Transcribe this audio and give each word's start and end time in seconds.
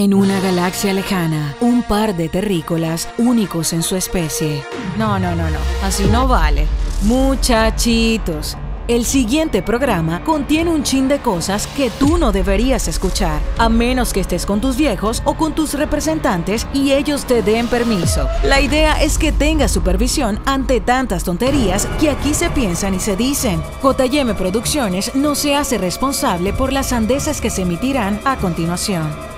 En 0.00 0.14
una 0.14 0.40
galaxia 0.40 0.94
lejana, 0.94 1.54
un 1.60 1.82
par 1.82 2.16
de 2.16 2.30
terrícolas 2.30 3.06
únicos 3.18 3.74
en 3.74 3.82
su 3.82 3.96
especie. 3.96 4.64
No, 4.96 5.18
no, 5.18 5.36
no, 5.36 5.50
no, 5.50 5.58
así 5.82 6.04
no 6.04 6.26
vale. 6.26 6.66
Muchachitos, 7.02 8.56
el 8.88 9.04
siguiente 9.04 9.62
programa 9.62 10.24
contiene 10.24 10.70
un 10.70 10.84
chin 10.84 11.06
de 11.06 11.18
cosas 11.18 11.66
que 11.66 11.90
tú 11.90 12.16
no 12.16 12.32
deberías 12.32 12.88
escuchar, 12.88 13.42
a 13.58 13.68
menos 13.68 14.14
que 14.14 14.20
estés 14.20 14.46
con 14.46 14.62
tus 14.62 14.78
viejos 14.78 15.20
o 15.26 15.34
con 15.34 15.54
tus 15.54 15.74
representantes 15.74 16.66
y 16.72 16.92
ellos 16.92 17.26
te 17.26 17.42
den 17.42 17.68
permiso. 17.68 18.26
La 18.42 18.62
idea 18.62 19.02
es 19.02 19.18
que 19.18 19.32
tengas 19.32 19.70
supervisión 19.70 20.40
ante 20.46 20.80
tantas 20.80 21.24
tonterías 21.24 21.84
que 22.00 22.08
aquí 22.08 22.32
se 22.32 22.48
piensan 22.48 22.94
y 22.94 23.00
se 23.00 23.16
dicen. 23.16 23.62
JM 23.82 24.34
Producciones 24.34 25.14
no 25.14 25.34
se 25.34 25.56
hace 25.56 25.76
responsable 25.76 26.54
por 26.54 26.72
las 26.72 26.88
sandeces 26.88 27.42
que 27.42 27.50
se 27.50 27.62
emitirán 27.62 28.18
a 28.24 28.36
continuación. 28.38 29.29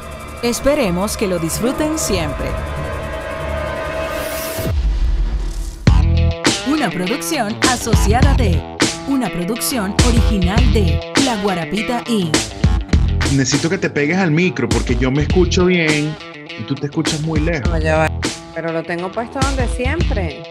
Esperemos 0.42 1.16
que 1.16 1.28
lo 1.28 1.38
disfruten 1.38 1.96
siempre. 1.96 2.48
Una 6.66 6.90
producción 6.90 7.56
asociada 7.70 8.34
de, 8.34 8.60
una 9.06 9.30
producción 9.30 9.94
original 10.08 10.72
de 10.72 10.98
La 11.24 11.40
Guarapita 11.42 12.02
Inc. 12.08 12.36
Necesito 13.36 13.70
que 13.70 13.78
te 13.78 13.88
pegues 13.88 14.18
al 14.18 14.32
micro 14.32 14.68
porque 14.68 14.96
yo 14.96 15.12
me 15.12 15.22
escucho 15.22 15.66
bien 15.66 16.12
y 16.58 16.64
tú 16.64 16.74
te 16.74 16.86
escuchas 16.86 17.20
muy 17.20 17.38
lejos. 17.38 17.70
No, 17.70 17.78
ya 17.78 17.98
va. 17.98 18.10
Pero 18.52 18.72
lo 18.72 18.82
tengo 18.82 19.12
puesto 19.12 19.38
donde 19.38 19.68
siempre. 19.68 20.42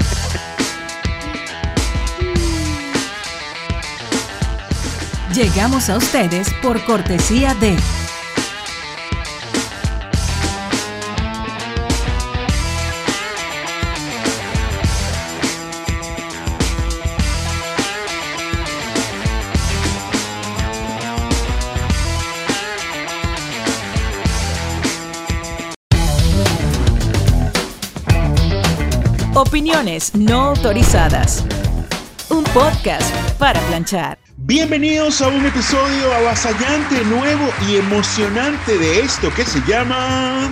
Llegamos 5.36 5.90
a 5.90 5.98
ustedes 5.98 6.48
por 6.62 6.82
cortesía 6.86 7.52
de 7.56 7.76
Opiniones 29.34 30.14
no 30.14 30.44
autorizadas. 30.44 31.44
Un 32.30 32.42
podcast 32.44 33.14
para 33.38 33.60
planchar. 33.68 34.25
Bienvenidos 34.38 35.22
a 35.22 35.28
un 35.28 35.46
episodio 35.46 36.12
avasallante, 36.12 37.02
nuevo 37.06 37.48
y 37.66 37.76
emocionante 37.76 38.76
de 38.76 39.00
esto 39.00 39.30
que 39.34 39.44
se 39.44 39.60
llama... 39.66 40.50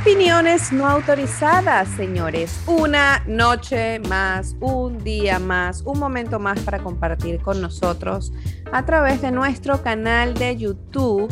Opiniones 0.00 0.72
no 0.72 0.86
autorizadas, 0.86 1.88
señores. 1.88 2.60
Una 2.66 3.24
noche 3.26 3.98
más, 4.08 4.54
un 4.60 5.02
día 5.02 5.40
más, 5.40 5.82
un 5.84 5.98
momento 5.98 6.38
más 6.38 6.60
para 6.60 6.78
compartir 6.78 7.40
con 7.40 7.60
nosotros 7.60 8.32
a 8.70 8.86
través 8.86 9.20
de 9.22 9.32
nuestro 9.32 9.82
canal 9.82 10.32
de 10.34 10.56
YouTube 10.56 11.28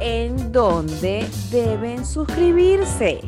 en 0.00 0.50
donde 0.50 1.24
deben 1.52 2.04
suscribirse. 2.04 3.20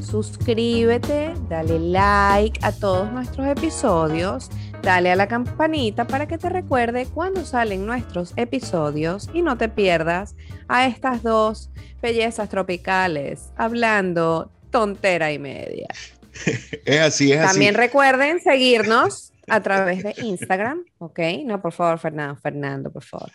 Suscríbete, 0.00 1.34
dale 1.48 1.78
like 1.78 2.58
a 2.62 2.72
todos 2.72 3.12
nuestros 3.12 3.46
episodios, 3.46 4.50
dale 4.88 5.10
a 5.12 5.16
la 5.16 5.28
campanita 5.28 6.06
para 6.06 6.26
que 6.26 6.38
te 6.38 6.48
recuerde 6.48 7.04
cuando 7.04 7.44
salen 7.44 7.84
nuestros 7.84 8.32
episodios 8.36 9.28
y 9.34 9.42
no 9.42 9.58
te 9.58 9.68
pierdas 9.68 10.34
a 10.66 10.86
estas 10.86 11.22
dos 11.22 11.68
bellezas 12.00 12.48
tropicales 12.48 13.50
hablando 13.58 14.50
tontera 14.70 15.30
y 15.30 15.38
media. 15.38 15.88
Es 16.86 17.00
así, 17.00 17.32
es 17.32 17.42
También 17.42 17.74
así. 17.74 17.82
recuerden 17.86 18.40
seguirnos 18.40 19.34
a 19.46 19.60
través 19.60 20.02
de 20.04 20.14
Instagram, 20.22 20.82
¿ok? 20.96 21.18
No, 21.44 21.60
por 21.60 21.72
favor, 21.72 21.98
Fernando, 21.98 22.36
Fernando, 22.40 22.90
por 22.90 23.04
favor. 23.04 23.30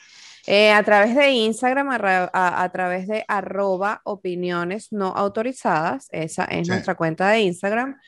Eh, 0.47 0.71
a 0.71 0.81
través 0.81 1.15
de 1.15 1.29
Instagram, 1.33 1.89
a, 1.91 2.29
a- 2.33 2.63
a 2.63 2.71
través 2.71 3.07
de 3.07 3.23
arroba 3.27 4.01
opiniones 4.05 4.91
no 4.91 5.09
autorizadas, 5.09 6.07
esa 6.11 6.45
es 6.45 6.65
Sí. 6.65 6.71
nuestra 6.71 6.95
cuenta 6.95 7.29
de 7.29 7.41
Instagram. 7.41 7.99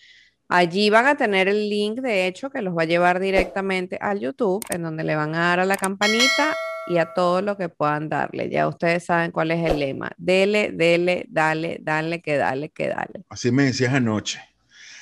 Allí 0.47 0.89
van 0.89 1.07
a 1.07 1.15
tener 1.15 1.47
el 1.47 1.69
link, 1.69 1.99
de 1.99 2.27
hecho, 2.27 2.49
que 2.49 2.61
los 2.61 2.77
va 2.77 2.83
a 2.83 2.85
llevar 2.85 3.19
directamente 3.19 3.97
al 3.99 4.19
YouTube, 4.19 4.63
en 4.69 4.83
donde 4.83 5.03
le 5.03 5.15
van 5.15 5.33
a 5.35 5.39
dar 5.39 5.59
a 5.59 5.65
la 5.65 5.77
campanita 5.77 6.55
y 6.85 6.97
a 6.97 7.13
todo 7.13 7.41
lo 7.41 7.57
que 7.57 7.69
puedan 7.69 8.09
darle. 8.09 8.49
Ya 8.49 8.67
ustedes 8.67 9.05
saben 9.05 9.31
cuál 9.31 9.51
es 9.51 9.69
el 9.69 9.79
lema. 9.79 10.11
Dele, 10.17 10.71
dele, 10.71 11.25
dale, 11.29 11.79
dale, 11.81 12.21
que 12.21 12.37
dale, 12.37 12.69
que 12.69 12.89
dale. 12.89 13.23
Así 13.29 13.51
me 13.51 13.63
decías 13.63 13.93
anoche. 13.93 14.39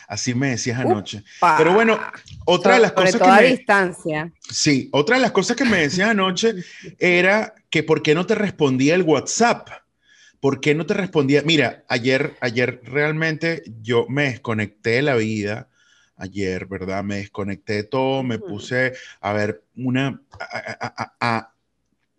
Así 0.07 0.33
me 0.33 0.51
decías 0.51 0.79
anoche. 0.79 1.23
Pero 1.57 1.73
bueno, 1.73 1.99
otra 2.45 2.75
de 2.75 2.81
las 2.81 2.91
Sobre 2.91 3.11
cosas 3.11 3.21
que 3.21 3.43
me... 3.43 3.49
distancia. 3.49 4.31
Sí, 4.39 4.89
otra 4.91 5.15
de 5.17 5.21
las 5.23 5.31
cosas 5.31 5.57
que 5.57 5.65
me 5.65 5.77
decías 5.77 6.09
anoche 6.09 6.55
era 6.99 7.53
que 7.69 7.83
por 7.83 8.01
qué 8.01 8.15
no 8.15 8.25
te 8.25 8.35
respondía 8.35 8.95
el 8.95 9.03
WhatsApp. 9.03 9.69
¿Por 10.43 10.59
qué 10.61 10.75
no 10.75 10.85
te 10.85 10.93
respondía? 10.93 11.41
Mira, 11.43 11.85
ayer, 11.87 12.35
ayer 12.41 12.81
realmente 12.83 13.63
yo 13.81 14.05
me 14.09 14.23
desconecté 14.25 14.91
de 14.91 15.01
la 15.03 15.15
vida. 15.15 15.69
Ayer, 16.17 16.65
¿verdad? 16.67 17.03
Me 17.03 17.17
desconecté 17.17 17.73
de 17.73 17.83
todo, 17.85 18.23
me 18.23 18.39
puse 18.39 18.93
a 19.21 19.33
ver 19.33 19.63
una... 19.77 20.21
a- 20.39 20.93
a- 20.97 21.37
a- 21.37 21.53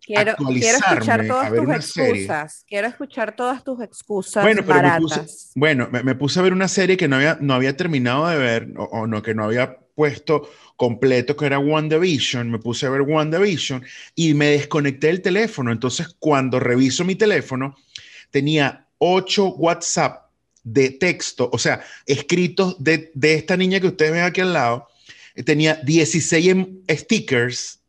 Quiero, 0.01 0.37
quiero 0.57 0.77
escuchar 0.77 1.25
todas 1.25 1.53
tus 1.53 1.69
serie. 1.81 2.39
excusas. 2.39 2.63
Quiero 2.67 2.87
escuchar 2.87 3.35
todas 3.35 3.63
tus 3.63 3.81
excusas 3.81 4.49
Bueno, 4.49 4.63
pero 4.65 4.81
me 4.81 4.91
baratas. 4.91 4.91
puse, 4.91 5.25
bueno, 5.55 5.87
me, 5.91 6.03
me 6.03 6.15
puse 6.15 6.39
a 6.39 6.43
ver 6.43 6.53
una 6.53 6.67
serie 6.67 6.97
que 6.97 7.07
no 7.07 7.15
había, 7.15 7.37
no 7.41 7.53
había 7.53 7.75
terminado 7.77 8.27
de 8.27 8.37
ver, 8.37 8.73
o, 8.77 8.83
o 8.83 9.07
no, 9.07 9.21
que 9.21 9.33
no 9.33 9.45
había 9.45 9.77
puesto 9.95 10.49
completo, 10.75 11.35
que 11.37 11.45
era 11.45 11.59
WandaVision. 11.59 12.51
Me 12.51 12.59
puse 12.59 12.85
a 12.85 12.89
ver 12.89 13.01
WandaVision 13.01 13.83
y 14.13 14.33
me 14.33 14.47
desconecté 14.51 15.07
del 15.07 15.21
teléfono. 15.21 15.71
Entonces, 15.71 16.09
cuando 16.19 16.59
reviso 16.59 17.05
mi 17.05 17.15
teléfono, 17.15 17.75
tenía 18.35 18.85
ocho 18.97 19.47
WhatsApp 19.55 20.25
de 20.65 20.89
texto, 20.89 21.49
o 21.53 21.57
sea, 21.57 21.81
escritos 22.05 22.75
de, 22.83 23.09
de 23.13 23.35
esta 23.35 23.55
niña 23.55 23.79
que 23.79 23.87
ustedes 23.87 24.11
ven 24.11 24.23
aquí 24.23 24.41
al 24.41 24.51
lado. 24.51 24.89
Eh, 25.35 25.43
Tenía 25.43 25.75
16 25.75 26.47
em- 26.47 26.79
stickers, 26.89 27.79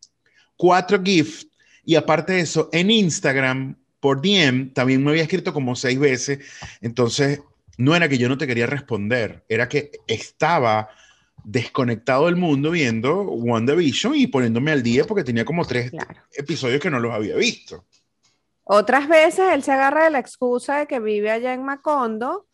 cuatro 0.56 1.02
GIFs, 1.02 1.48
y 1.84 1.96
aparte 1.96 2.34
de 2.34 2.40
eso, 2.40 2.68
en 2.72 2.92
Instagram, 2.92 3.74
por 3.98 4.20
DM, 4.22 4.72
también 4.72 5.02
me 5.02 5.10
había 5.10 5.24
escrito 5.24 5.52
como 5.52 5.74
seis 5.74 5.98
veces. 5.98 6.38
Entonces, 6.80 7.40
no 7.76 7.96
era 7.96 8.08
que 8.08 8.18
yo 8.18 8.28
no 8.28 8.38
te 8.38 8.46
quería 8.46 8.66
responder, 8.66 9.42
era 9.48 9.68
que 9.68 9.90
estaba 10.06 10.88
desconectado 11.42 12.26
del 12.26 12.36
mundo 12.36 12.70
viendo 12.70 13.22
WandaVision 13.22 14.14
y 14.14 14.28
poniéndome 14.28 14.70
al 14.70 14.82
día 14.84 15.04
porque 15.04 15.24
tenía 15.24 15.44
como 15.44 15.64
tres 15.64 15.90
Claro. 15.90 16.14
episodios 16.36 16.80
que 16.80 16.90
no 16.90 17.00
los 17.00 17.12
había 17.12 17.34
visto. 17.36 17.84
Otras 18.68 19.06
veces 19.08 19.52
él 19.52 19.62
se 19.62 19.70
agarra 19.70 20.04
de 20.04 20.10
la 20.10 20.18
excusa 20.18 20.78
de 20.78 20.86
que 20.88 20.98
vive 20.98 21.30
allá 21.30 21.54
en 21.54 21.62
Macondo 21.62 22.46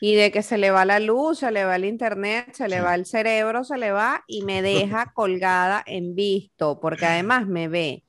y 0.00 0.14
de 0.14 0.32
que 0.32 0.42
se 0.42 0.56
le 0.56 0.70
va 0.70 0.86
la 0.86 0.98
luz, 0.98 1.40
se 1.40 1.50
le 1.50 1.64
va 1.64 1.76
el 1.76 1.84
internet, 1.84 2.54
se 2.54 2.68
le 2.68 2.80
va 2.80 2.94
el 2.94 3.04
cerebro, 3.04 3.64
se 3.64 3.76
le 3.76 3.92
va 3.92 4.24
y 4.26 4.42
me 4.44 4.62
deja 4.62 5.12
colgada 5.12 5.82
en 5.86 6.14
visto, 6.14 6.80
porque 6.80 7.04
además 7.04 7.46
me 7.46 7.68
ve, 7.68 8.04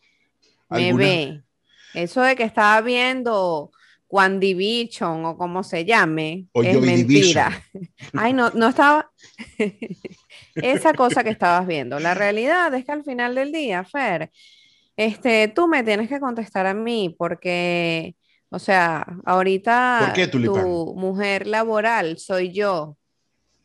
me 0.70 0.88
¿Alguna- 0.88 1.04
ve. 1.04 1.42
Eso 1.96 2.22
de 2.22 2.36
que 2.38 2.44
estaba 2.44 2.80
viendo 2.82 3.72
WandaVision 4.10 5.26
o 5.26 5.38
como 5.38 5.64
se 5.64 5.84
llame, 5.84 6.46
O 6.54 6.64
es 6.64 6.80
mentira. 6.80 7.62
Ay, 8.14 8.32
no, 8.34 8.52
no 8.52 8.70
estaba. 8.70 9.12
Esa 10.56 10.94
cosa 10.94 11.24
que 11.24 11.30
estabas 11.32 11.68
viendo. 11.68 12.00
La 12.00 12.14
realidad 12.14 12.74
es 12.74 12.86
que 12.86 12.92
al 12.92 13.04
final 13.04 13.36
del 13.36 13.52
día, 13.52 13.84
Fer, 13.84 14.32
este, 15.00 15.48
tú 15.48 15.68
me 15.70 15.82
tienes 15.84 16.10
que 16.10 16.20
contestar 16.20 16.68
a 16.68 16.74
mí 16.74 17.16
porque, 17.18 18.18
o 18.50 18.60
sea, 18.60 19.06
ahorita 19.26 20.02
¿Por 20.08 20.14
qué, 20.14 20.28
tu 20.28 20.94
mujer 20.98 21.48
laboral 21.48 22.18
soy 22.18 22.52
yo. 22.52 22.98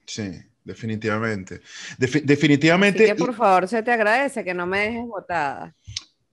Sí, 0.06 0.30
definitivamente. 0.62 1.60
Defi- 1.98 2.18
Así 2.18 2.20
definitivamente. 2.20 3.04
que 3.04 3.16
por 3.16 3.34
favor 3.34 3.66
se 3.66 3.82
te 3.82 3.90
agradece 3.90 4.44
que 4.44 4.54
no 4.54 4.64
me 4.64 4.78
dejes 4.78 5.06
botada. 5.08 5.74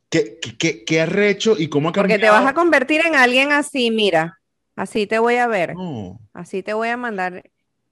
¿Qué, 0.07 0.37
qué, 0.59 0.83
qué- 0.83 1.01
arrecho 1.01 1.55
y 1.57 1.67
cómo 1.67 1.89
ha 1.89 1.93
Porque 1.93 2.13
cambiado? 2.19 2.35
te 2.37 2.41
vas 2.43 2.51
a 2.51 2.53
convertir 2.53 3.01
en 3.03 3.15
alguien 3.15 3.51
así, 3.51 3.89
mira. 3.89 4.37
Así 4.75 5.07
te 5.07 5.17
voy 5.17 5.37
a 5.37 5.47
ver. 5.47 5.73
No. 5.73 6.19
Así 6.31 6.61
te 6.61 6.73
voy 6.73 6.89
a 6.89 6.97
mandar 6.97 7.49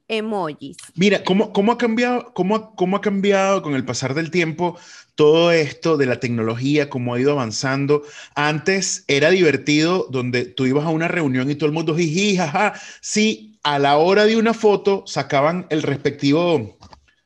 emojis. 0.07 0.77
Mira, 0.95 1.23
¿cómo, 1.23 1.53
cómo, 1.53 1.71
ha 1.71 1.77
cambiado, 1.77 2.33
cómo, 2.33 2.75
¿cómo 2.75 2.97
ha 2.97 3.01
cambiado 3.01 3.61
con 3.61 3.73
el 3.73 3.85
pasar 3.85 4.13
del 4.13 4.31
tiempo 4.31 4.77
todo 5.19 5.51
esto 5.51 5.97
de 5.97 6.05
la 6.05 6.21
tecnología, 6.21 6.89
cómo 6.89 7.13
ha 7.13 7.19
ido 7.19 7.33
avanzando? 7.33 8.03
Antes 8.35 9.03
era 9.09 9.29
divertido 9.31 10.07
donde 10.09 10.45
tú 10.45 10.65
ibas 10.65 10.85
a 10.85 10.91
una 10.91 11.09
reunión 11.09 11.51
y 11.51 11.55
todo 11.55 11.65
el 11.65 11.73
mundo 11.73 11.93
jiji, 11.93 12.37
jaja. 12.37 12.71
Sí, 13.01 13.59
a 13.61 13.79
la 13.79 13.97
hora 13.97 14.23
de 14.23 14.37
una 14.37 14.53
foto 14.53 15.03
sacaban 15.05 15.67
el 15.71 15.83
respectivo, 15.83 16.77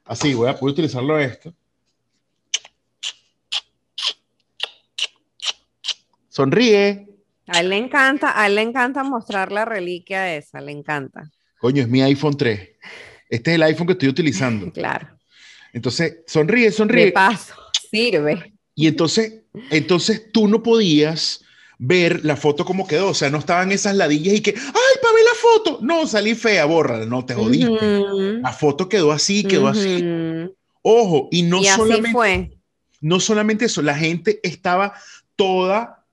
así, 0.05 0.33
voy 0.33 0.49
a 0.49 0.57
poder 0.57 0.73
utilizarlo 0.73 1.19
esto. 1.19 1.53
Sonríe. 6.29 7.07
A 7.45 7.59
él 7.59 7.69
le 7.69 7.77
encanta, 7.77 8.41
a 8.41 8.47
él 8.47 8.55
le 8.55 8.63
encanta 8.63 9.03
mostrar 9.03 9.51
la 9.51 9.65
reliquia 9.65 10.35
esa, 10.35 10.61
le 10.61 10.71
encanta. 10.71 11.29
Coño, 11.59 11.83
es 11.83 11.87
mi 11.87 12.01
iPhone 12.01 12.35
3. 12.35 12.71
Este 13.29 13.51
es 13.51 13.55
el 13.55 13.61
iPhone 13.61 13.85
que 13.85 13.93
estoy 13.93 14.09
utilizando. 14.09 14.71
Claro. 14.73 15.09
Entonces, 15.71 16.23
sonríe, 16.27 16.71
sonríe. 16.71 17.05
De 17.05 17.11
paso, 17.11 17.55
sirve. 17.93 18.53
Y 18.75 18.87
entonces, 18.87 19.41
entonces 19.69 20.31
tú 20.31 20.47
no 20.47 20.63
podías 20.63 21.41
ver 21.77 22.25
la 22.25 22.35
foto 22.35 22.65
como 22.65 22.87
quedó, 22.87 23.09
o 23.09 23.13
sea, 23.13 23.29
no 23.29 23.37
estaban 23.37 23.71
esas 23.71 23.95
ladillas 23.95 24.35
y 24.35 24.41
que, 24.41 24.51
ay, 24.51 24.99
para 25.01 25.13
ver 25.13 25.23
la 25.23 25.35
foto, 25.35 25.79
no, 25.81 26.07
salí 26.07 26.33
fea, 26.33 26.65
bórrala, 26.65 27.05
no, 27.05 27.25
te 27.25 27.35
jodiste. 27.35 28.01
La 28.41 28.51
foto 28.51 28.89
quedó 28.89 29.11
así, 29.11 29.43
quedó 29.43 29.67
así. 29.67 30.03
Ojo, 30.81 31.29
y 31.31 31.43
no 31.43 31.61
y 31.61 31.67
así 31.67 31.77
solamente, 31.77 32.11
fue. 32.11 32.57
no 33.01 33.19
solamente 33.19 33.65
eso, 33.65 33.81
la 33.81 33.95
gente 33.95 34.39
estaba 34.43 34.93
toda, 35.35 36.05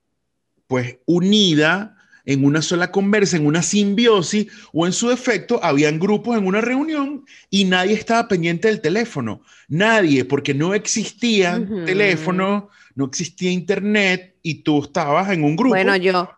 pues, 0.66 0.98
unida 1.06 1.96
en 2.24 2.44
una 2.44 2.62
sola 2.62 2.90
conversa, 2.90 3.36
en 3.36 3.46
una 3.46 3.62
simbiosis, 3.62 4.46
o 4.72 4.86
en 4.86 4.92
su 4.92 5.08
defecto, 5.08 5.60
habían 5.62 5.98
grupos 5.98 6.36
en 6.36 6.46
una 6.46 6.60
reunión 6.60 7.24
y 7.48 7.64
nadie 7.64 7.94
estaba 7.94 8.28
pendiente 8.28 8.68
del 8.68 8.80
teléfono. 8.80 9.42
Nadie, 9.68 10.24
porque 10.24 10.54
no 10.54 10.74
existía 10.74 11.64
teléfono, 11.86 12.68
no 12.94 13.06
existía 13.06 13.50
internet 13.50 14.36
y 14.42 14.62
tú 14.62 14.82
estabas 14.82 15.30
en 15.30 15.44
un 15.44 15.56
grupo 15.56 15.70
Bueno, 15.70 15.96
yo, 15.96 16.12
yo 16.12 16.30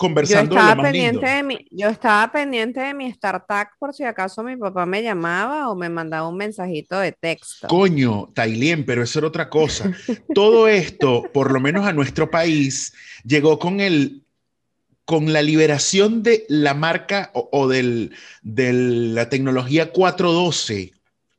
conversando 0.00 0.54
de 0.54 0.60
lo 0.60 0.60
estaba 0.62 0.74
más 0.76 0.92
pendiente 0.92 1.26
lindo. 1.26 1.36
de 1.36 1.42
mi, 1.42 1.66
yo 1.70 1.88
estaba 1.88 2.32
pendiente 2.32 2.80
de 2.80 2.94
mi 2.94 3.12
StarTag 3.12 3.72
por 3.78 3.92
si 3.92 4.04
acaso 4.04 4.42
mi 4.42 4.56
papá 4.56 4.86
me 4.86 5.02
llamaba 5.02 5.68
o 5.68 5.76
me 5.76 5.90
mandaba 5.90 6.26
un 6.26 6.38
mensajito 6.38 6.98
de 6.98 7.12
texto. 7.12 7.68
Coño, 7.68 8.30
Tailien, 8.34 8.86
pero 8.86 9.02
eso 9.02 9.18
era 9.18 9.28
otra 9.28 9.50
cosa. 9.50 9.92
Todo 10.34 10.68
esto, 10.68 11.24
por 11.34 11.52
lo 11.52 11.60
menos 11.60 11.86
a 11.86 11.92
nuestro 11.92 12.30
país, 12.30 12.94
llegó 13.24 13.58
con 13.58 13.80
el 13.80 14.24
con 15.10 15.32
la 15.32 15.42
liberación 15.42 16.22
de 16.22 16.46
la 16.48 16.72
marca 16.72 17.32
o, 17.34 17.48
o 17.50 17.66
del, 17.66 18.14
de 18.42 18.72
la 18.72 19.28
tecnología 19.28 19.90
412. 19.90 20.92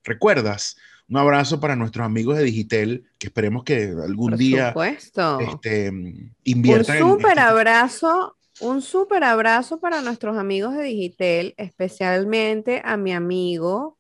¿Recuerdas? 0.04 0.76
Un 1.08 1.16
abrazo 1.16 1.62
para 1.62 1.78
nuestros 1.78 2.06
amigos 2.06 2.38
de 2.38 2.44
Digitel, 2.44 3.06
que 3.18 3.28
esperemos 3.28 3.64
que 3.64 3.94
algún 4.04 4.32
Por 4.32 4.40
día 4.40 4.70
supuesto. 4.72 5.40
este, 5.40 5.90
un 5.90 6.34
inviertan 6.44 6.98
en- 6.98 7.04
súper 7.14 7.32
en- 7.38 7.40
abrazo, 7.40 8.36
un 8.60 8.82
súper 8.82 9.24
abrazo 9.24 9.80
para 9.80 10.02
nuestros 10.02 10.38
amigos 10.38 10.76
de 10.76 10.84
Digitel, 10.84 11.54
especialmente 11.56 12.82
a 12.84 12.98
mi 12.98 13.14
amigo 13.14 13.98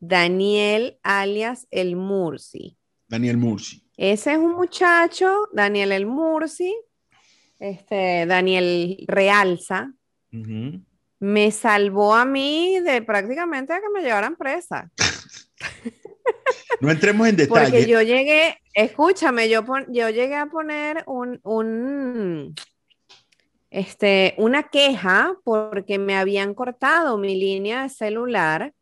Daniel 0.00 0.98
alias 1.04 1.68
El 1.70 1.94
Mursi. 1.94 2.76
Daniel 3.06 3.36
Mursi. 3.36 3.84
Ese 3.96 4.32
es 4.32 4.38
un 4.38 4.56
muchacho, 4.56 5.48
Daniel 5.52 5.92
El 5.92 6.06
Mursi, 6.06 6.74
este, 7.58 8.26
Daniel 8.26 9.04
Realza, 9.06 9.92
me 11.20 11.50
salvó 11.50 12.14
a 12.14 12.24
mí 12.24 12.78
de 12.80 13.02
prácticamente 13.02 13.72
de 13.72 13.80
que 13.80 13.88
me 13.92 14.02
llevaran 14.02 14.36
presa. 14.36 14.90
No 16.80 16.90
entremos 16.90 17.26
en 17.28 17.36
detalle. 17.36 17.70
Porque 17.70 17.86
yo 17.86 18.02
llegué, 18.02 18.58
escúchame, 18.74 19.48
yo, 19.48 19.64
pon- 19.64 19.86
yo 19.88 20.10
llegué 20.10 20.36
a 20.36 20.46
poner 20.46 21.02
un, 21.06 21.40
un, 21.42 22.54
este, 23.70 24.34
una 24.38 24.64
queja 24.64 25.34
porque 25.44 25.98
me 25.98 26.16
habían 26.16 26.54
cortado 26.54 27.18
mi 27.18 27.34
línea 27.38 27.82
de 27.82 27.88
celular 27.88 28.72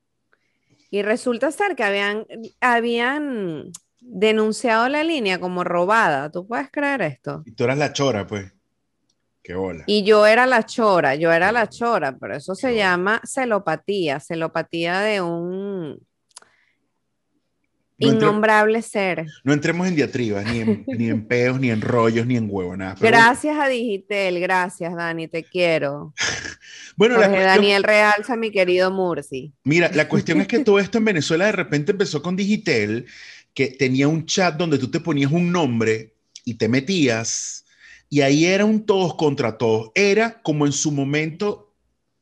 y 0.90 1.02
resulta 1.02 1.50
ser 1.50 1.74
que 1.74 1.84
habían, 1.84 2.26
habían 2.60 3.70
denunciado 4.00 4.88
la 4.88 5.02
línea 5.02 5.40
como 5.40 5.64
robada. 5.64 6.30
¿Tú 6.30 6.46
puedes 6.46 6.70
creer 6.70 7.02
esto? 7.02 7.42
Y 7.46 7.52
tú 7.52 7.64
eras 7.64 7.78
la 7.78 7.92
chora, 7.92 8.26
pues. 8.26 8.52
Qué. 9.46 9.82
Y 9.86 10.02
yo 10.04 10.26
era 10.26 10.46
la 10.46 10.64
chora, 10.64 11.14
yo 11.14 11.32
era 11.32 11.52
la 11.52 11.68
chora, 11.68 12.16
pero 12.18 12.34
eso 12.36 12.54
se 12.54 12.68
Qué 12.68 12.72
bueno. 12.74 12.78
llama 12.80 13.20
celopatía, 13.24 14.18
celopatía 14.20 15.00
de 15.00 15.20
un 15.20 15.98
No, 17.98 18.08
innombrable 18.08 18.82
ser. 18.82 19.26
no 19.44 19.52
entremos 19.52 19.86
en 19.88 19.94
diatribas, 19.96 20.44
ni 20.52 20.60
en, 20.60 20.84
ni 20.86 21.08
en 21.08 21.24
peos, 21.28 21.58
ni 21.60 21.70
en 21.70 21.80
rollos, 21.80 22.26
ni 22.26 22.36
en 22.36 22.48
huevonadas. 22.50 23.00
Gracias 23.00 23.56
a 23.58 23.68
Digitel, 23.68 24.40
gracias 24.40 24.94
Dani, 24.94 25.28
te 25.28 25.42
quiero. 25.44 26.12
Bueno, 26.98 27.16
la 27.18 27.26
Jorge 27.26 27.42
cuestión- 27.42 27.56
Daniel 27.62 27.82
Realza, 27.82 28.36
mi 28.36 28.50
querido 28.50 28.90
Mursi. 28.90 29.52
Mira, 29.64 29.90
la 29.92 30.08
cuestión 30.08 30.40
es 30.40 30.48
que 30.48 30.60
todo 30.60 30.78
esto 30.78 30.96
en 30.96 31.04
Venezuela 31.12 31.44
de 31.44 31.52
repente 31.52 31.92
empezó 31.92 32.22
con 32.22 32.36
Digitel, 32.36 33.04
que 33.52 33.66
tenía 33.68 34.08
un 34.08 34.24
chat 34.24 34.56
donde 34.56 34.78
tú 34.78 34.90
te 34.90 35.00
ponías 35.00 35.30
un 35.30 35.52
nombre 35.52 36.14
y 36.46 36.54
te 36.54 36.68
metías, 36.70 37.65
y 38.08 38.20
ahí 38.20 38.46
era 38.46 38.64
un 38.64 38.86
todos 38.86 39.14
contra 39.14 39.58
todos. 39.58 39.90
Era 39.94 40.40
como 40.42 40.66
en 40.66 40.72
su 40.72 40.92
momento 40.92 41.74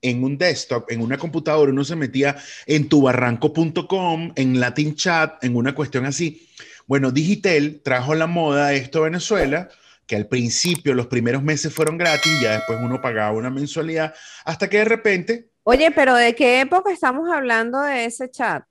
en 0.03 0.23
un 0.23 0.37
desktop, 0.37 0.91
en 0.91 1.01
una 1.01 1.17
computadora, 1.17 1.73
uno 1.73 1.85
se 1.85 1.97
metía 1.97 2.37
en 2.67 2.89
tubarranco.com, 2.89 4.33
en 4.37 4.61
Latin 4.61 4.95
Chat, 4.95 5.43
en 5.43 5.57
una 5.57 5.75
cuestión 5.75 6.05
así. 6.05 6.47
Bueno, 6.87 7.11
Digitel 7.11 7.81
trajo 7.83 8.15
la 8.15 8.27
moda 8.27 8.75
esto 8.75 8.99
a 8.99 9.05
Venezuela, 9.05 9.71
que 10.07 10.17
al 10.17 10.27
principio, 10.27 10.93
los 10.93 11.07
primeros 11.07 11.43
meses 11.43 11.73
fueron 11.73 11.97
gratis, 11.97 12.39
ya 12.39 12.53
después 12.53 12.79
uno 12.83 13.01
pagaba 13.01 13.33
una 13.33 13.49
mensualidad, 13.49 14.15
hasta 14.45 14.69
que 14.69 14.79
de 14.79 14.85
repente 14.85 15.49
Oye, 15.63 15.91
pero 15.93 16.15
¿de 16.15 16.35
qué 16.35 16.61
época 16.61 16.93
estamos 16.93 17.31
hablando 17.33 17.81
de 17.81 18.05
ese 18.05 18.31
chat? 18.31 18.65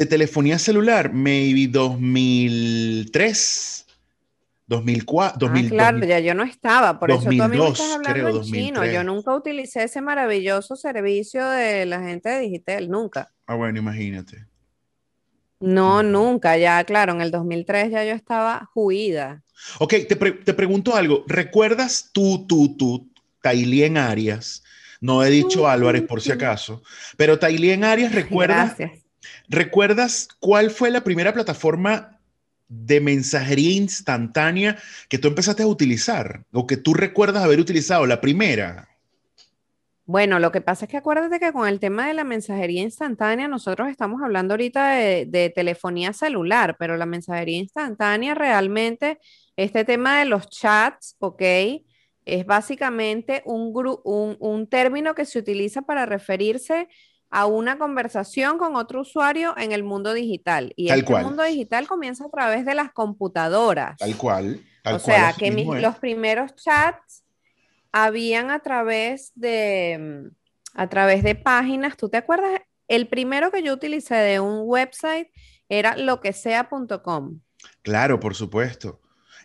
de 0.00 0.06
telefonía 0.06 0.58
celular, 0.58 1.12
maybe 1.12 1.68
2003, 1.70 3.86
2004, 4.70 5.36
2000, 5.40 5.66
ah, 5.66 5.68
claro, 5.68 5.98
ya 6.06 6.20
yo 6.20 6.32
no 6.32 6.44
estaba, 6.44 7.00
por 7.00 7.10
eso 7.10 7.22
tú 7.22 7.26
a 7.26 7.30
mí 7.30 7.36
me 7.36 7.42
2002, 7.56 7.72
estás 7.80 7.92
hablando 7.96 8.12
creo, 8.12 8.28
en 8.36 8.42
chino. 8.44 8.80
2003. 8.80 8.94
Yo 8.94 9.02
nunca 9.04 9.34
utilicé 9.34 9.82
ese 9.82 10.00
maravilloso 10.00 10.76
servicio 10.76 11.44
de 11.44 11.86
la 11.86 12.00
gente 12.00 12.28
de 12.28 12.38
Digitel, 12.38 12.88
nunca. 12.88 13.32
Ah, 13.48 13.56
bueno, 13.56 13.80
imagínate. 13.80 14.46
No, 15.58 16.04
nunca, 16.04 16.56
ya 16.56 16.82
claro, 16.84 17.12
en 17.14 17.20
el 17.20 17.32
2003 17.32 17.90
ya 17.90 18.04
yo 18.04 18.12
estaba 18.12 18.70
juida. 18.72 19.42
Ok, 19.80 19.94
te, 20.08 20.14
pre- 20.14 20.32
te 20.32 20.54
pregunto 20.54 20.94
algo. 20.94 21.24
¿Recuerdas 21.26 22.10
tú, 22.12 22.46
tú, 22.46 22.76
tú, 22.76 23.10
Tailien 23.42 23.98
Arias? 23.98 24.62
No 25.00 25.24
he 25.24 25.30
dicho 25.30 25.60
Tú, 25.60 25.66
Álvarez 25.66 26.02
por 26.02 26.20
si 26.20 26.28
tú. 26.28 26.34
acaso, 26.36 26.82
pero 27.16 27.40
Tailien 27.40 27.82
Arias, 27.82 28.14
¿recuerdas, 28.14 28.76
Gracias. 28.78 29.04
¿recuerdas 29.48 30.28
cuál 30.38 30.70
fue 30.70 30.92
la 30.92 31.02
primera 31.02 31.32
plataforma 31.34 32.19
de 32.70 33.00
mensajería 33.00 33.72
instantánea 33.72 34.78
que 35.08 35.18
tú 35.18 35.26
empezaste 35.28 35.64
a 35.64 35.66
utilizar 35.66 36.44
o 36.52 36.66
que 36.66 36.76
tú 36.76 36.94
recuerdas 36.94 37.42
haber 37.42 37.58
utilizado? 37.58 38.06
La 38.06 38.20
primera. 38.20 38.88
Bueno, 40.06 40.38
lo 40.38 40.50
que 40.50 40.60
pasa 40.60 40.84
es 40.84 40.90
que 40.90 40.96
acuérdate 40.96 41.38
que 41.38 41.52
con 41.52 41.68
el 41.68 41.78
tema 41.78 42.06
de 42.06 42.14
la 42.14 42.24
mensajería 42.24 42.82
instantánea, 42.82 43.48
nosotros 43.48 43.88
estamos 43.88 44.22
hablando 44.22 44.54
ahorita 44.54 44.94
de, 44.94 45.52
telefonía 45.54 46.12
celular, 46.12 46.76
pero 46.78 46.96
la 46.96 47.06
mensajería 47.06 47.58
instantánea 47.58 48.34
realmente, 48.34 49.18
este 49.56 49.84
tema 49.84 50.18
de 50.18 50.24
los 50.24 50.48
chats, 50.48 51.16
¿ok? 51.18 51.42
Es 52.24 52.46
básicamente 52.46 53.42
un, 53.44 53.72
un, 54.04 54.36
un 54.38 54.66
término 54.68 55.14
que 55.14 55.24
se 55.24 55.38
utiliza 55.38 55.82
para 55.82 56.06
referirse 56.06 56.88
a 57.30 57.46
una 57.46 57.78
conversación 57.78 58.58
con 58.58 58.74
otro 58.76 59.02
usuario 59.02 59.54
en 59.56 59.72
el 59.72 59.84
mundo 59.84 60.12
digital. 60.14 60.72
Y 60.76 60.88
Tal 60.88 61.00
este 61.00 61.22
mundo 61.22 61.42
digital 61.44 61.86
comienza 61.86 62.24
a 62.26 62.30
través 62.30 62.64
de 62.66 62.74
las 62.74 62.92
computadoras. 62.92 63.96
Tal 63.98 64.16
cual. 64.16 64.60
Tal 64.82 64.96
O 64.96 64.98
cual, 64.98 65.16
sea, 65.16 65.32
que 65.38 65.50
mis- 65.50 65.66
los 65.80 65.96
primeros 65.98 66.54
chats 66.56 67.24
habían 67.92 68.50
a 68.50 68.60
través 68.60 69.32
de, 69.34 69.98
mm, 70.28 70.34
a 70.74 70.88
través 70.88 71.22
de 71.22 71.34
páginas. 71.34 71.96
¿Tú 71.96 72.08
te 72.08 72.16
acuerdas? 72.16 72.60
El 72.88 73.08
primero 73.08 73.50
que 73.50 73.62
yo 73.62 73.74
utilicé 73.74 74.14
de 74.16 74.40
un 74.40 74.62
website 74.64 75.28
era 75.68 75.96
loquesea.com. 75.96 77.40
Claro, 77.82 78.18
por 78.18 78.34
supuesto. 78.34 79.00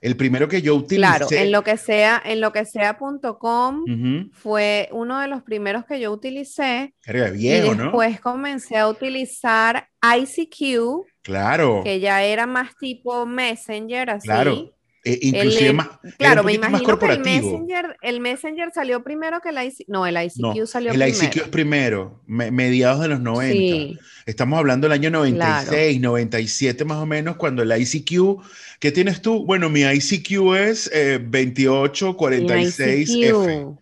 El 0.06 0.16
primero 0.16 0.48
que 0.48 0.62
yo 0.62 0.76
utilicé. 0.76 0.98
Claro, 1.18 1.28
en 1.32 1.52
lo 1.52 1.64
que 1.64 1.78
sea, 1.78 2.22
en 2.24 2.40
lo 2.40 2.52
que 2.52 2.64
sea.com 2.64 3.82
Ujú. 3.82 4.30
fue 4.34 4.88
uno 4.92 5.20
de 5.20 5.28
los 5.28 5.42
primeros 5.42 5.84
que 5.86 6.00
yo 6.00 6.12
utilicé. 6.12 6.94
Era 7.04 7.32
viejo, 7.32 7.74
y 7.74 7.76
¿no? 7.76 7.84
después 7.86 8.22
comencé 8.22 8.78
a 8.78 8.88
utilizar 8.88 9.88
ICQ, 10.04 11.08
Claro, 11.24 11.82
que 11.84 12.00
ya 12.00 12.22
era 12.24 12.46
más 12.46 12.76
tipo 12.78 13.26
Messenger, 13.26 14.12
así. 14.12 14.28
claro. 14.28 14.75
Eh, 15.08 15.20
inclusive 15.22 15.68
El- 15.68 15.76
más, 15.76 15.88
Claro, 16.18 16.42
me 16.44 16.54
poquito 16.54 16.62
más 16.62 16.70
imagino 16.70 16.98
que 17.00 17.06
el 17.06 17.18
corporativo. 17.22 17.52
Messenger, 17.52 17.96
el 18.02 18.20
Messenger 18.20 18.72
salió 18.74 19.04
primero 19.04 19.40
que 19.40 19.50
el 19.50 19.58
ICQ. 19.64 19.86
No, 19.88 20.08
el 20.08 20.16
ICQ 20.18 20.40
No, 20.42 20.66
salió 20.66 20.92
el 20.92 20.98
primero. 21.00 21.16
ICQ 21.24 21.38
es 21.44 21.48
primero, 21.50 22.22
me- 22.26 22.50
mediados 22.50 23.02
de 23.02 23.10
los 23.10 23.20
90. 23.20 23.54
Sí, 23.76 24.00
Estamos 24.26 24.58
hablando 24.58 24.88
del 24.88 24.94
año 24.94 25.12
96, 25.12 26.02
97 26.02 26.86
más 26.86 26.98
o 26.98 27.06
menos, 27.06 27.36
cuando 27.38 27.62
el 27.62 27.72
ICQ, 27.80 28.42
¿qué 28.80 28.92
tienes 28.92 29.22
tú? 29.22 29.46
Bueno, 29.46 29.70
mi 29.70 29.82
ICQ 29.84 30.56
es 30.56 30.90
eh, 30.92 31.14
el 31.16 31.30
2846F. 31.32 33.78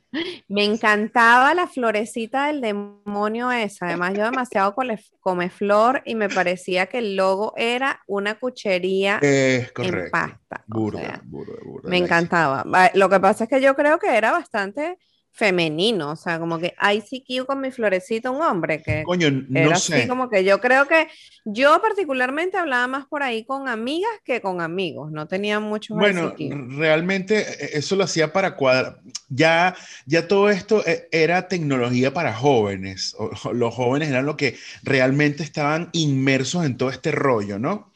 Me 0.48 0.63
encantaba 0.63 1.53
la 1.53 1.67
florecita 1.67 2.48
del 2.48 2.62
demonio 2.62 3.51
esa. 3.51 3.88
Además, 3.88 4.13
yo 4.13 4.25
demasiado 4.25 4.75
come 5.20 5.50
flor 5.50 6.01
y 6.05 6.15
me 6.15 6.29
parecía 6.29 6.86
que 6.86 7.00
el 7.00 7.15
logo 7.15 7.53
era 7.58 8.01
una 8.08 8.36
cuchería 8.36 9.20
Es 9.22 9.72
en 9.77 10.10
pasta. 10.12 10.63
o 10.70 10.74
Burda, 10.74 11.00
sea, 11.00 11.22
burda, 11.24 11.53
burda, 11.65 11.89
me 11.89 11.98
encantaba. 11.98 12.63
Lo 12.93 13.10
que 13.10 13.20
pasa 13.20 13.46
es 13.46 13.50
que 13.50 13.62
yo 13.62 13.75
creo 13.75 14.00
que 14.00 14.15
era 14.15 14.32
bastante 14.32 14.98
femenino, 15.35 16.11
o 16.11 16.15
sea, 16.15 16.37
como 16.37 16.59
que 16.59 16.75
ICQ 16.79 17.47
con 17.47 17.59
mi 17.59 17.71
florecita, 17.71 18.29
un 18.29 18.43
hombre 18.43 18.83
que 18.83 19.01
Coño, 19.03 19.31
no 19.31 19.59
era 19.59 19.75
sé. 19.77 19.95
así 19.95 20.07
como 20.07 20.29
que 20.29 20.43
yo 20.43 20.61
creo 20.61 20.87
que 20.87 21.07
yo 21.43 21.81
particularmente 21.81 22.55
hablaba 22.57 22.85
más 22.85 23.07
por 23.07 23.23
ahí 23.23 23.43
con 23.43 23.67
amigas 23.67 24.11
que 24.23 24.41
con 24.41 24.61
amigos, 24.61 25.11
no 25.11 25.27
tenía 25.27 25.59
muchos 25.59 25.97
Bueno, 25.97 26.33
ICQ. 26.37 26.77
realmente 26.77 27.39
eh, 27.39 27.69
eso 27.73 27.95
lo 27.95 28.03
hacía 28.03 28.31
para 28.31 28.55
cuadrar. 28.55 28.99
Ya, 29.27 29.75
ya 30.05 30.27
todo 30.27 30.51
esto 30.51 30.85
eh, 30.85 31.07
era 31.11 31.47
tecnología 31.47 32.13
para 32.13 32.33
jóvenes. 32.35 33.15
Los 33.53 33.73
jóvenes 33.73 34.09
eran 34.09 34.27
los 34.27 34.35
que 34.35 34.55
realmente 34.83 35.41
estaban 35.41 35.89
inmersos 35.93 36.63
en 36.63 36.77
todo 36.77 36.91
este 36.91 37.11
rollo, 37.11 37.57
¿no? 37.57 37.91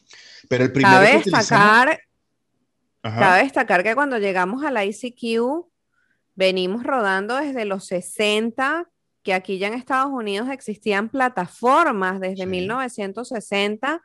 Pero 0.48 0.64
el 0.64 0.72
primero 0.72 0.96
Cabe 0.96 1.10
que 1.12 1.16
utilizamos- 1.18 1.46
destacar, 1.86 2.00
Ajá. 3.02 3.20
cabe 3.20 3.42
destacar 3.44 3.82
que 3.84 3.94
cuando 3.94 4.18
llegamos 4.18 4.64
a 4.64 4.72
la 4.72 4.84
ICQ, 4.84 5.66
venimos 6.38 6.84
rodando 6.84 7.34
desde 7.34 7.64
los 7.64 7.84
60, 7.86 8.88
que 9.24 9.34
aquí 9.34 9.58
ya 9.58 9.66
en 9.66 9.74
Estados 9.74 10.12
Unidos 10.12 10.48
existían 10.50 11.08
plataformas 11.08 12.20
desde 12.20 12.44
Sí. 12.44 12.46
1960, 12.46 14.00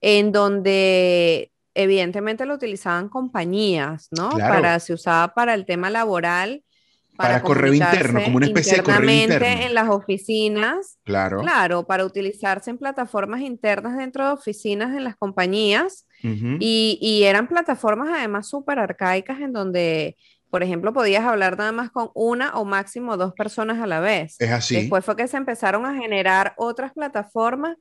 en 0.00 0.32
donde 0.32 1.52
evidentemente 1.74 2.46
lo 2.46 2.54
utilizaban 2.54 3.10
compañías, 3.10 4.08
¿no? 4.16 4.30
Claro. 4.30 4.54
Para, 4.54 4.80
se 4.80 4.94
usaba 4.94 5.34
para 5.34 5.52
el 5.52 5.66
tema 5.66 5.90
laboral. 5.90 6.64
Para 7.16 7.42
correo 7.42 7.72
interno, 7.74 8.20
como 8.24 8.38
una 8.38 8.46
especie 8.46 8.78
de 8.78 8.82
correo 8.82 9.22
interno. 9.22 9.46
en 9.66 9.74
las 9.74 9.88
oficinas. 9.88 10.98
Claro. 11.04 11.40
Claro, 11.42 11.86
para 11.86 12.04
utilizarse 12.04 12.70
en 12.70 12.78
plataformas 12.78 13.40
internas 13.42 13.96
dentro 13.96 14.26
de 14.26 14.32
oficinas 14.32 14.96
en 14.96 15.04
las 15.04 15.16
compañías. 15.16 16.08
Ujú. 16.24 16.56
Y, 16.58 16.98
y 17.00 17.24
eran 17.24 17.46
plataformas 17.46 18.08
además 18.12 18.48
súper 18.48 18.78
arcaicas 18.80 19.38
en 19.40 19.52
donde, 19.52 20.16
por 20.54 20.62
ejemplo, 20.62 20.92
podías 20.92 21.24
hablar 21.24 21.58
nada 21.58 21.72
más 21.72 21.90
con 21.90 22.10
una 22.14 22.54
o 22.54 22.64
máximo 22.64 23.16
dos 23.16 23.32
personas 23.34 23.82
a 23.82 23.88
la 23.88 23.98
vez. 23.98 24.36
Es 24.38 24.52
así. 24.52 24.76
Después 24.76 25.04
fue 25.04 25.16
que 25.16 25.26
se 25.26 25.36
empezaron 25.36 25.84
a 25.84 25.96
generar 25.96 26.54
otras 26.58 26.92
plataformas 26.92 27.76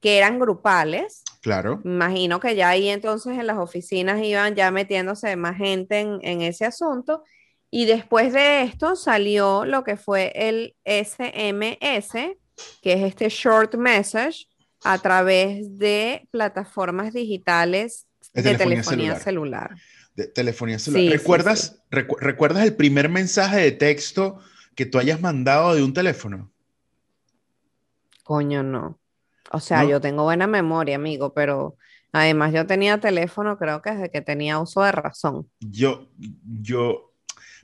que 0.00 0.18
eran 0.18 0.38
grupales. 0.38 1.24
Claro. 1.42 1.80
Imagino 1.84 2.38
que 2.38 2.54
ya 2.54 2.68
ahí 2.68 2.88
entonces 2.88 3.36
en 3.36 3.48
las 3.48 3.58
oficinas 3.58 4.22
iban 4.22 4.54
ya 4.54 4.70
metiéndose 4.70 5.34
más 5.34 5.56
gente 5.56 5.98
en, 5.98 6.20
en 6.22 6.42
ese 6.42 6.64
asunto. 6.64 7.24
Y 7.68 7.86
después 7.86 8.32
de 8.32 8.62
esto 8.62 8.94
salió 8.94 9.64
lo 9.64 9.82
que 9.82 9.96
fue 9.96 10.30
el 10.36 10.76
SMS, 10.84 12.12
que 12.80 12.92
es 12.92 13.02
este 13.02 13.28
short 13.28 13.74
message 13.74 14.46
a 14.84 14.98
través 14.98 15.80
de 15.80 16.28
plataformas 16.30 17.12
digitales 17.12 18.06
De 18.32 18.42
de, 18.42 18.54
telefonía 18.54 18.82
telefonía, 18.82 19.18
celular. 19.18 19.68
celular. 19.70 19.93
De 20.14 20.26
telefonía 20.28 20.78
celular. 20.78 21.02
Sí, 21.02 21.08
sí, 21.08 21.16
¿Recuerdas, 21.16 21.82
recu- 21.90 22.18
¿Recuerdas 22.20 22.64
el 22.64 22.74
primer 22.76 23.08
mensaje 23.08 23.58
de 23.60 23.72
texto 23.72 24.38
que 24.74 24.86
tú 24.86 24.98
hayas 24.98 25.20
mandado 25.20 25.74
de 25.74 25.82
un 25.82 25.92
teléfono? 25.92 26.52
Coño, 28.22 28.62
no. 28.62 28.98
O 29.52 29.60
sea, 29.60 29.82
¿No? 29.82 29.90
yo 29.90 30.00
tengo 30.00 30.22
buena 30.24 30.46
memoria, 30.46 30.96
amigo, 30.96 31.34
pero 31.34 31.76
además 32.12 32.52
yo 32.52 32.66
tenía 32.66 32.98
teléfono, 32.98 33.58
creo 33.58 33.82
que 33.82 33.90
desde 33.90 34.10
que 34.10 34.20
tenía 34.22 34.58
uso 34.58 34.82
de 34.82 34.92
razón. 34.92 35.48
Yo, 35.60 36.08
yo, 36.62 37.12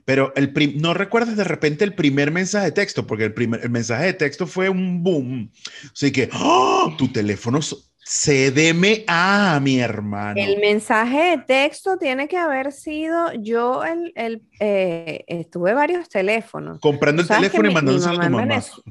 pero 0.05 0.33
el 0.35 0.53
no 0.79 0.93
recuerdas 0.93 1.35
de 1.37 1.43
repente 1.43 1.83
el 1.83 1.95
primer 1.95 2.31
mensaje 2.31 2.65
de 2.65 2.71
texto, 2.73 3.07
porque 3.07 3.25
el 3.25 3.33
primer 3.33 3.61
el 3.63 3.69
mensaje 3.69 4.05
de 4.05 4.13
texto 4.13 4.45
fue 4.45 4.69
un 4.69 5.03
boom. 5.03 5.51
Así 5.91 6.11
que, 6.11 6.29
¡oh! 6.33 6.93
tu 6.97 7.07
teléfono 7.11 7.59
s- 8.05 8.51
CDMA, 8.53 9.59
mi 9.61 9.79
hermano. 9.79 10.39
El 10.41 10.59
mensaje 10.59 11.31
de 11.31 11.37
texto 11.39 11.97
tiene 11.97 12.27
que 12.27 12.37
haber 12.37 12.71
sido, 12.71 13.31
yo 13.33 13.83
el, 13.83 14.11
el, 14.15 14.41
eh, 14.59 15.23
estuve 15.27 15.73
varios 15.73 16.09
teléfonos. 16.09 16.79
Comprando 16.79 17.21
el 17.21 17.27
¿Sabes 17.27 17.51
que 17.51 17.57
teléfono 17.57 17.69
y 17.69 17.73
mandándoselo 17.73 18.13
a 18.13 18.15
tu 18.15 18.21
mamá 18.31 18.43
en 18.43 18.47
mamá. 18.49 18.61
Venez- 18.61 18.83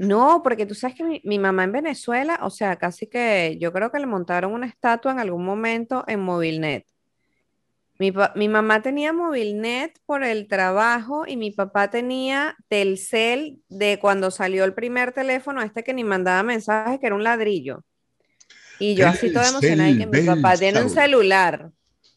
No, 0.00 0.40
porque 0.42 0.66
tú 0.66 0.74
sabes 0.74 0.96
que 0.96 1.04
mi, 1.04 1.20
mi 1.24 1.38
mamá 1.38 1.62
en 1.64 1.72
Venezuela, 1.72 2.40
o 2.42 2.50
sea, 2.50 2.76
casi 2.76 3.06
que 3.06 3.56
yo 3.60 3.72
creo 3.72 3.92
que 3.92 4.00
le 4.00 4.06
montaron 4.06 4.52
una 4.52 4.66
estatua 4.66 5.12
en 5.12 5.20
algún 5.20 5.44
momento 5.44 6.04
en 6.08 6.20
Movilnet. 6.20 6.84
Mi, 7.98 8.12
mi 8.36 8.48
mamá 8.48 8.80
tenía 8.80 9.12
Movilnet 9.12 9.98
por 10.06 10.22
el 10.22 10.46
trabajo 10.46 11.24
y 11.26 11.36
mi 11.36 11.50
papá 11.50 11.90
tenía 11.90 12.56
Telcel 12.68 13.60
de 13.68 13.98
cuando 13.98 14.30
salió 14.30 14.64
el 14.64 14.74
primer 14.74 15.12
teléfono, 15.12 15.62
este 15.62 15.82
que 15.82 15.92
ni 15.92 16.04
mandaba 16.04 16.42
mensajes, 16.44 17.00
que 17.00 17.06
era 17.06 17.16
un 17.16 17.24
ladrillo. 17.24 17.84
Y 18.78 18.94
yo 18.94 19.08
así 19.08 19.32
toda 19.32 19.48
emocionada 19.48 19.90
y 19.90 19.98
que 19.98 20.06
mi 20.06 20.22
papá 20.22 20.56
tiene 20.56 20.80
un 20.80 20.90
celular, 20.90 21.70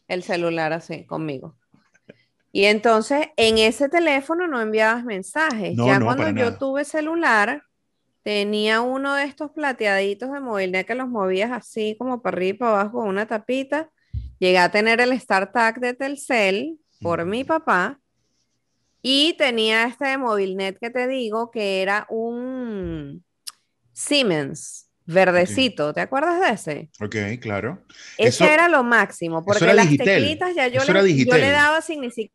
el 0.06 0.22
celular 0.22 0.72
así 0.72 1.04
conmigo. 1.04 1.56
Y 2.52 2.66
entonces 2.66 3.28
en 3.36 3.58
ese 3.58 3.88
teléfono 3.88 4.46
no 4.46 4.60
enviabas 4.60 5.04
mensajes. 5.04 5.74
No, 5.74 5.86
ya 5.86 5.98
no, 5.98 6.04
cuando 6.04 6.28
yo 6.28 6.34
nada. 6.34 6.58
tuve 6.58 6.84
celular, 6.84 7.64
tenía 8.22 8.82
uno 8.82 9.14
de 9.14 9.24
estos 9.24 9.50
plateaditos 9.50 10.30
de 10.30 10.40
Movilnet 10.40 10.86
que 10.86 10.94
los 10.94 11.08
movías 11.08 11.50
así 11.50 11.96
como 11.98 12.22
para 12.22 12.36
arriba 12.36 12.54
y 12.54 12.58
para 12.58 12.70
abajo 12.72 12.98
con 12.98 13.08
una 13.08 13.26
tapita. 13.26 13.90
Llegué 14.42 14.58
a 14.58 14.72
tener 14.72 15.00
el 15.00 15.20
StarTAC 15.20 15.78
de 15.78 15.94
Telcel 15.94 16.80
por 17.00 17.24
mi 17.24 17.44
papá 17.44 18.00
y 19.00 19.34
tenía 19.34 19.84
este 19.84 20.08
de 20.08 20.18
Movilnet 20.18 20.80
que 20.80 20.90
te 20.90 21.06
digo 21.06 21.52
que 21.52 21.80
era 21.80 22.08
un 22.10 23.24
Siemens 23.92 24.88
verdecito. 25.06 25.94
¿Te 25.94 26.00
acuerdas 26.00 26.40
de 26.40 26.50
ese? 26.50 26.90
Ok, 27.00 27.40
claro. 27.40 27.84
Ese 28.18 28.44
Eso- 28.44 28.52
era 28.52 28.66
lo 28.66 28.82
máximo, 28.82 29.44
porque 29.44 29.72
las 29.74 29.88
Digitel. 29.88 30.06
teclitas 30.06 30.56
ya 30.56 30.66
yo 30.66 30.80
le, 30.92 31.24
yo 31.24 31.36
le 31.36 31.50
daba 31.50 31.80
sin 31.80 32.00
ni 32.00 32.10
siquiera. 32.10 32.34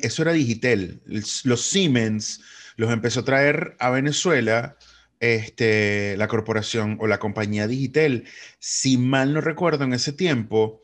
Eso 0.00 0.22
era 0.22 0.32
Digitel. 0.32 1.02
Los 1.44 1.66
Siemens 1.66 2.40
los 2.76 2.90
empezó 2.90 3.20
a 3.20 3.24
traer 3.26 3.76
a 3.78 3.90
Venezuela 3.90 4.78
este, 5.20 6.16
la 6.16 6.28
corporación 6.28 6.98
o 7.00 7.06
la 7.06 7.18
compañía 7.18 7.66
Digitel. 7.66 8.24
Si 8.58 8.96
mal 8.98 9.32
no 9.32 9.40
recuerdo, 9.40 9.84
en 9.84 9.92
ese 9.94 10.12
tiempo, 10.12 10.82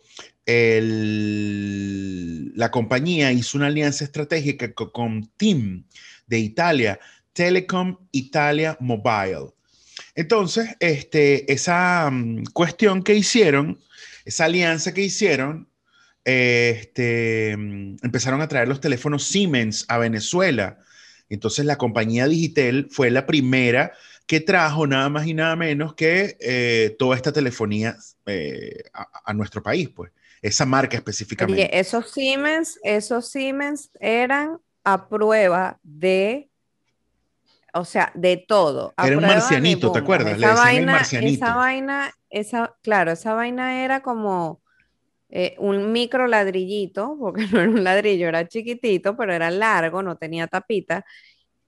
la 2.55 2.71
compañía 2.71 3.33
hizo 3.33 3.59
una 3.59 3.67
alianza 3.69 4.05
estratégica 4.05 4.73
co- 4.73 4.93
con 4.93 5.27
TIM 5.37 5.85
de 6.27 6.39
Italia, 6.39 6.99
Telecom 7.33 7.97
Italia 8.13 8.77
Mobile. 8.81 9.51
Entonces, 10.15 10.71
este, 10.81 11.51
esa 11.53 12.11
mm, 12.11 12.45
cuestión 12.53 13.03
que 13.03 13.15
hicieron, 13.15 13.79
esa 14.25 14.45
alianza 14.47 14.93
que 14.95 15.03
hicieron, 15.03 15.69
este, 16.25 17.57
mm, 17.57 17.97
empezaron 18.03 18.41
a 18.41 18.49
traer 18.49 18.69
los 18.69 18.81
teléfonos 18.81 19.25
Siemens 19.25 19.85
a 19.89 19.99
Venezuela. 19.99 20.79
Entonces 21.29 21.65
la 21.65 21.79
compañía 21.79 22.29
Digitel 22.29 22.89
fue 22.91 23.11
la 23.11 23.27
primera 23.27 23.93
que 24.27 24.41
trajo 24.41 24.87
nada 24.87 25.09
más 25.09 25.27
y 25.27 25.35
nada 25.35 25.57
menos 25.57 25.95
que 25.95 26.37
eh, 26.41 26.97
toda 26.99 27.17
esta 27.17 27.33
telefonía 27.33 27.97
eh, 28.27 28.85
a, 28.93 29.09
a 29.25 29.35
nuestro 29.35 29.63
país, 29.63 29.89
pues. 29.89 30.13
Esa 30.41 30.67
marca 30.67 30.97
específicamente. 30.97 31.63
Oye, 31.63 31.79
esos 31.79 32.11
Siemens, 32.11 32.81
esos 32.83 33.29
Siemens 33.31 33.91
eran 34.01 34.59
a 34.83 35.09
prueba 35.09 35.79
de, 35.85 36.51
o 37.73 37.85
sea, 37.85 38.11
de 38.15 38.37
todo. 38.39 38.93
a 38.97 39.07
Era 39.07 39.19
un 39.19 39.25
marcianito, 39.25 39.93
¿te 39.93 40.01
acuerdas? 40.01 40.37
Le 40.39 40.47
Esa 40.47 40.53
el 40.53 40.59
vaina, 40.59 40.93
marcianito. 40.93 41.45
esa 41.45 41.55
vaina, 41.55 42.13
esa, 42.29 42.77
claro, 42.83 43.13
esa 43.13 43.35
vaina 43.35 43.85
era 43.85 44.03
como 44.03 44.61
eh, 45.29 45.55
un 45.59 45.93
micro 45.93 46.27
ladrillito, 46.27 47.17
porque 47.21 47.47
no 47.47 47.61
era 47.61 47.71
un 47.71 47.85
ladrillo, 47.85 48.27
era 48.27 48.49
chiquitito, 48.49 49.17
pero 49.17 49.33
era 49.33 49.51
largo, 49.51 50.03
no 50.03 50.17
tenía 50.17 50.49
tapita. 50.49 51.05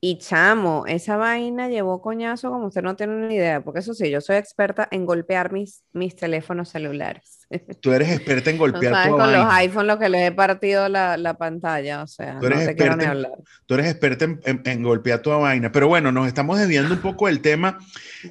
Y 0.06 0.18
chamo, 0.18 0.84
esa 0.86 1.16
vaina 1.16 1.70
llevó 1.70 2.02
coñazo 2.02 2.50
como 2.50 2.66
usted 2.66 2.82
no 2.82 2.94
tiene 2.94 3.26
ni 3.26 3.36
idea, 3.36 3.62
porque 3.64 3.80
eso 3.80 3.94
sí, 3.94 4.10
yo 4.10 4.20
soy 4.20 4.36
experta 4.36 4.86
en 4.90 5.06
golpear 5.06 5.50
mis, 5.50 5.82
mis 5.94 6.14
teléfonos 6.14 6.68
celulares. 6.68 7.46
Tú 7.80 7.90
eres 7.90 8.10
experta 8.10 8.50
en 8.50 8.56
No 8.56 8.64
golpear 8.64 8.92
sabes 8.92 9.08
tu 9.08 9.16
con 9.16 9.32
los 9.32 9.40
vaina. 9.46 9.56
iPhone 9.56 9.86
lo 9.86 9.98
que 9.98 10.10
les 10.10 10.28
he 10.28 10.32
partido 10.32 10.90
la, 10.90 11.16
la 11.16 11.38
pantalla, 11.38 12.02
o 12.02 12.06
sea, 12.06 12.38
Tú 12.38 12.46
eres 12.48 12.58
no 12.60 12.66
te 12.66 12.76
quiero 12.76 12.96
ni 12.96 13.04
experta 13.04 13.04
en- 13.04 13.10
hablar. 13.32 13.32
Tú 13.64 13.74
eres 13.74 13.86
experta 13.86 14.24
en, 14.26 14.40
en- 14.44 14.62
en 14.66 14.82
golpear 14.82 15.20
tu 15.22 15.30
vaina. 15.30 15.72
Pero 15.72 15.88
bueno, 15.88 16.12
nos 16.12 16.26
estamos 16.26 16.58
desviando 16.58 16.92
un 16.92 17.00
poco 17.00 17.26
del 17.28 17.40
tema. 17.40 17.78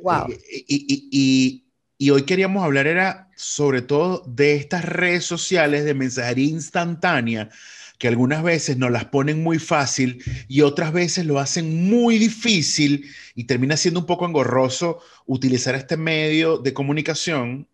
Wow. 0.04 0.28
Y, 0.30 0.76
y- 0.76 1.10
y- 1.12 1.66
y 1.98 2.10
hoy 2.12 2.22
queríamos 2.22 2.64
hablar 2.64 2.86
era 2.86 3.30
sobre 3.36 3.82
todo 3.82 4.24
de 4.28 4.58
estas 4.58 4.86
redes 4.86 5.26
sociales 5.26 5.86
de 5.86 5.96
mensajería 5.96 6.50
instantánea 6.50 7.50
que 7.98 8.08
algunas 8.08 8.44
veces 8.44 8.78
nos 8.78 8.92
las 8.92 9.06
ponen 9.06 9.44
muy 9.44 9.60
fácil 9.60 10.24
y 10.48 10.62
otras 10.62 10.92
veces 10.92 11.26
lo 11.26 11.40
hacen 11.40 11.90
muy 11.90 12.18
difícil 12.18 13.10
y 13.36 13.46
termina 13.46 13.78
siendo 13.78 14.02
un 14.02 14.06
poco 14.06 14.26
engorroso 14.26 15.00
utilizar 15.26 15.76
este 15.76 15.98
medio 15.98 16.58
de 16.58 16.74
comunicación 16.74 17.68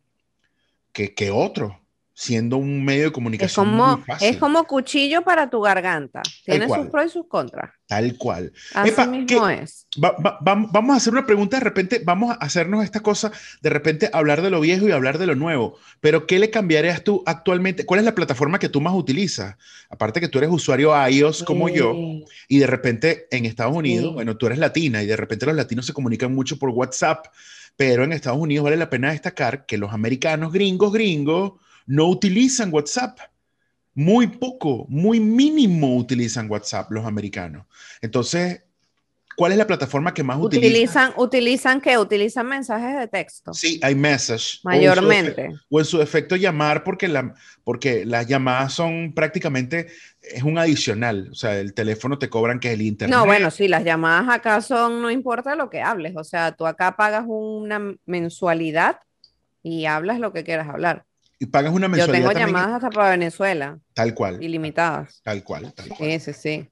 que, 0.92 1.14
que 1.14 1.32
otro. 1.32 1.82
Siendo 2.22 2.58
un 2.58 2.84
medio 2.84 3.04
de 3.04 3.08
Es 3.08 3.14
comunicación 3.14 3.66
como, 3.66 3.96
muy 3.96 4.06
fácil. 4.06 4.28
es 4.28 4.36
como 4.36 4.66
cuchillo 4.66 5.22
para 5.22 5.50
tu 5.50 5.62
garganta. 5.62 6.22
Tiene 6.44 6.68
sus 6.68 6.88
pros 6.88 7.06
y 7.06 7.10
sus 7.10 7.28
contras. 7.28 7.72
Tal 7.88 8.18
cual. 8.18 8.52
Así 8.74 8.90
Epa, 8.90 9.06
mismo 9.06 9.26
¿qué- 9.48 9.62
es. 9.64 9.88
Va- 10.04 10.18
va- 10.18 10.38
vam- 10.42 10.68
vamos 10.70 10.94
a 10.94 10.98
hacer 10.98 11.14
una 11.14 11.26
pregunta 11.26 11.56
de 11.58 11.64
repente, 11.64 12.02
vamos 12.04 12.32
a 12.32 12.34
hacernos 12.44 12.84
esta 12.84 13.00
cosa, 13.00 13.32
de 13.62 13.70
repente 13.70 14.10
hablar 14.12 14.42
de 14.42 14.50
lo 14.50 14.60
viejo 14.60 14.86
y 14.86 14.92
hablar 14.92 15.18
de 15.18 15.28
lo 15.28 15.36
nuevo, 15.36 15.78
pero 16.02 16.28
¿qué 16.28 16.40
le 16.40 16.50
cambiarías 16.50 17.06
tú 17.06 17.24
actualmente? 17.26 17.86
¿Cuál 17.86 18.02
es 18.02 18.06
la 18.06 18.16
plataforma 18.16 18.60
que 18.60 18.68
tú 18.68 18.82
más 18.82 18.94
utilizas? 18.96 19.56
Aparte 19.90 20.20
que 20.20 20.28
tú 20.28 20.40
eres 20.40 20.50
usuario 20.52 20.92
iOS 21.08 21.44
como 21.46 21.70
yo 21.70 21.96
y 22.50 22.60
de 22.60 22.68
repente 22.68 23.28
en 23.32 23.46
Estados 23.46 23.74
Unidos, 23.74 24.08
Sí. 24.10 24.14
bueno, 24.14 24.36
tú 24.36 24.46
eres 24.48 24.60
latina 24.60 25.02
y 25.02 25.06
de 25.06 25.16
repente 25.16 25.46
los 25.46 25.56
latinos 25.56 25.86
se 25.86 25.94
comunican 25.94 26.36
mucho 26.36 26.60
por 26.60 26.70
WhatsApp, 26.72 27.28
pero 27.78 28.04
en 28.04 28.12
Estados 28.12 28.40
Unidos 28.40 28.66
vale 28.66 28.76
la 28.76 28.90
pena 28.90 29.12
destacar 29.12 29.66
que 29.66 29.78
los 29.78 29.94
americanos 29.94 30.52
gringos 30.52 30.92
gringos 30.92 31.54
no 31.90 32.08
utilizan 32.08 32.72
WhatsApp. 32.72 33.20
Muy 33.96 34.28
poco, 34.28 34.86
muy 34.88 35.20
mínimo 35.20 35.98
utilizan 35.98 36.50
WhatsApp 36.50 36.92
los 36.92 37.04
americanos. 37.06 37.66
Entonces, 38.00 38.62
¿cuál 39.36 39.54
es 39.54 39.58
la 39.58 39.66
plataforma 39.66 40.14
que 40.14 40.24
más 40.24 40.38
utilizan? 40.38 40.70
Utilizan, 40.70 41.14
utilizan 41.18 41.82
qué? 41.82 41.98
Utilizan 41.98 42.48
mensajes 42.48 42.98
de 42.98 43.08
texto. 43.08 43.54
Sí, 43.54 43.82
o 43.84 43.88
en 43.88 44.20
su 44.20 44.60
Mayormente. 44.64 45.50
O 45.70 45.80
en 45.80 45.86
su 45.86 45.98
defecto 45.98 46.36
llamar 46.36 46.84
porque, 46.84 47.08
la, 47.08 47.34
porque 47.64 48.06
las 48.06 48.28
llamadas 48.28 48.72
son 48.72 49.12
prácticamente, 49.16 49.88
es 50.22 50.44
un 50.44 50.60
adicional. 50.60 51.30
O 51.32 51.36
sea, 51.36 51.60
el 51.60 51.74
teléfono 51.74 52.20
te 52.20 52.30
cobran 52.30 52.60
que 52.60 52.68
es 52.68 52.76
el 52.76 52.84
internet. 52.84 53.18
No, 53.18 53.26
bueno, 53.26 53.50
sí, 53.50 53.68
las 53.68 53.84
llamadas 53.84 54.30
acá 54.30 54.62
son, 54.62 55.02
no 55.02 55.10
importa 55.10 55.56
lo 55.56 55.72
que 55.72 55.82
hables, 55.82 56.14
o 56.16 56.24
sea, 56.24 56.52
tú 56.52 56.68
acá 56.68 56.96
pagas 56.96 57.26
una 57.28 57.96
mensualidad 58.06 59.00
y 59.64 59.86
hablas 59.86 60.20
lo 60.20 60.32
que 60.32 60.44
quieras 60.44 60.70
hablar. 60.70 61.09
Y 61.40 61.46
pagas 61.46 61.74
una 61.74 61.88
Yo 61.88 61.92
mensualidad 61.92 62.20
tengo 62.20 62.32
también, 62.34 62.48
llamadas 62.48 62.76
hasta 62.76 62.90
para 62.90 63.12
Venezuela, 63.12 63.80
Tal 63.94 64.14
cual, 64.14 64.44
ilimitadas. 64.44 65.22
tal 65.24 65.44
cual, 65.44 65.74
tal 65.74 65.88
cual. 65.90 66.12
Sí, 66.12 66.20
sí, 66.20 66.34
sí. 66.34 66.70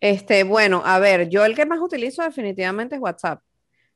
Este, 0.00 0.44
bueno, 0.44 0.82
a 0.84 0.98
ver, 0.98 1.28
yo 1.28 1.44
el 1.44 1.54
que 1.54 1.66
más 1.66 1.80
utilizo 1.80 2.22
definitivamente 2.22 2.94
es 2.94 3.00
WhatsApp. 3.00 3.42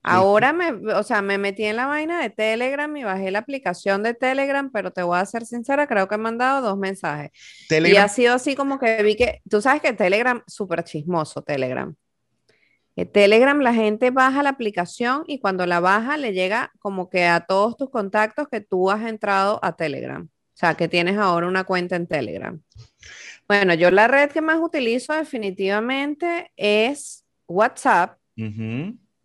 Ahora 0.06 0.52
me, 0.52 0.70
o 0.92 1.02
sea, 1.02 1.22
me 1.22 1.38
metí 1.38 1.64
en 1.64 1.76
la 1.76 1.86
vaina 1.86 2.20
de 2.20 2.28
Telegram 2.28 2.94
y 2.94 3.04
bajé 3.04 3.30
la 3.30 3.38
aplicación 3.38 4.02
de 4.02 4.12
Telegram, 4.12 4.70
pero 4.70 4.90
te 4.92 5.02
voy 5.02 5.18
a 5.18 5.24
ser 5.24 5.46
sincera, 5.46 5.86
creo 5.86 6.06
que 6.08 6.18
me 6.18 6.28
han 6.28 6.36
dado 6.36 6.60
dos 6.60 6.76
mensajes. 6.76 7.30
Y 7.70 7.96
ha 7.96 8.08
sido 8.08 8.34
así 8.34 8.54
como 8.54 8.78
que 8.78 9.02
vi 9.02 9.16
que, 9.16 9.40
tú 9.48 9.62
sabes 9.62 9.80
que 9.80 9.94
Telegram, 9.94 10.42
súper 10.46 10.84
chismoso, 10.84 11.40
Telegram. 11.40 11.96
Eh, 12.96 13.06
Telegram, 13.06 13.58
la 13.58 13.74
gente 13.74 14.10
baja 14.10 14.42
la 14.42 14.50
aplicación 14.50 15.24
y 15.26 15.40
cuando 15.40 15.66
la 15.66 15.80
baja 15.80 16.16
le 16.16 16.32
llega 16.32 16.72
como 16.78 17.10
que 17.10 17.26
a 17.26 17.40
todos 17.40 17.76
tus 17.76 17.90
contactos 17.90 18.48
que 18.48 18.60
tú 18.60 18.90
has 18.90 19.02
entrado 19.02 19.58
a 19.62 19.74
Telegram. 19.76 20.22
O 20.24 20.56
sea, 20.56 20.74
que 20.74 20.86
tienes 20.86 21.18
ahora 21.18 21.48
una 21.48 21.64
cuenta 21.64 21.96
en 21.96 22.06
Telegram. 22.06 22.60
Bueno, 23.48 23.74
yo 23.74 23.90
la 23.90 24.06
red 24.06 24.30
que 24.30 24.40
más 24.40 24.60
utilizo 24.60 25.12
definitivamente 25.12 26.52
es 26.56 27.24
WhatsApp, 27.48 28.16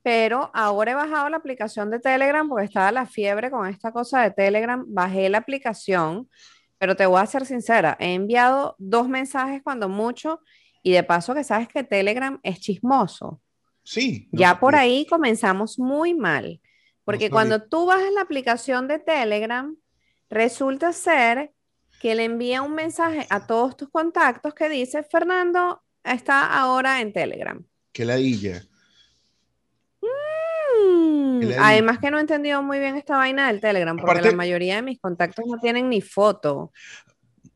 pero 0.02 0.50
ahora 0.54 0.92
he 0.92 0.96
bajado 0.96 1.30
la 1.30 1.38
aplicación 1.38 1.92
de 1.92 2.00
Telegram 2.00 2.50
porque 2.50 2.66
estaba 2.66 2.92
la 2.92 3.06
fiebre 3.06 3.52
con 3.52 3.68
esta 3.68 3.92
cosa 3.92 4.24
de 4.24 4.32
Telegram. 4.32 4.84
Bajé 4.88 5.30
la 5.30 5.38
aplicación, 5.38 6.28
pero 6.80 6.96
te 6.96 7.06
voy 7.06 7.22
a 7.22 7.26
ser 7.28 7.46
sincera, 7.46 7.96
he 8.00 8.16
enviado 8.16 8.76
dos 8.80 9.08
mensajes 9.08 9.62
cuando 9.64 9.88
mucho 9.88 10.42
y 10.82 10.94
de 10.94 11.04
paso 11.04 11.36
que 11.36 11.44
sabes 11.44 11.68
que 11.68 11.84
Telegram 11.84 12.40
es 12.42 12.60
chismoso. 12.60 13.40
Sí. 13.90 14.28
no 14.32 14.40
Ya 14.40 14.60
por 14.60 14.76
ahí 14.76 15.06
comenzamos 15.08 15.80
muy 15.80 16.14
mal, 16.14 16.62
porque 17.04 17.32
cuando 17.32 17.64
tú 17.64 17.88
bajas 17.88 18.12
la 18.14 18.22
aplicación 18.22 18.88
de 18.88 19.00
Telegram, 19.00 19.76
resulta 20.30 20.94
ser 20.94 21.52
que 22.00 22.14
le 22.14 22.26
envía 22.26 22.62
un 22.62 22.76
mensaje 22.76 23.26
a 23.32 23.48
todos 23.48 23.76
tus 23.76 23.90
contactos 23.90 24.54
que 24.54 24.70
dice, 24.70 25.02
Fernando 25.04 25.82
está 26.04 26.46
ahora 26.60 27.02
en 27.02 27.12
Telegram. 27.14 27.66
Qué 27.92 28.06
ladilla. 28.06 28.64
Mm, 30.02 31.40
Que 31.42 31.56
Además 31.58 31.98
que 31.98 32.12
no 32.12 32.20
he 32.20 32.22
entendido 32.22 32.62
muy 32.62 32.78
bien 32.80 32.96
esta 32.96 33.18
vaina 33.18 33.48
del 33.48 33.60
Telegram, 33.60 33.98
porque 33.98 34.12
Aparte- 34.12 34.30
la 34.32 34.38
mayoría 34.38 34.76
de 34.76 34.84
mis 34.84 35.00
contactos 35.00 35.46
no 35.48 35.60
tienen 35.60 35.90
ni 35.90 36.02
foto. 36.02 36.72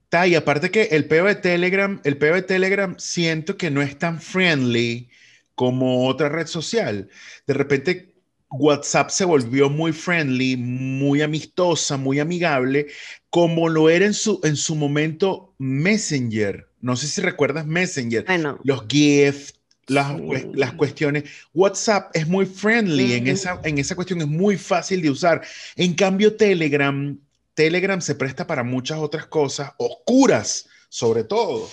Ta, 0.09 0.25
y 0.25 0.33
aparte 0.33 0.71
que 0.71 0.83
el 0.91 1.07
peo 1.07 1.25
de 1.25 1.35
Telegram, 1.35 2.01
el 2.03 2.17
peo 2.17 2.33
de 2.33 2.41
Telegram 2.41 2.95
siento 2.97 3.55
que 3.55 3.69
no 3.69 3.81
es 3.83 3.97
tan 3.99 4.19
friendly 4.19 5.09
como 5.55 6.07
otra 6.07 6.29
red 6.29 6.47
social. 6.47 7.09
De 7.47 7.53
repente 7.53 8.13
WhatsApp 8.49 9.09
se 9.09 9.25
volvió 9.25 9.69
muy 9.69 9.91
friendly, 9.93 10.57
muy 10.57 11.21
amistosa, 11.21 11.97
muy 11.97 12.19
amigable, 12.19 12.87
como 13.29 13.67
lo 13.67 13.89
era 13.89 14.05
en 14.05 14.13
su, 14.13 14.39
en 14.43 14.55
su 14.55 14.75
momento 14.75 15.55
Messenger. 15.57 16.67
No 16.81 16.95
sé 16.95 17.07
si 17.07 17.21
recuerdas 17.21 17.65
Messenger, 17.65 18.25
Bueno, 18.25 18.59
los 18.63 18.85
GIFs, 18.87 19.55
las, 19.87 20.15
Sí. 20.15 20.51
las 20.53 20.73
cuestiones. 20.73 21.23
WhatsApp 21.53 22.11
es 22.15 22.27
muy 22.27 22.45
friendly 22.45 23.13
en, 23.13 23.27
esa, 23.27 23.59
en 23.63 23.77
esa 23.79 23.95
cuestión, 23.95 24.21
es 24.21 24.27
muy 24.27 24.57
fácil 24.57 25.01
de 25.01 25.09
usar. 25.09 25.41
En 25.75 25.93
cambio, 25.93 26.35
Telegram, 26.35 27.17
Telegram 27.55 28.01
se 28.01 28.15
presta 28.15 28.45
para 28.45 28.63
muchas 28.63 28.99
otras 28.99 29.25
cosas, 29.25 29.71
oscuras 29.77 30.67
sobre 30.89 31.23
todo. 31.23 31.67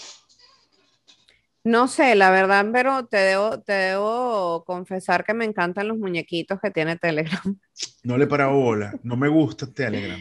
No 1.64 1.88
sé, 1.88 2.14
la 2.14 2.30
verdad, 2.30 2.66
pero 2.72 3.06
te 3.06 3.18
debo, 3.18 3.60
te 3.60 3.72
debo 3.72 4.64
confesar 4.64 5.24
que 5.24 5.34
me 5.34 5.44
encantan 5.44 5.88
los 5.88 5.98
muñequitos 5.98 6.58
que 6.60 6.70
tiene 6.70 6.96
Telegram. 6.96 7.40
No 8.02 8.18
le 8.18 8.26
para 8.26 8.48
bola, 8.48 8.94
no 9.02 9.16
me 9.16 9.28
gusta 9.28 9.66
Telegram. 9.66 10.18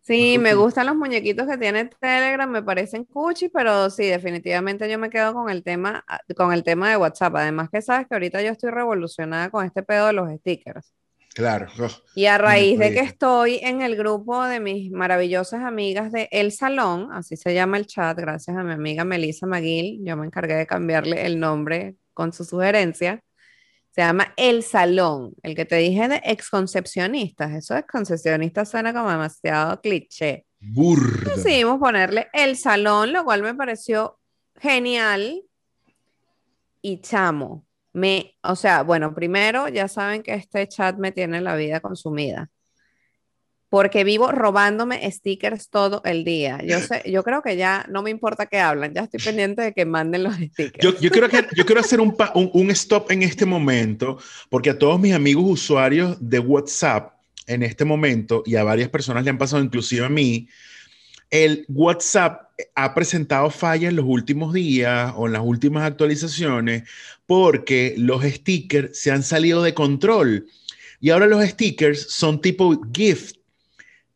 Sí, 0.00 0.38
me 0.38 0.54
gustan 0.54 0.86
los 0.86 0.96
muñequitos 0.96 1.46
que 1.46 1.58
tiene 1.58 1.84
Telegram, 2.00 2.50
me 2.50 2.62
parecen 2.62 3.04
cuchi, 3.04 3.48
pero 3.50 3.88
sí, 3.90 4.06
definitivamente 4.06 4.90
yo 4.90 4.98
me 4.98 5.10
quedo 5.10 5.34
con 5.34 5.50
el 5.50 5.62
tema, 5.62 6.04
ah, 6.08 6.20
con 6.34 6.52
el 6.52 6.64
tema 6.64 6.90
de 6.90 6.96
WhatsApp. 6.96 7.36
Además 7.36 7.68
que 7.70 7.82
sabes 7.82 8.06
que 8.08 8.14
ahorita 8.14 8.42
yo 8.42 8.50
estoy 8.50 8.70
revolucionada 8.70 9.50
con 9.50 9.64
este 9.64 9.82
pedo 9.82 10.06
de 10.06 10.12
los 10.14 10.30
stickers. 10.40 10.92
Claro. 11.34 11.66
Y 12.14 12.26
a 12.26 12.36
raíz 12.36 12.78
de 12.78 12.92
que 12.92 13.00
estoy 13.00 13.58
en 13.62 13.80
el 13.80 13.96
grupo 13.96 14.44
de 14.44 14.60
mis 14.60 14.90
maravillosas 14.90 15.62
amigas 15.62 16.12
de 16.12 16.28
El 16.30 16.52
Salón, 16.52 17.08
así 17.12 17.36
se 17.36 17.54
llama 17.54 17.78
el 17.78 17.86
chat, 17.86 18.18
gracias 18.18 18.54
a 18.54 18.62
mi 18.62 18.72
amiga 18.72 19.04
Melissa 19.04 19.46
McGill, 19.46 20.04
yo 20.04 20.16
me 20.16 20.26
encargué 20.26 20.54
de 20.54 20.66
cambiarle 20.66 21.24
el 21.24 21.40
nombre 21.40 21.96
con 22.12 22.32
su 22.32 22.44
sugerencia. 22.44 23.22
Se 23.92 24.00
llama 24.00 24.32
El 24.36 24.62
Salón, 24.62 25.34
el 25.42 25.54
que 25.54 25.64
te 25.64 25.76
dije 25.76 26.08
de 26.08 26.20
exconcepcionistas. 26.24 27.52
Eso 27.52 27.74
de 27.74 27.80
exconcepcionistas 27.80 28.70
suena 28.70 28.92
como 28.92 29.10
demasiado 29.10 29.80
cliché. 29.80 30.46
Burda. 30.60 31.34
Decidimos 31.34 31.78
ponerle 31.78 32.28
El 32.32 32.56
Salón, 32.56 33.12
lo 33.12 33.24
cual 33.24 33.42
me 33.42 33.54
pareció 33.54 34.18
genial 34.60 35.42
y 36.80 37.00
chamo. 37.00 37.66
Me, 37.92 38.34
o 38.42 38.56
sea, 38.56 38.82
bueno, 38.82 39.14
primero 39.14 39.68
ya 39.68 39.88
saben 39.88 40.22
que 40.22 40.34
este 40.34 40.66
chat 40.66 40.96
me 40.96 41.12
tiene 41.12 41.40
la 41.40 41.56
vida 41.56 41.80
consumida. 41.80 42.48
Porque 43.68 44.04
vivo 44.04 44.30
robándome 44.30 45.10
stickers 45.10 45.70
todo 45.70 46.02
el 46.04 46.24
día. 46.24 46.60
Yo 46.62 46.78
sé, 46.80 47.02
yo 47.06 47.22
creo 47.22 47.40
que 47.42 47.56
ya 47.56 47.86
no 47.88 48.02
me 48.02 48.10
importa 48.10 48.44
que 48.44 48.60
hablan, 48.60 48.92
ya 48.92 49.04
estoy 49.04 49.20
pendiente 49.20 49.62
de 49.62 49.72
que 49.72 49.86
manden 49.86 50.24
los 50.24 50.34
stickers. 50.34 50.78
Yo, 50.78 50.98
yo, 51.00 51.10
quiero 51.10 51.28
que, 51.30 51.46
yo 51.56 51.64
quiero 51.64 51.80
hacer 51.80 51.98
un, 52.00 52.14
un, 52.34 52.50
un 52.52 52.70
stop 52.70 53.10
en 53.10 53.22
este 53.22 53.46
momento, 53.46 54.18
porque 54.50 54.70
a 54.70 54.78
todos 54.78 55.00
mis 55.00 55.14
amigos 55.14 55.44
usuarios 55.46 56.18
de 56.20 56.38
WhatsApp 56.38 57.14
en 57.46 57.62
este 57.62 57.84
momento, 57.84 58.42
y 58.44 58.56
a 58.56 58.64
varias 58.64 58.90
personas 58.90 59.24
le 59.24 59.30
han 59.30 59.38
pasado, 59.38 59.62
inclusive 59.62 60.04
a 60.04 60.10
mí, 60.10 60.48
el 61.32 61.64
WhatsApp 61.68 62.50
ha 62.74 62.94
presentado 62.94 63.50
fallas 63.50 63.88
en 63.88 63.96
los 63.96 64.04
últimos 64.06 64.52
días 64.52 65.12
o 65.16 65.26
en 65.26 65.32
las 65.32 65.42
últimas 65.42 65.82
actualizaciones 65.82 66.84
porque 67.26 67.94
los 67.96 68.22
stickers 68.22 68.96
se 68.96 69.10
han 69.10 69.22
salido 69.22 69.62
de 69.62 69.74
control. 69.74 70.46
Y 71.00 71.10
ahora 71.10 71.26
los 71.26 71.42
stickers 71.44 72.02
son 72.10 72.40
tipo 72.40 72.80
GIF. 72.92 73.32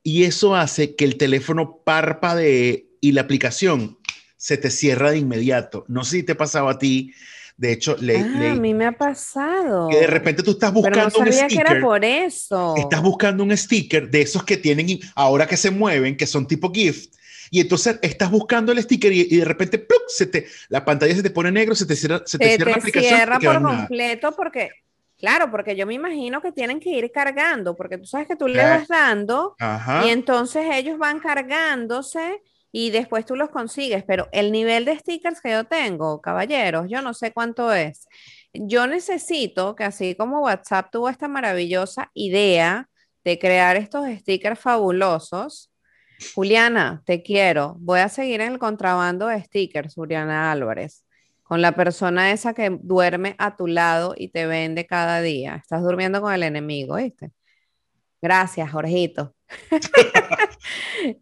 Y 0.02 0.24
eso 0.24 0.55
hace 0.55 0.94
que 0.94 1.05
el 1.07 1.16
teléfono 1.16 1.81
parpadee 1.85 2.87
y 3.00 3.12
la 3.12 3.22
aplicación 3.22 3.98
se 4.37 4.59
te 4.59 4.70
cierra 4.70 5.11
de 5.11 5.18
inmediato. 5.18 5.87
No 5.88 6.05
sé 6.05 6.18
si 6.18 6.22
te 6.22 6.35
pasaba 6.35 6.72
a 6.72 6.79
ti. 6.79 7.12
De 7.56 7.72
hecho, 7.72 7.96
le, 8.00 8.18
Ah, 8.18 8.26
le- 8.38 8.48
a 8.50 8.54
mí 8.54 8.74
me 8.74 8.84
ha 8.86 8.92
pasado. 8.92 9.88
que 9.88 9.96
de 9.96 10.06
repente 10.06 10.42
tú 10.42 10.50
estás 10.52 10.70
Pero 10.72 10.82
buscando 10.82 11.04
no 11.04 11.10
sabía 11.10 11.42
un 11.44 11.48
que 11.48 11.54
sticker. 11.54 11.72
era 11.76 11.80
por 11.80 12.04
eso. 12.04 12.74
Estás 12.76 13.02
buscando 13.02 13.42
un 13.44 13.56
sticker 13.56 14.10
de 14.10 14.20
esos 14.22 14.44
que 14.44 14.56
tienen 14.58 14.98
ahora 15.14 15.46
que 15.46 15.56
se 15.56 15.70
mueven, 15.70 16.16
que 16.16 16.26
son 16.26 16.46
tipo 16.46 16.70
GIF. 16.72 17.06
Y 17.50 17.60
entonces 17.60 17.98
estás 18.02 18.30
buscando 18.30 18.72
el 18.72 18.82
sticker 18.82 19.12
y, 19.12 19.20
y 19.30 19.36
de 19.36 19.44
repente 19.44 19.78
¡pluc! 19.78 20.02
se 20.08 20.26
te, 20.26 20.46
la 20.68 20.84
pantalla 20.84 21.14
se 21.14 21.22
te 21.22 21.30
pone 21.30 21.50
negro, 21.52 21.74
se 21.74 21.86
te 21.86 21.94
cierra, 21.96 22.22
se 22.26 22.38
te 22.38 22.44
Se 22.50 22.56
cierra 22.56 22.72
la 22.72 22.76
aplicación. 22.78 23.14
cierra 23.16 23.38
por 23.38 23.62
nada. 23.62 23.76
completo 23.78 24.32
porque, 24.36 24.70
claro, 25.16 25.50
porque 25.50 25.76
yo 25.76 25.86
me 25.86 25.94
imagino 25.94 26.42
que 26.42 26.50
tienen 26.52 26.80
que 26.80 26.90
ir 26.90 27.10
cargando, 27.12 27.74
porque 27.76 27.98
tú 27.98 28.04
sabes 28.04 28.26
que 28.26 28.36
tú 28.36 28.48
le 28.48 28.62
vas 28.64 28.88
dando 28.88 29.54
Ajá. 29.60 30.04
y 30.06 30.10
entonces 30.10 30.64
ellos 30.74 30.98
van 30.98 31.20
cargándose 31.20 32.42
y 32.78 32.90
después 32.90 33.24
tú 33.24 33.36
los 33.36 33.48
consigues, 33.48 34.04
pero 34.06 34.28
el 34.32 34.52
nivel 34.52 34.84
de 34.84 34.98
stickers 34.98 35.40
que 35.40 35.50
yo 35.50 35.64
tengo, 35.64 36.20
caballeros, 36.20 36.88
yo 36.90 37.00
no 37.00 37.14
sé 37.14 37.32
cuánto 37.32 37.72
es. 37.72 38.06
Yo 38.52 38.86
necesito 38.86 39.74
que 39.74 39.84
así 39.84 40.14
como 40.14 40.42
WhatsApp 40.42 40.90
tuvo 40.92 41.08
esta 41.08 41.26
maravillosa 41.26 42.10
idea 42.12 42.90
de 43.24 43.38
crear 43.38 43.76
estos 43.76 44.06
stickers 44.18 44.60
fabulosos, 44.60 45.72
Juliana, 46.34 47.02
te 47.06 47.22
quiero. 47.22 47.76
Voy 47.78 48.00
a 48.00 48.10
seguir 48.10 48.42
en 48.42 48.52
el 48.52 48.58
contrabando 48.58 49.28
de 49.28 49.42
stickers, 49.42 49.94
Juliana 49.94 50.52
Álvarez, 50.52 51.06
con 51.44 51.62
la 51.62 51.72
persona 51.72 52.30
esa 52.30 52.52
que 52.52 52.76
duerme 52.82 53.36
a 53.38 53.56
tu 53.56 53.68
lado 53.68 54.12
y 54.14 54.28
te 54.28 54.44
vende 54.44 54.84
cada 54.84 55.22
día. 55.22 55.56
Estás 55.56 55.82
durmiendo 55.82 56.20
con 56.20 56.34
el 56.34 56.42
enemigo, 56.42 56.96
¿viste? 56.96 57.30
Gracias, 58.26 58.72
Jorgito. 58.72 59.36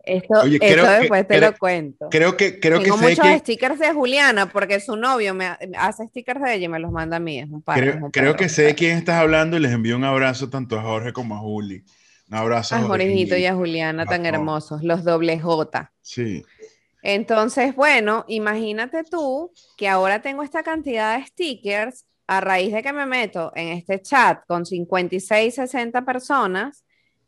esto, 0.06 0.42
después 0.42 1.28
te 1.28 1.38
lo 1.38 1.54
cuento. 1.58 2.08
Creo 2.10 2.34
que 2.34 2.58
creo 2.58 2.80
Tengo 2.80 2.96
que 2.96 3.02
muchos 3.10 3.26
stickers 3.40 3.78
de 3.78 3.92
Juliana 3.92 4.48
porque 4.50 4.80
su 4.80 4.96
novio 4.96 5.34
me 5.34 5.54
hace 5.76 6.06
stickers 6.06 6.40
de 6.40 6.54
ella 6.54 6.64
y 6.64 6.68
me 6.68 6.78
los 6.78 6.90
manda 6.90 7.18
a 7.18 7.20
mí. 7.20 7.40
Es 7.40 7.50
un 7.50 7.62
creo, 8.10 8.36
que 8.36 8.48
sé 8.48 8.62
de 8.62 8.74
quién 8.74 8.96
estás 8.96 9.16
hablando 9.16 9.58
y 9.58 9.60
les 9.60 9.72
envío 9.72 9.96
un 9.96 10.04
abrazo 10.04 10.48
tanto 10.48 10.78
a 10.78 10.82
Jorge 10.82 11.12
como 11.12 11.34
a 11.34 11.40
Juli. 11.40 11.84
Un 12.30 12.38
abrazo 12.38 12.76
a 12.76 12.80
Jorgito 12.80 13.36
y 13.36 13.44
a 13.44 13.54
Juliana 13.54 14.06
tan 14.06 14.24
hermosos, 14.24 14.82
los 14.82 15.04
doble 15.04 15.38
J. 15.38 15.92
Sí. 16.00 16.42
Entonces, 17.02 17.76
bueno, 17.76 18.24
imagínate 18.28 19.04
tú 19.04 19.52
que 19.76 19.90
ahora 19.90 20.22
tengo 20.22 20.42
esta 20.42 20.62
cantidad 20.62 21.18
de 21.18 21.26
stickers 21.26 22.06
a 22.26 22.40
raíz 22.40 22.72
de 22.72 22.82
que 22.82 22.94
me 22.94 23.04
meto 23.04 23.52
en 23.54 23.68
este 23.68 24.00
chat 24.00 24.40
con 24.46 24.64
56, 24.64 25.54
60 25.54 26.02
personas 26.06 26.83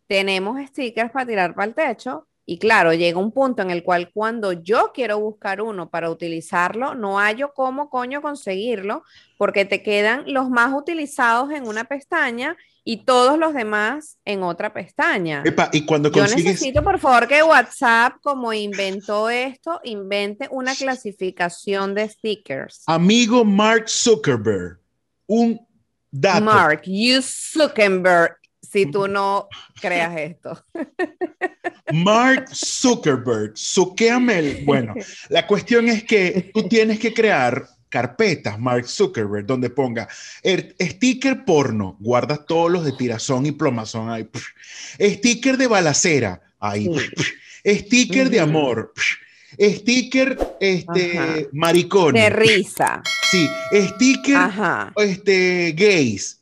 tenemos 0.07 0.59
stickers 0.69 1.11
para 1.11 1.27
tirar 1.27 1.55
para 1.55 1.69
el 1.69 1.75
techo 1.75 2.27
y 2.49 2.59
claro, 2.59 2.95
llega 2.95 3.19
un 3.19 3.33
punto 3.33 3.61
en 3.63 3.73
el 3.73 3.83
cual 3.83 4.13
cuando 4.15 4.53
yo 4.53 4.93
quiero 4.95 5.19
buscar 5.19 5.61
uno 5.61 5.91
para 5.91 6.11
utilizarlo, 6.11 6.95
no 6.95 7.19
hallo 7.19 7.53
cómo 7.53 7.91
coño 7.91 8.23
conseguirlo, 8.23 9.03
porque 9.37 9.65
te 9.65 9.83
quedan 9.83 10.23
los 10.29 10.49
más 10.49 10.73
utilizados 10.73 11.51
en 11.51 11.67
una 11.67 11.85
pestaña 11.85 12.57
y 12.85 12.99
todos 12.99 13.37
los 13.37 13.53
demás 13.53 14.19
en 14.25 14.45
otra 14.45 14.73
pestaña. 14.73 15.43
y 15.73 15.85
cuando 15.85 16.09
Yo 16.13 16.23
necesito, 16.23 16.85
por 16.85 17.01
favor, 17.01 17.27
que 17.27 17.43
WhatsApp, 17.43 18.15
como 18.23 18.53
inventó 18.53 19.29
esto, 19.29 19.81
invente 19.83 20.47
una 20.53 20.73
clasificación 20.77 21.97
de 21.97 22.09
stickers. 22.09 22.85
Amigo 22.87 23.45
Mark 23.45 23.89
Zuckerberg, 23.89 24.79
un 25.27 25.61
dato. 26.13 26.45
Mark, 26.45 26.83
you 26.85 27.21
Zuckerberg, 27.21 28.37
si 28.71 28.87
tú 28.87 29.09
no 29.09 29.49
creas 29.81 30.17
esto. 30.17 30.65
Mark 31.93 32.49
Zuckerberg, 32.53 33.53
suquéame 33.55 34.63
Bueno, 34.65 34.95
la 35.29 35.47
cuestión 35.47 35.89
es 35.89 36.05
que 36.05 36.51
tú 36.53 36.69
tienes 36.69 36.99
que 36.99 37.15
crear 37.15 37.69
carpetas, 37.89 38.59
Mark 38.59 38.87
Zuckerberg, 38.89 39.47
donde 39.47 39.71
ponga 39.71 40.09
el 40.43 40.75
sticker 40.81 41.45
porno, 41.45 41.97
guardas 42.01 42.45
todos 42.47 42.71
los 42.71 42.85
de 42.85 42.93
tirazón 42.93 43.47
y 43.47 43.53
plomazón 43.53 44.11
ahí. 44.11 44.29
Sticker 45.01 45.57
de 45.57 45.67
balacera, 45.67 46.43
ahí. 46.59 46.91
Sticker 47.65 48.31
de 48.31 48.41
amor. 48.41 48.93
Sticker 49.59 50.37
este, 50.61 51.49
maricón. 51.53 52.15
De 52.15 52.29
risa. 52.29 53.03
Sí, 53.31 53.49
sticker 53.73 54.51
este, 54.97 55.73
gays. 55.73 56.41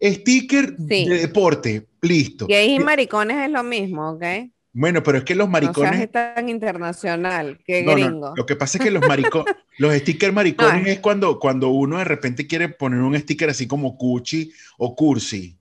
Sticker 0.00 0.76
de 0.76 1.18
deporte, 1.20 1.86
listo. 2.02 2.46
Y 2.48 2.78
maricones 2.78 3.46
es 3.46 3.50
lo 3.50 3.62
mismo, 3.62 4.10
¿ok? 4.12 4.24
Bueno, 4.72 5.02
pero 5.02 5.18
es 5.18 5.24
que 5.24 5.34
los 5.34 5.48
maricones. 5.48 5.92
No 5.92 6.02
es 6.04 6.12
tan 6.12 6.48
internacional, 6.48 7.58
que 7.64 7.82
gringo. 7.82 8.32
Lo 8.36 8.46
que 8.46 8.54
pasa 8.54 8.78
es 8.78 8.84
que 8.84 8.90
los 8.90 9.02
maricones, 9.08 9.56
los 9.78 9.92
stickers 9.94 10.32
maricones 10.32 10.86
es 10.86 11.00
cuando, 11.00 11.38
cuando 11.38 11.70
uno 11.70 11.98
de 11.98 12.04
repente 12.04 12.46
quiere 12.46 12.68
poner 12.68 13.00
un 13.00 13.18
sticker 13.18 13.50
así 13.50 13.66
como 13.66 13.96
Cuchi 13.96 14.52
o 14.76 14.94
Cursi. 14.94 15.57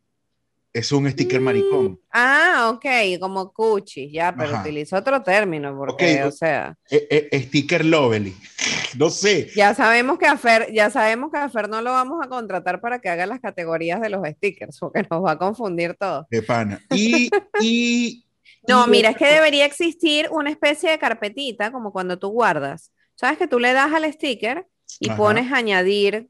Es 0.78 0.92
un 0.92 1.10
sticker 1.10 1.42
maricón. 1.42 1.86
Mm, 1.86 2.00
ah, 2.12 2.72
ok, 2.72 2.86
como 3.20 3.52
Cuchi, 3.52 4.12
ya, 4.12 4.36
pero 4.36 4.60
utilizo 4.60 4.96
otro 4.96 5.24
término, 5.24 5.76
porque, 5.76 6.24
o 6.24 6.32
sea. 6.32 6.78
E, 6.90 7.30
e, 7.32 7.42
sticker 7.42 7.84
Lovely. 7.84 8.36
No 8.98 9.10
sé. 9.10 9.50
Ya 9.54 9.76
sabemos 9.76 10.18
que 10.18 10.26
a 10.26 10.38
Fer, 10.38 10.72
ya 10.74 10.90
sabemos 10.90 11.30
que 11.30 11.38
a 11.38 11.50
Fer 11.50 11.68
no 11.68 11.82
lo 11.82 11.92
vamos 11.92 12.26
a 12.26 12.30
contratar 12.30 12.80
para 12.80 13.00
que 13.00 13.10
haga 13.10 13.26
las 13.26 13.42
categorías 13.42 14.00
de 14.00 14.10
los 14.10 14.26
stickers, 14.26 14.80
porque 14.80 15.06
nos 15.10 15.24
va 15.24 15.32
a 15.32 15.38
confundir 15.38 15.96
todo. 15.96 16.26
De 16.32 16.42
pana. 16.42 16.82
Y, 16.92 17.30
y 17.62 18.26
no, 18.68 18.88
mira, 18.88 19.10
es 19.10 19.18
que 19.18 19.26
debería 19.28 19.66
existir 19.66 20.30
una 20.32 20.50
especie 20.50 20.90
de 20.90 21.00
carpetita, 21.00 21.72
como 21.72 21.92
cuando 21.92 22.18
tú 22.18 22.30
guardas. 22.30 22.92
Sabes 23.16 23.38
que 23.38 23.48
tú 23.48 23.60
le 23.60 23.74
das 23.74 23.94
al 23.94 24.12
sticker 24.12 24.68
y 25.00 25.10
pones 25.12 25.52
añadir 25.52 26.30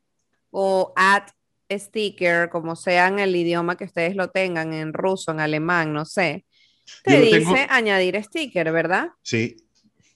o 0.51 0.93
add 0.95 1.29
sticker, 1.71 2.49
como 2.49 2.75
sea 2.75 3.07
en 3.07 3.19
el 3.19 3.35
idioma 3.35 3.77
que 3.77 3.85
ustedes 3.85 4.15
lo 4.15 4.29
tengan, 4.29 4.73
en 4.73 4.93
ruso, 4.93 5.31
en 5.31 5.39
alemán, 5.39 5.93
no 5.93 6.05
sé. 6.05 6.45
Te 7.03 7.19
dice 7.19 7.67
añadir 7.69 8.21
sticker, 8.23 8.71
¿verdad? 8.71 9.09
Sí. 9.21 9.57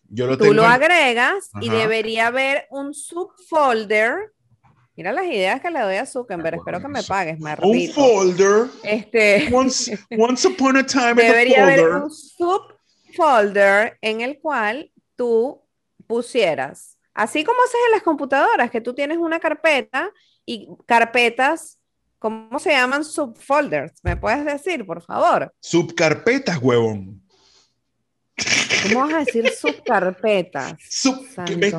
Yo 0.08 0.28
lo 0.28 0.38
Tú 0.38 0.54
lo 0.54 0.66
agregas 0.66 1.50
y 1.62 1.70
debería 1.70 2.28
haber 2.28 2.68
un 2.70 2.94
subfolder 2.94 4.32
Mira 4.96 5.14
las 5.14 5.26
ideas 5.26 5.62
que 5.62 5.72
le 5.72 5.80
doy 5.80 5.96
a 5.96 6.06
Zuckerberg. 6.06 6.58
Espero 6.58 6.82
que 6.82 6.88
me 6.88 7.02
pagues, 7.02 7.40
me 7.40 7.56
Un 7.62 7.90
folder. 7.94 8.68
Este. 8.84 9.50
Once, 9.52 9.98
upon 10.48 10.78
a 10.78 10.86
time 10.86 11.16
Debería 11.16 11.64
haber 11.64 11.88
un 11.88 12.12
subfolder 12.12 13.98
en 14.02 14.22
el 14.22 14.40
cual 14.40 14.92
tú 15.16 15.64
pusieras, 16.08 16.98
así 17.14 17.44
como 17.44 17.62
haces 17.64 17.80
en 17.88 17.92
las 17.94 18.04
computadoras, 18.04 18.70
que 18.70 18.82
tú 18.82 18.94
tienes 18.94 19.18
una 19.18 19.40
carpeta 19.40 20.12
y 20.46 20.68
carpetas, 20.86 21.80
¿cómo 22.20 22.60
se 22.60 22.72
llaman 22.72 23.04
subfolders? 23.04 23.94
¿Me 24.04 24.18
puedes 24.18 24.46
decir, 24.46 24.86
por 24.86 25.02
favor? 25.02 25.54
Subcarpetas, 25.60 26.58
huevón. 26.58 27.22
¿Cómo 28.84 29.02
vas 29.02 29.14
a 29.14 29.20
decir 29.20 29.50
subcarpetas? 29.50 30.74
Sub, 30.90 31.26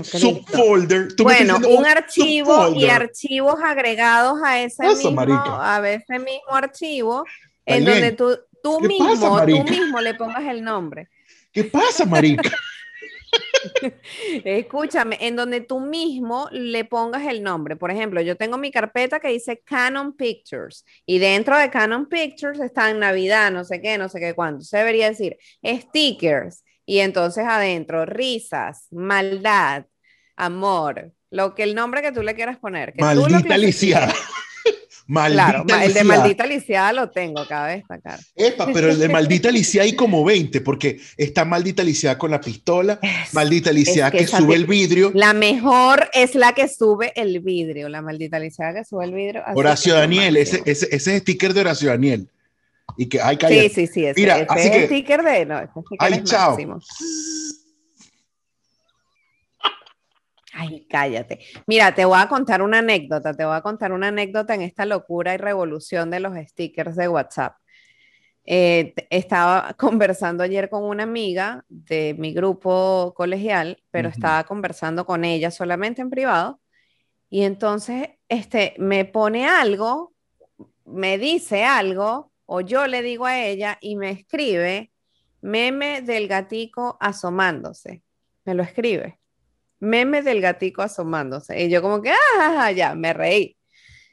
subfolder. 0.03 1.09
Bueno, 1.19 1.59
un 1.69 1.85
archivo 1.85 2.73
y 2.75 2.87
archivos 2.87 3.57
agregados 3.63 4.41
a 4.45 4.61
ese 4.61 4.87
mismo, 4.87 5.21
a 5.61 5.91
ese 5.91 6.19
mismo 6.19 6.51
archivo, 6.53 7.25
en 7.67 7.85
donde 7.85 8.13
tú, 8.13 8.39
tú 8.63 8.81
mismo, 8.81 9.45
tú 9.45 9.65
mismo 9.65 10.01
le 10.01 10.15
pongas 10.15 10.45
el 10.45 10.63
nombre. 10.63 11.09
¿Qué 11.53 11.65
pasa, 11.65 12.05
marica? 12.05 12.51
Escúchame, 14.45 15.19
en 15.21 15.37
donde 15.37 15.61
tú 15.61 15.81
mismo 15.81 16.49
le 16.53 16.85
pongas 16.85 17.27
el 17.27 17.43
nombre. 17.43 17.77
Por 17.77 17.91
ejemplo, 17.91 18.21
yo 18.21 18.37
tengo 18.37 18.59
mi 18.59 18.71
carpeta 18.71 19.21
que 19.21 19.29
dice 19.29 19.63
Canon 19.65 20.15
Pictures 20.15 20.85
y 21.07 21.19
dentro 21.19 21.57
de 21.59 21.71
Canon 21.71 22.07
Pictures 22.07 22.61
está 22.61 22.91
en 22.91 22.99
Navidad, 22.99 23.51
no 23.51 23.65
sé 23.65 23.81
qué, 23.81 23.99
no 23.99 24.09
sé 24.09 24.21
qué 24.21 24.35
cuánto. 24.35 24.65
Se 24.65 24.79
debería 24.79 25.09
decir 25.09 25.37
stickers 25.65 26.65
y 26.85 26.99
entonces 26.99 27.45
adentro 27.47 28.07
risas, 28.07 28.87
maldad, 28.91 29.87
amor, 30.37 31.13
lo 31.31 31.55
que 31.55 31.63
el 31.63 31.75
nombre 31.75 32.03
que 32.03 32.13
tú 32.13 32.23
le 32.23 32.35
quieras 32.35 32.59
poner. 32.59 32.93
Que 32.93 33.03
Maldita 33.03 33.55
Alicia. 33.55 34.09
claro, 35.07 35.65
el 35.83 35.95
de 35.95 36.05
maldita 36.05 36.47
lisiada 36.47 36.93
lo 36.93 37.11
tengo, 37.11 37.47
cabe 37.47 37.77
destacar. 37.77 38.19
Epa, 38.35 38.69
pero 38.73 38.91
el 38.91 38.99
de 38.99 39.09
maldita 39.09 39.51
lisiada 39.51 39.85
hay 39.85 39.95
como 39.95 40.25
20, 40.25 40.61
porque 40.61 41.01
está 41.17 41.45
maldita 41.45 41.83
lisiada 41.83 42.19
con 42.19 42.31
la 42.31 42.41
pistola, 42.41 42.99
maldita 43.33 43.73
lisiada 43.73 44.11
que, 44.11 44.27
sube 44.27 44.55
el 44.55 44.67
vidrio. 44.67 45.11
La 45.15 45.33
mejor 45.33 46.09
es 46.13 46.35
la 46.35 46.53
que 46.53 46.69
sube 46.69 47.13
el 47.17 47.41
vidrio, 47.41 47.89
la 47.89 48.03
maldita 48.03 48.39
lisiada 48.39 48.75
que 48.75 48.85
sube 48.85 49.05
el 49.05 49.13
vidrio. 49.13 49.43
Horacio 49.55 49.95
Daniel, 49.95 50.37
ese, 50.37 50.63
ese, 50.65 50.89
ese, 50.91 51.17
es 51.17 51.23
sticker 51.23 51.55
de 51.55 51.61
Horacio 51.61 51.89
Daniel. 51.89 52.29
Y 52.97 53.07
que 53.07 53.21
hay 53.21 53.39
Sí, 53.49 53.69
sí, 53.69 53.87
sí. 53.87 54.07
Ese, 54.07 54.21
Mira, 54.21 54.47
así 54.49 54.69
es 54.69 54.71
que, 54.71 54.87
sticker 54.87 55.23
de. 55.23 55.47
No, 55.47 55.61
sticker 55.61 55.97
ay, 55.99 56.23
chao. 56.25 56.51
Máximo. 56.51 56.81
Ay, 60.63 60.87
cállate. 60.89 61.41
Mira, 61.67 61.93
te 61.95 62.05
voy 62.05 62.19
a 62.21 62.29
contar 62.29 62.63
una 62.63 62.79
anécdota, 62.79 63.35
te 63.35 63.45
voy 63.45 63.57
a 63.57 63.63
contar 63.63 63.93
una 63.93 64.09
anécdota 64.09 64.55
en 64.55 64.63
esta 64.63 64.87
locura 64.87 65.35
y 65.35 65.37
revolución 65.37 66.11
de 66.11 66.21
los 66.21 66.35
stickers 66.37 66.95
de 66.95 67.09
WhatsApp. 67.09 67.57
Eh, 68.45 68.95
estaba 69.11 69.75
conversando 69.79 70.45
ayer 70.45 70.71
con 70.71 70.85
una 70.85 71.03
amiga 71.03 71.65
de 71.69 72.15
mi 72.17 72.33
grupo 72.33 73.13
colegial, 73.17 73.83
pero 73.91 74.09
estaba 74.09 74.45
conversando 74.45 75.05
con 75.05 75.25
ella 75.25 75.51
solamente 75.51 76.01
en 76.01 76.11
privado. 76.11 76.61
Y 77.29 77.43
entonces 77.43 78.11
este, 78.29 78.75
me 78.79 79.05
pone 79.05 79.47
algo, 79.49 80.13
me 80.85 81.19
dice 81.19 81.65
algo, 81.65 82.33
o 82.47 82.61
yo 82.61 82.87
le 82.87 83.03
digo 83.03 83.27
a 83.27 83.41
ella 83.41 83.79
y 83.81 83.97
me 83.97 84.11
escribe 84.11 84.93
meme 85.41 86.03
del 86.03 86.29
gatico 86.29 86.97
asomándose. 87.01 88.05
Me 88.45 88.55
lo 88.55 88.63
escribe 88.63 89.22
meme 89.83 90.23
del 90.23 90.41
gatico 90.41 90.81
asomándose. 90.81 91.61
Y 91.61 91.69
yo 91.69 91.83
como 91.83 92.01
que, 92.01 92.13
ah, 92.39 92.71
ya, 92.71 92.95
me 92.95 93.13
reí. 93.13 93.57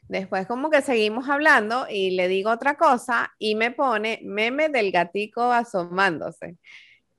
Después 0.08 0.48
como 0.48 0.72
que 0.72 0.82
seguimos 0.82 1.30
hablando 1.30 1.86
y 1.88 2.12
le 2.12 2.28
digo 2.28 2.50
otra 2.50 2.76
cosa 2.76 3.32
y 3.38 3.54
me 3.54 3.70
pone 3.70 4.20
meme 4.24 4.70
del 4.70 4.92
gatico 4.92 5.52
asomándose. 5.52 6.58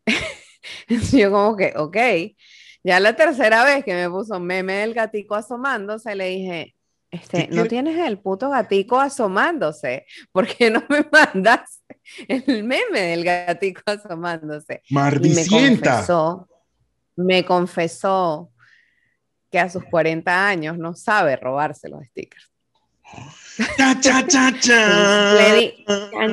yo 1.13 1.31
como 1.31 1.57
que, 1.57 1.73
ok. 1.77 1.97
Ya 2.83 2.99
la 2.99 3.15
tercera 3.15 3.63
vez 3.63 3.85
que 3.85 3.95
me 3.95 4.11
puso 4.11 4.41
meme 4.41 4.73
del 4.79 4.95
gatico 4.95 5.37
asomándose, 5.37 6.17
le 6.17 6.27
dije, 6.27 6.75
Este, 7.13 7.47
no 7.53 7.67
tienes 7.67 7.97
el 7.99 8.19
puto 8.19 8.51
gatico 8.51 8.99
asomándose. 8.99 10.07
¿Por 10.33 10.49
qué 10.49 10.73
no 10.73 10.83
me 10.89 11.07
mandas 11.13 11.83
el 12.27 12.65
meme 12.65 13.01
del 13.01 13.23
gatico 13.23 13.83
asomándose? 13.87 14.83
Mardicienta. 14.91 15.61
me 15.61 15.97
confesó, 15.97 16.49
me 17.20 17.44
confesó 17.44 18.50
que 19.50 19.59
a 19.59 19.68
sus 19.68 19.85
40 19.85 20.48
años 20.48 20.78
no 20.78 20.94
sabe 20.94 21.37
robarse 21.37 21.88
los 21.88 22.04
stickers. 22.06 22.50
Cha, 24.00 24.26
cha. 24.59 25.35
Le, 25.35 25.54
di, 25.54 25.85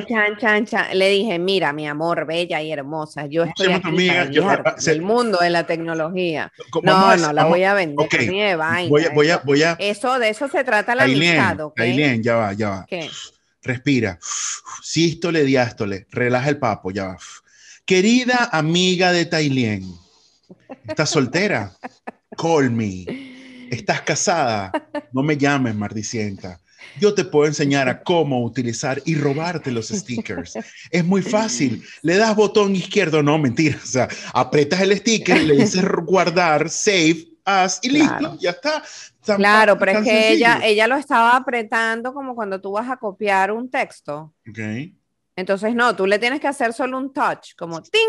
chan, 0.08 0.36
chan, 0.38 0.64
chan, 0.64 0.98
Le 0.98 1.08
dije, 1.10 1.38
mira, 1.38 1.72
mi 1.72 1.86
amor, 1.86 2.26
bella 2.26 2.62
y 2.62 2.72
hermosa, 2.72 3.26
yo 3.26 3.44
estoy 3.44 3.72
aquí 3.72 3.88
amiga? 3.88 4.30
Yo, 4.30 4.48
el 4.86 5.02
mundo 5.02 5.38
de 5.38 5.50
la 5.50 5.66
tecnología. 5.66 6.52
No, 6.82 7.16
no, 7.16 7.32
la 7.32 7.44
voy 7.44 7.64
a 7.64 7.74
vender. 7.74 8.06
Okay. 8.06 8.28
voy, 8.28 9.04
a, 9.04 9.10
voy, 9.10 9.30
a, 9.30 9.38
voy 9.38 9.62
a... 9.62 9.76
Eso, 9.78 10.18
de 10.18 10.30
eso 10.30 10.48
se 10.48 10.64
trata 10.64 10.94
la 10.94 11.04
amistad, 11.04 11.58
Ailén, 11.76 12.22
ya 12.22 12.36
va, 12.36 12.52
ya 12.52 12.70
va. 12.70 12.86
¿Qué? 12.88 13.10
Respira. 13.62 14.18
Sístole, 14.82 15.42
diástole. 15.44 16.06
Relaja 16.10 16.48
el 16.48 16.58
papo, 16.58 16.90
ya 16.90 17.08
va. 17.08 17.18
Querida 17.84 18.48
amiga 18.52 19.12
de 19.12 19.26
Tailien, 19.26 19.82
¿estás 20.86 21.10
soltera? 21.10 21.72
Call 22.36 22.70
me. 22.70 23.04
¿Estás 23.70 24.02
casada? 24.02 24.72
No 25.12 25.22
me 25.22 25.36
llames, 25.36 25.74
mardicienta 25.74 26.60
yo 26.98 27.14
te 27.14 27.24
puedo 27.24 27.46
enseñar 27.46 27.88
a 27.88 28.02
cómo 28.02 28.42
utilizar 28.42 29.00
y 29.04 29.14
robarte 29.14 29.70
los 29.70 29.88
stickers. 29.88 30.54
Es 30.90 31.04
muy 31.04 31.22
fácil. 31.22 31.84
Le 32.02 32.16
das 32.16 32.34
botón 32.34 32.74
izquierdo, 32.74 33.22
no, 33.22 33.38
mentira. 33.38 33.78
O 33.82 33.86
sea, 33.86 34.08
apretas 34.32 34.80
el 34.80 34.96
sticker, 34.96 35.42
le 35.42 35.56
dices 35.56 35.84
guardar, 36.04 36.68
save, 36.68 37.28
as 37.44 37.80
y 37.82 37.90
listo, 37.90 38.36
ya 38.40 38.50
está. 38.50 38.82
claro, 39.36 39.78
pero 39.78 39.98
es 39.98 40.04
que 40.04 40.32
ella, 40.32 40.60
ella 40.62 40.86
lo 40.86 40.96
estaba 40.96 41.36
apretando 41.36 42.12
como 42.12 42.34
cuando 42.34 42.60
tú 42.60 42.72
vas 42.72 42.90
a 42.90 42.96
copiar 42.96 43.52
un 43.52 43.70
texto. 43.70 44.34
Ok. 44.48 44.58
Entonces, 45.36 45.74
no, 45.74 45.94
tú 45.94 46.06
le 46.06 46.18
tienes 46.18 46.40
que 46.40 46.48
hacer 46.48 46.72
solo 46.72 46.98
un 46.98 47.12
touch, 47.12 47.54
como 47.56 47.80
ting, 47.80 48.00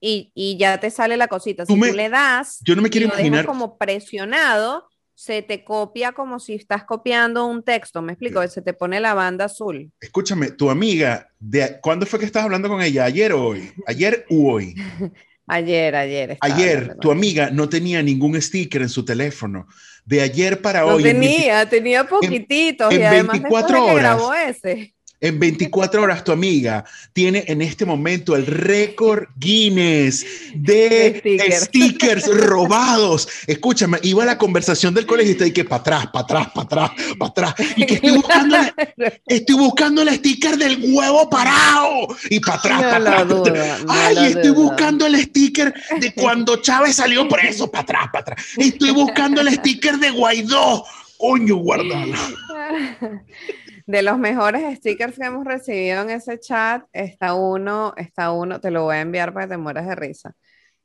y, 0.00 0.30
y 0.34 0.56
ya 0.56 0.78
te 0.78 0.90
sale 0.90 1.16
la 1.16 1.28
cosita. 1.28 1.66
Si 1.66 1.78
tú, 1.78 1.92
le 1.94 2.08
das, 2.08 2.58
yo 2.64 2.76
no 2.76 2.82
me 2.82 2.90
quiero 2.90 3.06
imaginar 3.06 3.46
como 3.46 3.78
presionado, 3.78 4.88
se 5.14 5.42
te 5.42 5.64
copia 5.64 6.12
como 6.12 6.38
si 6.38 6.54
estás 6.54 6.84
copiando 6.84 7.44
un 7.46 7.64
texto, 7.64 8.00
¿me 8.02 8.12
explico? 8.12 8.46
Se 8.46 8.62
te 8.62 8.72
pone 8.72 9.00
la 9.00 9.14
banda 9.14 9.46
azul. 9.46 9.90
Escúchame, 10.00 10.52
tu 10.52 10.70
amiga, 10.70 11.28
de, 11.40 11.80
¿cuándo 11.80 12.06
fue 12.06 12.20
que 12.20 12.24
estás 12.24 12.44
hablando 12.44 12.68
con 12.68 12.80
ella? 12.80 13.04
¿Ayer 13.04 13.32
o 13.32 13.48
hoy? 13.48 13.72
¿Ayer 13.86 14.24
u 14.30 14.48
hoy? 14.48 14.76
ayer, 15.48 15.96
ayer. 15.96 16.38
Ayer, 16.40 16.96
tu 17.00 17.10
amiga 17.10 17.50
no 17.50 17.68
tenía 17.68 18.00
ningún 18.00 18.40
sticker 18.40 18.82
en 18.82 18.88
su 18.88 19.04
teléfono. 19.04 19.66
De 20.04 20.20
ayer 20.20 20.62
para 20.62 20.86
hoy. 20.86 21.02
No 21.02 21.08
tenía, 21.10 21.68
tenía 21.68 22.04
poquititos 22.04 22.94
y 22.94 23.02
además 23.02 23.32
24 23.32 23.84
horas. 23.84 23.96
grabó 23.96 24.34
ese. 24.34 24.94
En 25.20 25.40
24 25.40 26.00
horas 26.00 26.22
tu 26.22 26.30
amiga 26.30 26.84
tiene 27.12 27.42
en 27.48 27.60
este 27.60 27.84
momento 27.84 28.36
el 28.36 28.46
récord 28.46 29.24
Guinness 29.36 30.24
de, 30.54 31.50
stickers. 31.60 32.24
robados. 32.28 33.28
Escúchame, 33.48 33.98
iba 34.02 34.22
a 34.22 34.26
la 34.26 34.38
conversación 34.38 34.94
del 34.94 35.06
colegio 35.06 35.32
y 35.32 35.34
te 35.34 35.44
dije 35.46 35.64
para 35.64 35.80
atrás, 35.80 36.06
para 36.12 36.22
atrás, 36.22 36.48
para 36.54 36.64
atrás, 36.66 36.90
para 37.18 37.30
atrás. 37.30 37.54
Y 37.76 37.84
que 37.84 37.94
estoy 37.94 38.12
buscando, 38.12 38.56
estoy 39.26 39.56
buscando 39.56 40.02
el 40.02 40.14
sticker 40.14 40.56
del 40.56 40.78
huevo 40.92 41.28
parado. 41.28 42.16
Y 42.30 42.38
para 42.38 42.58
atrás, 42.58 42.80
para 42.80 43.20
atrás. 43.20 43.84
Ay, 43.88 44.16
estoy 44.26 44.50
buscando 44.50 45.04
el 45.06 45.20
sticker 45.20 45.74
de 45.98 46.14
cuando 46.14 46.62
Chávez 46.62 46.94
salió 46.94 47.28
preso, 47.28 47.68
para 47.68 47.82
atrás, 47.82 48.06
para 48.12 48.20
atrás. 48.20 48.46
Estoy 48.56 48.92
buscando 48.92 49.40
el 49.40 49.52
sticker 49.52 49.98
de 49.98 50.10
Guaidó. 50.10 50.84
Coño, 51.16 51.56
guardalo. 51.56 52.14
De 53.88 54.02
los 54.02 54.18
mejores 54.18 54.76
stickers 54.76 55.16
que 55.16 55.24
hemos 55.24 55.46
recibido 55.46 56.02
en 56.02 56.10
ese 56.10 56.38
chat, 56.38 56.84
está 56.92 57.32
uno, 57.32 57.94
está 57.96 58.32
uno, 58.32 58.60
te 58.60 58.70
lo 58.70 58.82
voy 58.82 58.96
a 58.96 59.00
enviar 59.00 59.32
para 59.32 59.46
que 59.46 59.52
te 59.52 59.56
mueras 59.56 59.86
de 59.86 59.94
risa. 59.94 60.34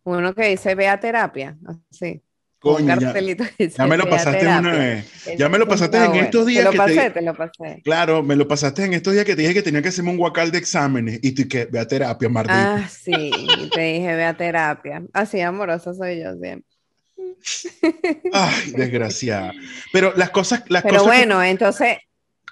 Uno 0.03 0.33
que 0.33 0.47
dice 0.47 0.73
ve 0.73 0.87
a 0.87 0.97
terapia, 1.01 1.57
así. 1.91 2.21
Coño, 2.59 2.87
ya, 2.97 3.13
ya, 3.67 3.87
me 3.87 3.97
lo 3.97 4.09
pasaste 4.09 4.47
una 4.47 4.71
vez. 4.71 5.05
Ya 5.37 5.49
me 5.49 5.57
lo 5.57 5.67
pasaste 5.67 5.97
en 5.97 6.15
estos 6.15 6.45
días. 6.45 6.63
Te 6.63 6.71
lo 6.71 6.77
pasé, 6.77 7.09
te, 7.09 7.21
lo 7.21 7.35
pasé. 7.35 7.81
Claro, 7.83 8.23
me 8.23 8.37
lo 8.37 8.47
pasaste 8.47 8.85
en 8.85 8.93
estos 8.93 9.11
días 9.11 9.25
que 9.25 9.35
te 9.35 9.41
dije 9.41 9.53
que 9.53 9.63
tenía 9.63 9.81
que 9.81 9.89
hacerme 9.89 10.11
un 10.11 10.17
guacal 10.17 10.49
de 10.49 10.59
exámenes 10.59 11.19
y 11.21 11.33
tú 11.33 11.45
que 11.49 11.65
ve 11.65 11.79
a 11.79 11.85
terapia, 11.85 12.29
Martín. 12.29 12.55
Ah, 12.55 12.87
sí, 12.89 13.31
te 13.73 13.81
dije 13.81 14.15
ve 14.15 14.23
a 14.23 14.37
terapia. 14.37 15.03
Así 15.11 15.41
amorosa 15.41 15.93
soy 15.93 16.23
yo 16.23 16.37
siempre. 16.37 16.71
Ay, 18.31 18.71
desgraciada. 18.71 19.51
Pero 19.91 20.13
las 20.15 20.29
cosas, 20.29 20.63
las 20.69 20.83
Pero 20.83 20.99
cosas 20.99 21.07
bueno, 21.07 21.43
entonces 21.43 21.97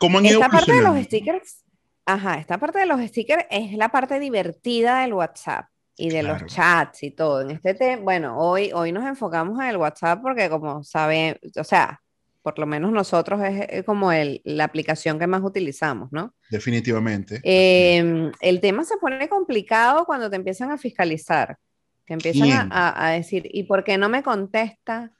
¿Cómo 0.02 0.18
han 0.18 0.26
esta 0.26 0.50
parte 0.50 0.74
de 0.74 0.82
los 0.82 0.98
stickers, 0.98 1.64
ajá, 2.08 2.40
esta 2.40 2.58
parte 2.58 2.80
de 2.80 2.88
los 2.88 3.00
stickers 3.02 3.46
es 3.52 3.74
la 3.74 3.90
parte 3.90 4.20
divertida 4.20 5.02
del 5.02 5.14
WhatsApp 5.14 5.68
y 5.96 6.10
de 6.10 6.24
los 6.24 6.44
chats 6.48 7.04
y 7.04 7.12
todo. 7.12 7.42
En 7.42 7.52
este 7.52 7.76
tema, 7.76 8.02
bueno, 8.02 8.36
hoy, 8.40 8.72
hoy 8.74 8.92
nos 8.92 9.06
enfocamos 9.06 9.60
en 9.60 9.68
el 9.68 9.78
WhatsApp 9.78 10.20
porque 10.24 10.50
como 10.50 10.84
saben, 10.84 11.38
o 11.56 11.64
sea, 11.64 12.02
por 12.42 12.58
lo 12.58 12.66
menos 12.66 12.92
nosotros 12.92 13.40
es, 13.44 13.84
como 13.84 14.12
el, 14.12 14.42
la 14.44 14.64
aplicación 14.64 15.20
que 15.20 15.28
más 15.28 15.44
utilizamos, 15.44 16.12
¿no? 16.12 16.34
Definitivamente. 16.50 17.40
Em, 17.44 18.32
el 18.42 18.60
tema 18.60 18.84
se 18.84 18.98
pone 18.98 19.30
complicado 19.30 20.06
cuando 20.06 20.32
te 20.32 20.36
empiezan 20.36 20.72
a 20.72 20.80
fiscalizar, 20.80 21.60
te 22.08 22.14
empiezan 22.16 22.72
a, 22.72 23.08
a, 23.08 23.12
decir, 23.12 23.48
¿y 23.54 23.66
por 23.66 23.84
qué 23.84 24.00
no 24.00 24.10
me 24.10 24.24
contesta? 24.24 25.12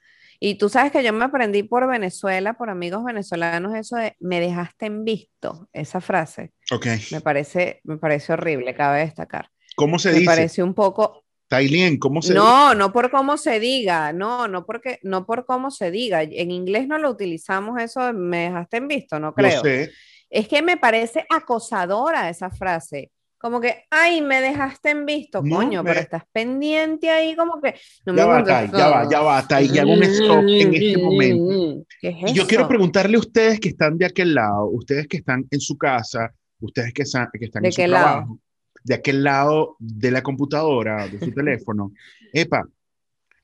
Y 0.44 0.56
tú 0.56 0.68
sabes 0.68 0.90
que 0.90 1.04
yo 1.04 1.12
me 1.12 1.24
aprendí 1.24 1.62
por 1.62 1.86
Venezuela, 1.86 2.54
por 2.54 2.68
amigos 2.68 3.04
venezolanos, 3.04 3.76
eso 3.76 3.94
de 3.94 4.16
me 4.18 4.40
dejaste 4.40 4.86
en 4.86 5.04
visto, 5.04 5.68
esa 5.72 6.00
frase. 6.00 6.50
Ok. 6.72 6.86
Me 7.12 7.20
parece, 7.20 7.80
me 7.84 7.96
parece 7.96 8.32
horrible, 8.32 8.74
cabe 8.74 9.02
destacar. 9.02 9.50
¿Cómo 9.76 10.00
se 10.00 10.08
dice? 10.08 10.22
Me 10.22 10.26
parece 10.26 10.64
un 10.64 10.74
poco... 10.74 11.22
Tailien, 11.46 11.96
¿cómo 11.96 12.22
se 12.22 12.34
No, 12.34 12.70
dice? 12.70 12.76
no 12.76 12.92
por 12.92 13.12
cómo 13.12 13.36
se 13.36 13.60
diga, 13.60 14.12
no, 14.12 14.48
no 14.48 14.66
porque, 14.66 14.98
no 15.04 15.26
por 15.26 15.46
cómo 15.46 15.70
se 15.70 15.92
diga. 15.92 16.22
En 16.24 16.50
inglés 16.50 16.88
no 16.88 16.98
lo 16.98 17.10
utilizamos 17.10 17.80
eso 17.80 18.04
de 18.04 18.12
me 18.12 18.38
dejaste 18.38 18.78
en 18.78 18.88
visto, 18.88 19.20
no 19.20 19.34
creo. 19.34 19.58
No 19.58 19.62
sé. 19.62 19.92
Es 20.28 20.48
que 20.48 20.60
me 20.60 20.76
parece 20.76 21.24
acosadora 21.30 22.28
esa 22.28 22.50
frase 22.50 23.12
como 23.42 23.60
que, 23.60 23.86
ay, 23.90 24.20
me 24.20 24.40
dejaste 24.40 24.90
en 24.90 25.04
visto, 25.04 25.42
coño, 25.42 25.82
pero 25.82 25.98
estás 25.98 26.22
pendiente 26.32 27.10
ahí, 27.10 27.34
como 27.34 27.60
que. 27.60 27.74
No 28.06 28.14
ya, 28.14 28.24
va, 28.24 28.44
ya 28.44 28.88
va, 28.88 29.10
ya 29.10 29.20
va, 29.20 29.48
Tai, 29.48 29.66
ya 29.66 29.82
hago 29.82 29.94
un 29.94 30.02
stop 30.04 30.44
en 30.46 30.72
este 30.72 31.02
momento. 31.02 31.84
¿Qué 32.00 32.10
es 32.10 32.16
eso? 32.22 32.34
Yo 32.34 32.46
quiero 32.46 32.68
preguntarle 32.68 33.16
a 33.16 33.18
ustedes 33.18 33.58
que 33.58 33.70
están 33.70 33.98
de 33.98 34.06
aquel 34.06 34.34
lado, 34.34 34.66
ustedes 34.66 35.08
que 35.08 35.16
están 35.16 35.44
en 35.50 35.58
su 35.58 35.76
casa, 35.76 36.32
ustedes 36.60 36.94
que, 36.94 37.02
están, 37.02 37.30
que 37.36 37.46
están 37.46 37.64
en 37.64 37.72
su 37.72 37.82
trabajo, 37.82 38.38
de 38.84 38.94
aquel 38.94 39.24
lado 39.24 39.74
de 39.80 40.12
la 40.12 40.22
computadora, 40.22 41.08
de 41.08 41.18
su 41.18 41.32
teléfono. 41.34 41.90
Epa, 42.32 42.64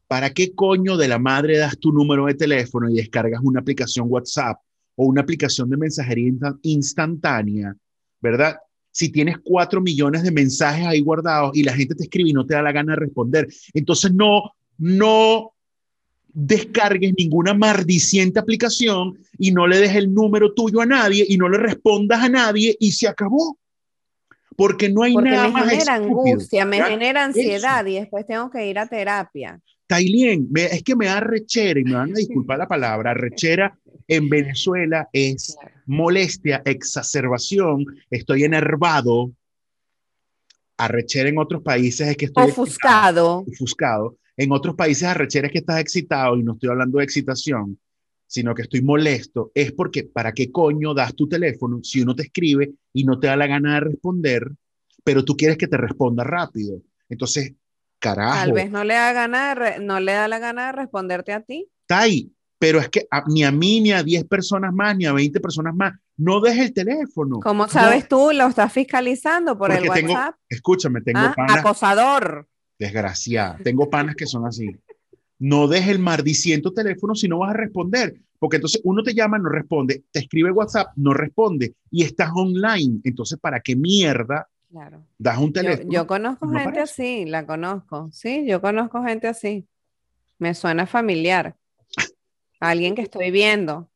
¿para 0.06 0.30
qué 0.30 0.54
coño 0.54 0.96
de 0.96 1.08
la 1.08 1.18
madre 1.18 1.58
das 1.58 1.76
tu 1.76 1.90
número 1.90 2.26
de 2.26 2.34
teléfono 2.34 2.88
y 2.88 2.94
descargas 2.94 3.40
una 3.42 3.58
aplicación 3.58 4.06
WhatsApp 4.08 4.60
o 4.94 5.06
una 5.06 5.22
aplicación 5.22 5.68
de 5.68 5.76
mensajería 5.76 6.30
instantánea, 6.62 7.74
verdad? 8.20 8.58
Si 8.90 9.10
tienes 9.10 9.36
cuatro 9.42 9.80
millones 9.80 10.22
de 10.22 10.30
mensajes 10.30 10.86
ahí 10.86 11.00
guardados 11.00 11.56
y 11.56 11.62
la 11.62 11.74
gente 11.74 11.94
te 11.94 12.04
escribe 12.04 12.30
y 12.30 12.32
no 12.32 12.46
te 12.46 12.54
da 12.54 12.62
la 12.62 12.72
gana 12.72 12.92
de 12.94 13.00
responder. 13.00 13.48
Entonces 13.74 14.12
no, 14.12 14.52
no 14.78 15.52
descargues 16.32 17.14
ninguna 17.16 17.54
maldiciente 17.54 18.38
aplicación 18.38 19.18
y 19.38 19.52
no 19.52 19.66
le 19.66 19.78
des 19.78 19.94
el 19.96 20.12
número 20.12 20.52
tuyo 20.52 20.80
a 20.80 20.86
nadie 20.86 21.24
y 21.28 21.36
no 21.36 21.48
le 21.48 21.58
respondas 21.58 22.22
a 22.22 22.28
nadie 22.28 22.76
y 22.78 22.92
se 22.92 23.08
acabó. 23.08 23.58
Porque 24.56 24.88
no 24.88 25.04
hay 25.04 25.14
nada 25.14 25.48
me 25.50 25.70
genera 25.70 25.94
angustia, 25.94 26.64
me 26.64 26.82
genera 26.82 27.24
ansiedad 27.24 27.86
y 27.86 27.94
después 27.94 28.26
tengo 28.26 28.50
que 28.50 28.66
ir 28.66 28.78
a 28.78 28.88
terapia. 28.88 29.60
Tailien, 29.88 30.48
es 30.54 30.82
que 30.82 30.94
me 30.94 31.06
da 31.06 31.18
rechera, 31.18 31.80
y 31.80 31.84
me 31.84 31.94
van 31.94 32.10
a 32.10 32.14
disculpar 32.14 32.58
la 32.58 32.68
palabra, 32.68 33.14
rechera 33.14 33.76
en 34.06 34.28
Venezuela 34.28 35.08
es 35.12 35.56
molestia, 35.86 36.62
exacerbación, 36.64 37.84
estoy 38.10 38.44
enervado, 38.44 39.32
arrechera 40.76 41.30
en 41.30 41.38
otros 41.38 41.62
países 41.62 42.06
es 42.06 42.16
que 42.16 42.26
estoy 42.26 42.50
ofuscado. 42.50 43.44
ofuscado. 43.50 44.18
En 44.36 44.52
otros 44.52 44.76
países 44.76 45.04
arrechera 45.04 45.48
es 45.48 45.52
que 45.52 45.58
estás 45.58 45.80
excitado 45.80 46.36
y 46.36 46.42
no 46.42 46.52
estoy 46.52 46.68
hablando 46.68 46.98
de 46.98 47.04
excitación, 47.04 47.78
sino 48.26 48.54
que 48.54 48.62
estoy 48.62 48.82
molesto. 48.82 49.50
Es 49.54 49.72
porque, 49.72 50.04
¿para 50.04 50.32
qué 50.32 50.52
coño 50.52 50.92
das 50.94 51.14
tu 51.14 51.26
teléfono 51.28 51.80
si 51.82 52.02
uno 52.02 52.14
te 52.14 52.24
escribe 52.24 52.72
y 52.92 53.04
no 53.04 53.18
te 53.18 53.26
da 53.26 53.36
la 53.36 53.46
gana 53.46 53.74
de 53.74 53.80
responder, 53.80 54.52
pero 55.02 55.24
tú 55.24 55.34
quieres 55.34 55.56
que 55.56 55.66
te 55.66 55.78
responda 55.78 56.24
rápido? 56.24 56.82
Entonces, 57.08 57.54
Carajo. 57.98 58.34
Tal 58.34 58.52
vez 58.52 58.70
no 58.70 58.84
le 58.84 58.94
da, 58.94 59.12
gana 59.12 59.78
no 59.80 60.00
le 60.00 60.12
da 60.12 60.28
la 60.28 60.38
gana 60.38 60.66
de 60.66 60.72
responderte 60.72 61.32
a 61.32 61.40
ti. 61.40 61.68
Tai, 61.86 62.30
pero 62.58 62.78
es 62.80 62.88
que 62.88 63.06
ni 63.28 63.44
a 63.44 63.52
mí, 63.52 63.80
ni 63.80 63.92
a 63.92 64.02
10 64.02 64.24
personas 64.24 64.72
más, 64.72 64.96
ni 64.96 65.06
a 65.06 65.12
20 65.12 65.40
personas 65.40 65.74
más, 65.74 65.94
no 66.16 66.40
dejes 66.40 66.66
el 66.66 66.72
teléfono. 66.72 67.40
¿Cómo 67.40 67.68
sabes 67.68 68.08
tú? 68.08 68.30
¿Lo 68.32 68.48
estás 68.48 68.72
fiscalizando 68.72 69.56
por 69.56 69.70
el 69.72 69.88
WhatsApp? 69.88 70.34
escúchame, 70.48 71.00
tengo 71.00 71.20
ah, 71.20 71.34
panas. 71.36 71.58
Acosador. 71.58 72.48
Desgraciada. 72.78 73.58
Tengo 73.62 73.88
panas 73.88 74.16
que 74.16 74.26
son 74.26 74.46
así. 74.46 74.68
No 75.38 75.68
dejes 75.68 75.90
el 75.90 75.98
maldiciento 76.00 76.72
teléfono 76.72 77.14
si 77.14 77.28
no 77.28 77.38
vas 77.38 77.50
a 77.50 77.54
responder. 77.54 78.20
Porque 78.38 78.56
entonces 78.56 78.80
uno 78.84 79.02
te 79.02 79.14
llama, 79.14 79.38
no 79.38 79.48
responde, 79.48 80.04
te 80.12 80.20
escribe 80.20 80.52
WhatsApp, 80.52 80.92
no 80.96 81.12
responde 81.12 81.74
y 81.90 82.04
estás 82.04 82.30
online. 82.34 83.00
Entonces, 83.02 83.38
¿para 83.40 83.60
qué 83.60 83.74
mierda 83.74 84.48
Claro. 84.70 85.02
das 85.18 85.38
un 85.38 85.46
Yo, 85.46 85.52
teléfono? 85.52 85.90
yo 85.90 86.06
conozco 86.06 86.46
no 86.46 86.52
gente 86.52 86.68
aparece. 86.80 86.82
así, 87.02 87.24
la 87.24 87.46
conozco. 87.46 88.10
Sí, 88.12 88.44
yo 88.46 88.60
conozco 88.60 89.02
gente 89.02 89.26
así. 89.28 89.66
Me 90.38 90.54
suena 90.54 90.86
familiar. 90.86 91.56
Alguien 92.60 92.94
que 92.94 93.02
estoy 93.02 93.30
viendo 93.30 93.88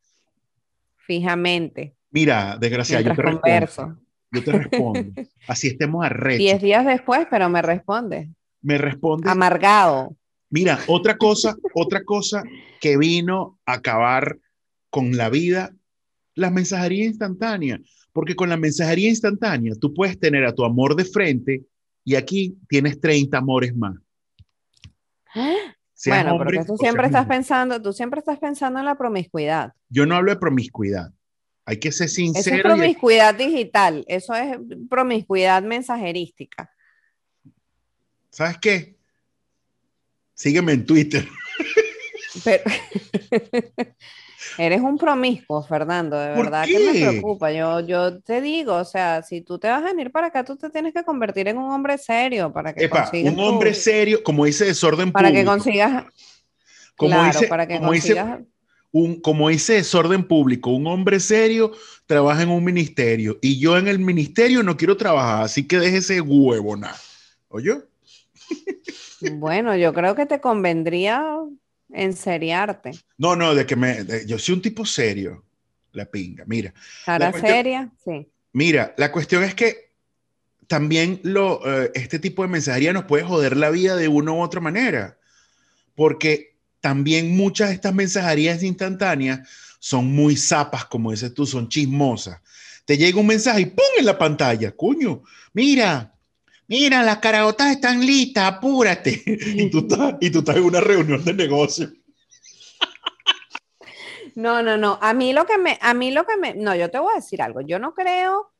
fijamente 0.97 1.97
Mira, 2.11 2.57
desgraciado, 2.59 3.03
yo 3.05 3.11
te 3.11 3.23
respondo. 3.23 3.41
converso. 3.41 3.99
Yo 4.31 4.45
te 4.45 4.53
respondo. 4.53 5.23
Así 5.49 5.67
estemos 5.69 6.05
arrechos. 6.05 6.39
Diez 6.39 6.63
días 6.63 6.87
después, 6.87 7.27
pero 7.31 7.49
me 7.51 7.61
responde. 7.63 8.31
Me 8.63 8.79
responde. 8.79 9.29
Amargado. 9.31 10.17
Mira, 10.51 10.79
otra 10.87 11.17
cosa, 11.19 11.55
otra 11.75 12.03
cosa 12.05 12.43
que 12.81 12.97
vino 12.97 13.59
a 13.67 13.75
acabar 13.75 14.39
con 14.91 15.17
la 15.17 15.29
vida, 15.31 15.75
la 16.35 16.51
mensajería 16.51 17.05
instantánea. 17.07 17.81
Porque 18.13 18.37
con 18.37 18.49
la 18.51 18.57
mensajería 18.57 19.09
instantánea 19.09 19.75
tú 19.81 19.93
puedes 19.95 20.19
tener 20.19 20.45
a 20.45 20.55
tu 20.55 20.65
amor 20.65 20.95
de 20.97 21.05
frente 21.05 21.63
y 22.05 22.15
aquí 22.15 22.57
tienes 22.69 23.01
30 23.01 23.39
amores 23.39 23.75
más. 23.75 23.95
Bueno, 26.07 26.33
hombre 26.35 26.59
porque 26.59 26.65
tú 26.67 26.77
siempre 26.77 27.07
estás 27.07 27.27
pensando, 27.27 27.81
tú 27.81 27.93
siempre 27.93 28.19
estás 28.19 28.39
pensando 28.39 28.79
en 28.81 28.85
la 28.85 28.97
promiscuidad. 28.99 29.73
Yo 29.89 30.05
no 30.05 30.17
hablo 30.17 30.33
de 30.33 30.39
promiscuidad. 30.39 31.11
Hay 31.65 31.79
que 31.79 31.93
ser 31.93 32.07
Eso 32.07 32.21
es 32.21 32.35
sincero. 32.35 32.57
y 32.57 32.59
hay- 32.59 32.63
promiscuidad 32.63 33.35
digital, 33.35 34.05
eso 34.09 34.35
es 34.35 34.59
promiscuidad 34.91 35.63
mensajerística. 35.63 36.71
¿Sabes 38.31 38.59
qué? 38.59 38.97
Sígueme 40.35 40.73
en 40.73 40.85
Twitter. 40.87 41.27
Pero 42.45 42.65
eres 44.57 44.81
un 44.81 44.99
promiscuo, 44.99 45.63
Fernando, 45.63 46.19
de 46.19 46.29
¿Por 46.33 46.47
verdad 46.47 46.71
que 46.71 46.81
me 46.81 46.95
qué? 46.95 46.97
preocupa. 46.97 47.53
Yo, 47.53 47.81
yo 47.81 48.21
te 48.23 48.41
digo, 48.41 48.75
o 48.77 48.85
sea, 48.85 49.23
si 49.23 49.43
tú 49.43 49.59
te 49.59 49.69
vas 49.69 49.83
a 49.83 49.87
venir 49.87 50.13
para 50.13 50.29
acá, 50.29 50.45
tú 50.45 50.57
te 50.57 50.71
tienes 50.71 50.93
que 50.95 51.05
convertir 51.05 51.49
en 51.49 51.59
un 51.59 51.71
hombre 51.73 51.99
serio 51.99 52.53
para 52.53 52.75
que 52.75 52.87
Epa, 52.87 52.89
consigas 52.89 53.39
un 53.39 53.39
hombre 53.41 53.73
tu- 53.73 53.75
serio, 53.75 54.23
como 54.23 54.45
dice 54.45 54.65
desorden 54.67 55.13
para 55.13 55.33
que 55.33 55.45
público. 55.45 55.45
consigas, 55.45 56.07
como 56.97 57.23
claro, 57.23 57.23
dice, 57.23 57.49
para 57.49 57.67
que 57.67 57.81
como 57.81 57.93
dice 57.93 58.17
consigas, 58.17 58.41
un, 58.93 59.21
como 59.21 59.49
dice 59.49 59.75
desorden 59.75 60.27
público, 60.29 60.71
un 60.71 60.87
hombre 60.87 61.21
serio 61.21 61.73
trabaja 62.07 62.43
en 62.43 62.51
un 62.51 62.65
ministerio 62.65 63.39
y 63.43 63.59
yo 63.59 63.79
en 63.79 63.89
el 63.89 63.99
ministerio 63.99 64.63
no 64.63 64.77
quiero 64.77 64.97
trabajar, 64.97 65.45
así 65.45 65.67
que 65.67 65.79
déjese 65.79 66.21
huevona. 66.21 66.95
¿Oye? 67.49 67.75
bueno, 69.21 69.77
yo 69.77 69.93
creo 69.95 70.15
que 70.15 70.27
te 70.27 70.41
convendría 70.41 71.25
enseriarte, 71.93 72.93
No, 73.19 73.37
no, 73.37 73.55
de 73.55 73.67
que 73.67 73.77
me, 73.77 74.05
de- 74.05 74.27
yo 74.27 74.39
soy 74.39 74.55
un 74.57 74.63
tipo 74.63 74.85
serio, 74.87 75.45
la 75.93 76.05
pinga. 76.07 76.45
Mira, 76.47 76.73
cara 77.05 77.31
cuestión- 77.31 77.55
seria, 77.57 77.91
sí. 78.05 78.29
mira, 78.53 78.95
la 78.97 79.13
cuestión 79.13 79.43
es 79.45 79.55
que 79.55 79.93
también 80.67 81.21
lo, 81.23 81.61
eh, 81.85 81.91
este 81.95 82.19
tipo 82.19 82.43
de 82.43 82.49
mensajería 82.49 82.93
nos 82.93 83.05
puede 83.05 83.25
joder 83.25 83.57
la 83.57 83.71
vida 83.71 83.95
de 83.97 84.09
una 84.09 84.33
u 84.33 84.41
otra 84.41 84.61
manera, 84.61 85.19
porque 85.95 86.57
también 86.81 87.37
muchas 87.37 87.69
de 87.69 87.75
estas 87.75 87.95
mensajerías 87.95 88.63
instantáneas 88.63 89.49
son 89.79 90.07
muy 90.07 90.37
zapas, 90.37 90.85
como 90.87 91.11
dices 91.11 91.35
tú, 91.35 91.45
son 91.47 91.69
chismosas. 91.69 92.41
Te 92.85 92.97
llega 92.97 93.21
un 93.21 93.27
mensaje 93.27 93.61
y 93.63 93.67
¡pum! 93.67 93.85
en 93.99 94.07
la 94.07 94.19
pantalla, 94.19 94.73
coño, 94.73 95.23
mira, 95.53 96.15
mira, 96.69 97.03
las 97.03 97.19
caraotas 97.19 97.73
están 97.73 98.05
listas, 98.05 98.55
apúrate. 98.55 99.23
Y 99.27 99.71
tú 99.71 99.81
estás, 99.81 100.15
y 100.21 100.31
tú 100.31 100.41
estás 100.41 100.57
en 100.57 100.65
una 100.65 100.81
reunión 100.81 101.25
de 101.25 101.35
negocio. 101.35 101.91
No, 104.35 104.63
no, 104.63 104.77
no. 104.77 104.99
A 105.03 105.13
mí 105.13 105.33
lo 105.33 105.45
que 105.45 105.59
me, 105.59 105.79
a 105.81 105.95
mí 105.95 106.11
lo 106.11 106.25
que 106.25 106.37
me, 106.37 106.55
no, 106.55 106.75
yo 106.75 106.91
te 106.91 106.99
voy 106.99 107.13
a 107.13 107.17
decir 107.17 107.43
algo. 107.43 107.61
Yo 107.61 107.79
no 107.79 107.95
creo 107.95 108.53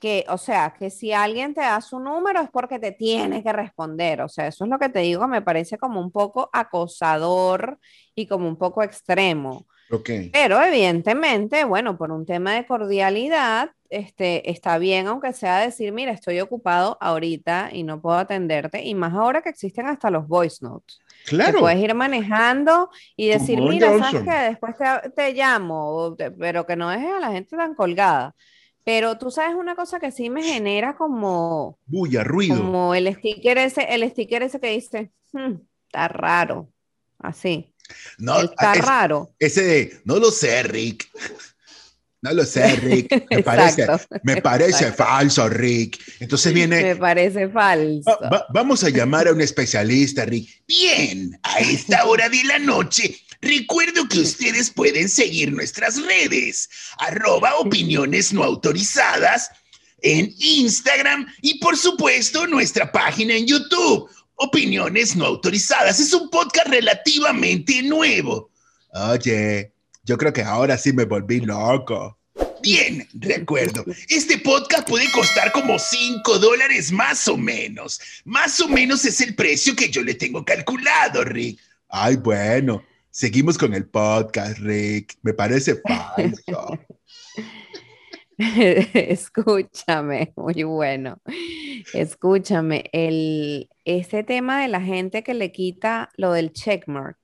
que, 0.00 0.24
o 0.28 0.38
sea, 0.38 0.74
que 0.78 0.90
si 0.90 1.12
alguien 1.12 1.54
te 1.54 1.60
da 1.60 1.80
su 1.80 1.98
número 1.98 2.40
es 2.40 2.50
porque 2.50 2.78
te 2.78 2.92
tiene 2.92 3.42
que 3.42 3.52
responder. 3.52 4.22
O 4.22 4.28
sea, 4.28 4.46
eso 4.46 4.64
es 4.64 4.70
lo 4.70 4.78
que 4.78 4.88
te 4.88 5.00
digo, 5.00 5.26
me 5.28 5.42
parece 5.42 5.78
como 5.78 6.00
un 6.00 6.10
poco 6.10 6.50
acosador 6.52 7.78
y 8.14 8.26
como 8.26 8.48
un 8.48 8.56
poco 8.56 8.82
extremo. 8.82 9.66
Ok. 9.90 10.10
Pero 10.32 10.60
evidentemente, 10.62 11.64
bueno, 11.64 11.96
por 11.96 12.10
un 12.10 12.24
tema 12.26 12.54
de 12.54 12.66
cordialidad, 12.66 13.70
este, 13.90 14.50
está 14.50 14.78
bien, 14.78 15.06
aunque 15.06 15.32
sea 15.32 15.58
decir, 15.58 15.92
mira, 15.92 16.10
estoy 16.12 16.40
ocupado 16.40 16.96
ahorita 17.00 17.68
y 17.72 17.82
no 17.84 18.00
puedo 18.00 18.16
atenderte. 18.18 18.82
Y 18.82 18.94
más 18.94 19.12
ahora 19.14 19.42
que 19.42 19.50
existen 19.50 19.86
hasta 19.86 20.10
los 20.10 20.26
voice 20.26 20.64
notes. 20.64 20.98
Que 21.24 21.30
Claro. 21.36 21.60
puedes 21.60 21.78
ir 21.78 21.94
manejando 21.94 22.90
y 23.16 23.28
Como 23.30 23.38
decir, 23.40 23.58
Don 23.60 23.68
mira, 23.68 23.98
¿sabes 23.98 24.22
qué? 24.22 24.30
Después 24.50 24.74
te, 24.76 25.10
te 25.10 25.32
llamo, 25.32 26.14
te- 26.18 26.30
pero 26.32 26.66
que 26.66 26.76
no 26.76 26.88
dejes 26.90 27.12
a 27.12 27.20
la 27.20 27.30
gente 27.32 27.56
tan 27.56 27.74
colgada. 27.74 28.34
Pero 28.84 29.16
tú 29.16 29.30
sabes 29.30 29.54
una 29.54 29.74
cosa 29.76 29.98
que 30.00 30.10
sí 30.10 30.28
me 30.28 30.42
genera 30.42 30.96
como, 30.96 31.78
Bulla, 31.86 32.24
ruido. 32.24 32.56
como 32.56 32.94
el 32.94 33.14
sticker 33.14 33.56
ese, 33.58 33.82
el 33.94 34.10
sticker 34.10 34.42
ese 34.42 34.60
que 34.60 34.68
dice, 34.70 35.10
"Hmm, 35.32 35.54
está 35.86 36.08
raro, 36.08 36.68
así, 37.18 37.72
No, 38.18 38.40
está 38.42 38.72
es- 38.74 38.84
raro. 38.84 39.34
Ese 39.38 39.62
de, 39.62 40.00
no 40.04 40.18
lo 40.18 40.30
sé, 40.30 40.62
Rick. 40.64 41.08
No 42.22 42.32
lo 42.32 42.46
sé, 42.46 42.66
Rick. 42.76 43.26
Me 43.30 43.42
parece, 43.42 43.86
me 44.22 44.40
parece 44.40 44.70
Exacto. 44.86 45.04
falso, 45.04 45.46
Rick. 45.46 46.00
Entonces 46.20 46.54
viene, 46.54 46.80
Me 46.82 46.96
parece 46.96 47.50
falso. 47.50 48.02
"Va- 48.06 48.30
va- 48.30 48.46
vamos 48.48 48.82
a 48.82 48.88
llamar 48.88 49.28
a 49.28 49.32
un 49.32 49.42
especialista, 49.42 50.24
Rick. 50.24 50.62
Bien, 50.66 51.38
a 51.42 51.58
esta 51.60 52.06
hora 52.06 52.30
de 52.30 52.42
la 52.44 52.58
noche, 52.58 53.14
recuerdo 53.42 54.08
que 54.08 54.20
ustedes 54.20 54.70
pueden 54.70 55.10
seguir 55.10 55.52
nuestras 55.52 56.00
redes, 56.02 56.70
arroba 56.96 57.56
opiniones 57.56 58.32
no 58.32 58.42
autorizadas 58.42 59.50
en 60.00 60.32
Instagram 60.38 61.26
y 61.42 61.58
por 61.58 61.76
supuesto 61.76 62.46
nuestra 62.46 62.90
página 62.90 63.34
en 63.34 63.46
YouTube. 63.46 64.08
Opiniones 64.36 65.16
no 65.16 65.26
autorizadas 65.26 66.00
es 66.00 66.12
un 66.12 66.28
podcast 66.30 66.68
relativamente 66.68 67.82
nuevo. 67.82 68.50
Oye, 68.92 69.72
yo 70.04 70.18
creo 70.18 70.32
que 70.32 70.42
ahora 70.42 70.76
sí 70.76 70.92
me 70.92 71.04
volví 71.04 71.40
loco. 71.40 72.18
Bien, 72.62 73.06
recuerdo. 73.14 73.84
Este 74.08 74.38
podcast 74.38 74.88
puede 74.88 75.10
costar 75.12 75.52
como 75.52 75.78
5 75.78 76.38
dólares 76.38 76.90
más 76.90 77.28
o 77.28 77.36
menos. 77.36 78.00
Más 78.24 78.58
o 78.60 78.68
menos 78.68 79.04
es 79.04 79.20
el 79.20 79.34
precio 79.34 79.76
que 79.76 79.90
yo 79.90 80.02
le 80.02 80.14
tengo 80.14 80.44
calculado, 80.44 81.24
Rick. 81.24 81.60
Ay, 81.88 82.16
bueno. 82.16 82.82
Seguimos 83.10 83.58
con 83.58 83.74
el 83.74 83.86
podcast, 83.86 84.58
Rick. 84.58 85.16
Me 85.22 85.34
parece 85.34 85.76
falso. 85.76 86.78
Escúchame, 88.94 90.32
muy 90.36 90.62
bueno. 90.64 91.20
Escúchame, 91.92 92.90
el, 92.92 93.68
ese 93.84 94.24
tema 94.24 94.60
de 94.60 94.68
la 94.68 94.80
gente 94.80 95.22
que 95.22 95.34
le 95.34 95.52
quita 95.52 96.10
lo 96.16 96.32
del 96.32 96.52
checkmark. 96.52 97.18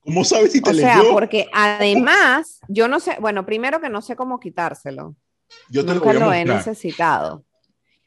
¿Cómo 0.00 0.24
sabes 0.24 0.52
si 0.52 0.60
te 0.60 0.70
O 0.70 0.74
sea, 0.74 0.98
leyó? 0.98 1.12
porque 1.12 1.48
además, 1.52 2.60
yo 2.68 2.88
no 2.88 3.00
sé, 3.00 3.16
bueno, 3.20 3.46
primero 3.46 3.80
que 3.80 3.88
no 3.88 4.02
sé 4.02 4.16
cómo 4.16 4.38
quitárselo. 4.38 5.16
Yo 5.70 5.82
te 5.82 5.94
lo 5.94 6.00
Nunca 6.00 6.10
a 6.10 6.14
lo 6.14 6.32
he 6.32 6.44
necesitado. 6.44 7.44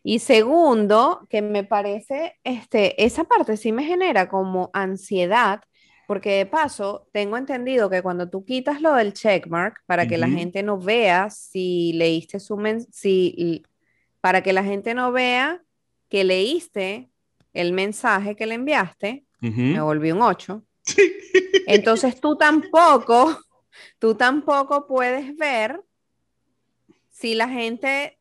Y 0.04 0.20
segundo, 0.20 1.26
que 1.30 1.42
me 1.42 1.64
parece, 1.64 2.36
este, 2.44 3.04
esa 3.04 3.24
parte 3.24 3.58
sí 3.58 3.72
me 3.72 3.84
genera 3.84 4.30
como 4.30 4.70
ansiedad, 4.74 5.62
porque 6.08 6.32
de 6.32 6.46
paso 6.46 7.08
tengo 7.12 7.38
entendido 7.38 7.90
que 7.90 8.02
cuando 8.02 8.30
tú 8.30 8.46
quitas 8.46 8.82
lo 8.82 8.94
del 8.94 9.14
checkmark 9.14 9.84
para 9.86 10.08
que 10.08 10.18
la 10.18 10.30
gente 10.30 10.64
no 10.64 10.80
vea 10.80 11.30
si 11.30 11.92
leíste 11.94 12.40
su 12.40 12.58
si 12.92 13.64
para 14.22 14.42
que 14.42 14.54
la 14.54 14.64
gente 14.64 14.94
no 14.94 15.12
vea 15.12 15.62
que 16.10 16.24
leíste 16.24 17.10
el 17.54 17.74
mensaje 17.74 18.36
que 18.36 18.46
le 18.46 18.56
enviaste, 18.56 19.26
me 19.42 19.82
volví 19.82 20.12
un 20.12 20.22
8. 20.22 20.64
Entonces 21.68 22.20
tú 22.22 22.38
tampoco, 22.38 23.40
tú 24.00 24.16
tampoco 24.16 24.88
puedes 24.88 25.36
ver 25.36 25.82
si 27.10 27.36
la 27.36 27.50
gente 27.50 28.18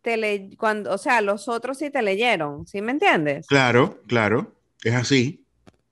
te 0.00 0.16
le, 0.16 0.56
cuando, 0.56 0.92
o 0.92 0.98
sea, 0.98 1.20
los 1.20 1.48
otros 1.48 1.78
sí 1.78 1.90
te 1.90 2.00
leyeron, 2.00 2.66
¿sí 2.66 2.80
me 2.80 2.92
entiendes? 2.92 3.46
Claro, 3.46 4.00
claro. 4.06 4.54
Es 4.82 4.94
así. 4.94 5.45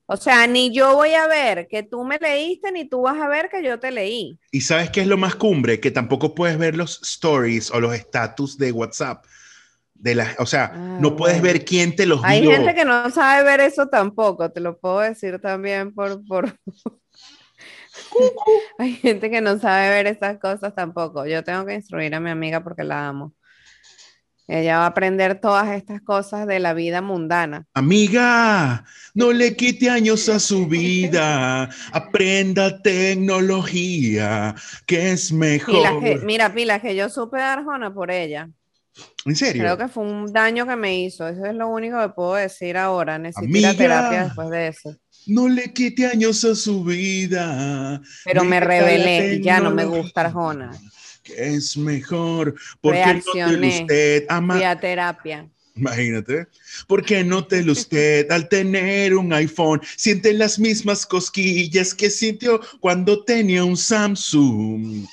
O 0.07 0.17
sea, 0.17 0.47
ni 0.47 0.75
yo 0.75 0.95
voy 0.95 1.15
a 1.15 1.27
ver 1.27 1.67
que 1.69 1.83
tú 1.83 2.05
me 2.05 2.19
leíste, 2.19 2.71
ni 2.73 2.89
tú 2.89 3.03
vas 3.03 3.21
a 3.21 3.29
ver 3.29 3.49
que 3.49 3.63
yo 3.63 3.81
te 3.81 3.91
leí. 3.91 4.39
¿Y 4.51 4.61
sabes 4.61 4.91
qué 4.91 5.01
es 5.01 5.07
lo 5.07 5.17
más 5.17 5.35
cumbre? 5.35 5.81
Que 5.81 5.91
tampoco 5.91 6.35
puedes 6.35 6.59
ver 6.59 6.77
los 6.77 7.01
stories 7.03 7.71
o 7.71 7.81
los 7.81 7.95
status 7.95 8.59
de 8.59 8.73
WhatsApp. 8.73 9.25
De 9.95 10.15
la, 10.15 10.35
o 10.39 10.45
sea, 10.47 10.73
Ah, 10.75 10.99
no 11.01 11.17
puedes 11.17 11.41
bueno. 11.41 11.55
ver 11.55 11.65
quién 11.65 11.97
te 11.97 12.05
los 12.05 12.21
Hay 12.23 12.43
dio. 12.43 12.51
gente 12.51 12.75
que 12.75 12.85
no 12.85 13.09
sabe 13.11 13.45
ver 13.45 13.61
eso 13.61 13.89
tampoco, 13.89 14.51
te 14.51 14.61
lo 14.61 14.79
puedo 14.79 15.01
decir 15.01 15.41
también 15.41 15.95
por, 15.95 16.23
por... 16.27 16.55
Hay 18.79 18.95
gente 18.95 19.31
que 19.31 19.41
no 19.41 19.59
sabe 19.59 19.89
ver 19.91 20.07
esas 20.07 20.39
cosas 20.39 20.75
tampoco. 20.75 21.27
Yo 21.27 21.43
tengo 21.45 21.65
que 21.67 21.75
instruir 21.75 22.15
a 22.15 22.21
mi 22.21 22.31
amiga 22.31 22.63
porque 22.63 22.85
la 22.85 23.09
amo. 23.09 23.35
Ella 24.47 24.79
va 24.79 24.85
a 24.85 24.89
aprender 24.89 25.41
todas 25.41 25.71
estas 25.75 26.03
cosas 26.03 26.47
de 26.47 26.59
la 26.59 26.75
vida 26.75 27.01
mundana. 27.01 27.67
Amiga, 27.73 28.85
no 29.15 29.33
le 29.33 29.57
quite 29.57 29.89
años 29.89 30.29
a 30.29 30.39
su 30.39 30.67
vida. 30.69 31.71
Aprenda 31.93 32.83
tecnología, 32.83 34.55
que 34.87 35.13
es 35.13 35.33
mejor. 35.33 36.03
mira, 36.25 36.53
Pila, 36.53 36.81
que 36.81 36.95
yo 36.95 37.09
supe 37.09 37.39
de 37.39 37.43
Arjona 37.43 37.95
por 37.95 38.11
ella. 38.11 38.51
¿En 39.25 39.35
serio? 39.35 39.63
Creo 39.63 39.79
que 39.79 39.89
fue 39.89 40.05
un 40.05 40.31
daño 40.33 40.67
que 40.67 40.77
me 40.77 41.01
hizo. 41.01 41.27
Eso 41.27 41.47
es 41.47 41.55
lo 41.55 41.69
único 41.69 41.99
que 42.01 42.11
puedo 42.11 42.35
decir 42.35 42.77
ahora. 42.77 43.19
Necesito 43.19 43.77
terapia 43.77 44.25
después 44.25 44.51
de 44.51 44.69
eso. 44.69 44.95
No 45.27 45.49
le 45.49 45.73
quite 45.73 46.07
años 46.07 46.45
a 46.45 46.55
su 46.55 46.85
vida. 46.85 48.01
Pero 48.27 48.45
me 48.45 48.61
rebelé 48.61 49.37
y 49.37 49.43
ya 49.43 49.59
no 49.59 49.71
me 49.71 49.87
gusta 49.87 50.21
Arjona 50.21 50.71
que 51.25 51.57
es 51.57 51.77
mejor. 51.77 52.55
Porque 52.81 53.23
no 53.27 53.69
usted 53.69 54.27
ama. 54.29 54.79
terapia. 54.79 55.49
Imagínate. 55.77 56.47
porque 56.87 57.25
no 57.25 57.45
te 57.45 57.69
usted 57.69 58.31
al 58.31 58.49
tener 58.49 59.13
un 59.17 59.33
iPhone? 59.33 59.81
Siente 59.97 60.33
las 60.33 60.57
mismas 60.57 61.05
cosquillas 61.05 61.93
que 61.93 62.11
sintió 62.11 62.61
cuando 62.79 63.25
tenía 63.25 63.65
un 63.65 63.77
Samsung. 63.77 65.05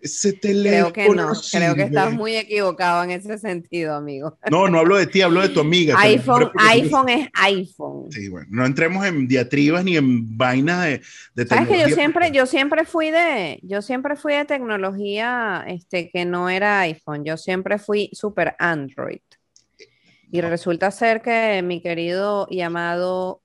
Ese 0.00 0.32
teléfono. 0.32 0.92
Creo 0.92 1.08
que 1.08 1.14
no, 1.14 1.32
creo 1.52 1.74
que 1.74 1.82
estás 1.82 2.12
muy 2.12 2.36
equivocado 2.36 3.04
en 3.04 3.10
ese 3.10 3.38
sentido, 3.38 3.94
amigo. 3.94 4.38
No, 4.50 4.68
no 4.68 4.78
hablo 4.78 4.96
de 4.96 5.06
ti, 5.06 5.22
hablo 5.22 5.40
de 5.40 5.48
tu 5.48 5.60
amiga. 5.60 5.98
iPhone, 6.00 6.50
iPhone 6.58 7.08
es 7.08 7.28
iPhone. 7.34 8.10
Sí, 8.10 8.28
bueno, 8.28 8.46
no 8.50 8.66
entremos 8.66 9.06
en 9.06 9.26
diatribas 9.26 9.84
ni 9.84 9.96
en 9.96 10.36
vainas 10.36 10.84
de, 10.84 11.02
de 11.34 11.46
¿Sabes 11.46 11.68
que 11.68 11.80
yo 11.80 11.88
siempre, 11.94 12.30
yo 12.32 12.46
siempre 12.46 12.84
fui 12.84 13.10
de, 13.10 13.60
yo 13.62 13.82
siempre 13.82 14.16
fui 14.16 14.34
de 14.34 14.44
tecnología 14.44 15.64
este, 15.66 16.10
que 16.10 16.24
no 16.24 16.48
era 16.48 16.80
iPhone, 16.80 17.24
yo 17.24 17.36
siempre 17.36 17.78
fui 17.78 18.10
super 18.12 18.56
Android. 18.58 19.20
Y 20.32 20.40
resulta 20.42 20.90
ser 20.92 21.22
que 21.22 21.60
mi 21.62 21.82
querido 21.82 22.46
y 22.48 22.60
amado 22.60 23.42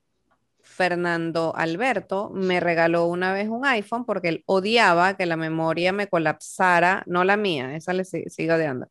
Fernando 0.76 1.54
Alberto 1.56 2.30
me 2.34 2.60
regaló 2.60 3.06
una 3.06 3.32
vez 3.32 3.48
un 3.48 3.66
iPhone 3.66 4.06
porque 4.06 4.28
él 4.28 4.44
odiaba 4.46 5.16
que 5.16 5.26
la 5.26 5.38
memoria 5.38 5.94
me 5.94 6.08
colapsara, 6.08 7.04
no 7.06 7.24
la 7.24 7.38
mía, 7.38 7.76
esa 7.76 7.94
le 7.94 8.04
sigo 8.04 8.56
odiando, 8.56 8.88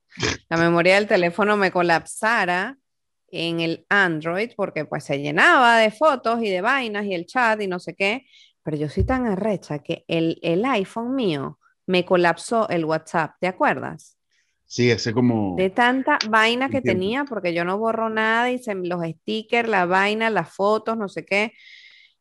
la 0.49 0.57
memoria 0.57 0.95
del 0.95 1.07
teléfono 1.07 1.59
me 1.59 1.70
colapsara 1.70 2.78
en 3.28 3.61
el 3.61 3.85
Android 3.91 4.51
porque 4.57 4.87
pues 4.87 5.05
se 5.05 5.20
llenaba 5.20 5.78
de 5.78 5.91
fotos 5.91 6.43
y 6.43 6.49
de 6.49 6.62
vainas 6.62 7.05
y 7.05 7.14
el 7.14 7.26
chat 7.26 7.61
y 7.61 7.66
no 7.66 7.78
sé 7.78 7.95
qué, 7.95 8.26
pero 8.62 8.78
yo 8.78 8.89
soy 8.89 9.05
tan 9.05 9.26
arrecha 9.26 9.80
que 9.80 10.05
el, 10.09 10.39
el 10.43 10.64
iPhone 10.64 11.14
mío 11.14 11.59
me 11.87 12.07
colapsó 12.07 12.66
el 12.70 12.87
WhatsApp, 12.87 13.35
¿te 13.41 13.47
acuerdas? 13.47 14.16
Sí, 14.67 14.91
ese 14.91 15.12
como... 15.12 15.55
De 15.57 15.71
tanta 15.71 16.19
vaina 16.29 16.69
que 16.69 16.81
tenía, 16.81 17.25
porque 17.25 17.55
yo 17.55 17.65
no 17.65 17.79
borro 17.79 18.09
nada 18.09 18.51
y 18.51 18.59
se, 18.59 18.75
los 18.75 19.05
stickers, 19.05 19.69
la 19.69 19.87
vaina, 19.87 20.31
las 20.31 20.55
fotos, 20.55 20.97
no 20.97 21.09
sé 21.09 21.25
qué. 21.25 21.53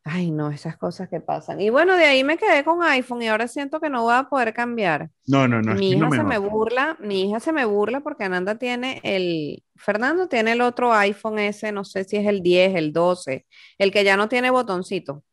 Ay, 0.06 0.32
no, 0.32 0.52
esas 0.52 0.78
cosas 0.78 1.08
que 1.08 1.22
pasan. 1.22 1.62
Y 1.62 1.70
bueno, 1.70 1.96
de 1.96 2.04
ahí 2.04 2.26
me 2.26 2.38
quedé 2.38 2.66
con 2.66 2.84
iPhone 2.84 3.22
y 3.22 3.28
ahora 3.28 3.48
siento 3.48 3.80
que 3.80 3.90
no 3.90 4.04
voy 4.04 4.14
a 4.16 4.24
poder 4.24 4.54
cambiar. 4.54 5.10
No, 5.28 5.48
no, 5.48 5.62
no. 5.62 5.76
Mi 5.76 5.92
hija 5.92 6.10
se 6.10 6.24
me 6.24 6.38
burla, 6.38 6.98
mi 7.00 7.30
hija 7.30 7.40
se 7.40 7.54
me 7.54 7.64
burla 7.64 8.02
porque 8.02 8.26
Ananda 8.26 8.56
tiene 8.56 9.00
el, 9.04 9.64
Fernando 9.78 10.28
tiene 10.28 10.52
el 10.52 10.62
otro 10.62 10.94
iPhone 10.94 11.40
ese, 11.40 11.72
no 11.72 11.86
sé 11.86 12.04
si 12.04 12.18
es 12.18 12.28
el 12.28 12.44
10, 12.44 12.76
el 12.76 12.92
12, 12.92 13.46
el 13.78 13.92
que 13.92 14.04
ya 14.04 14.18
no 14.18 14.28
tiene 14.28 14.50
botoncito. 14.50 15.24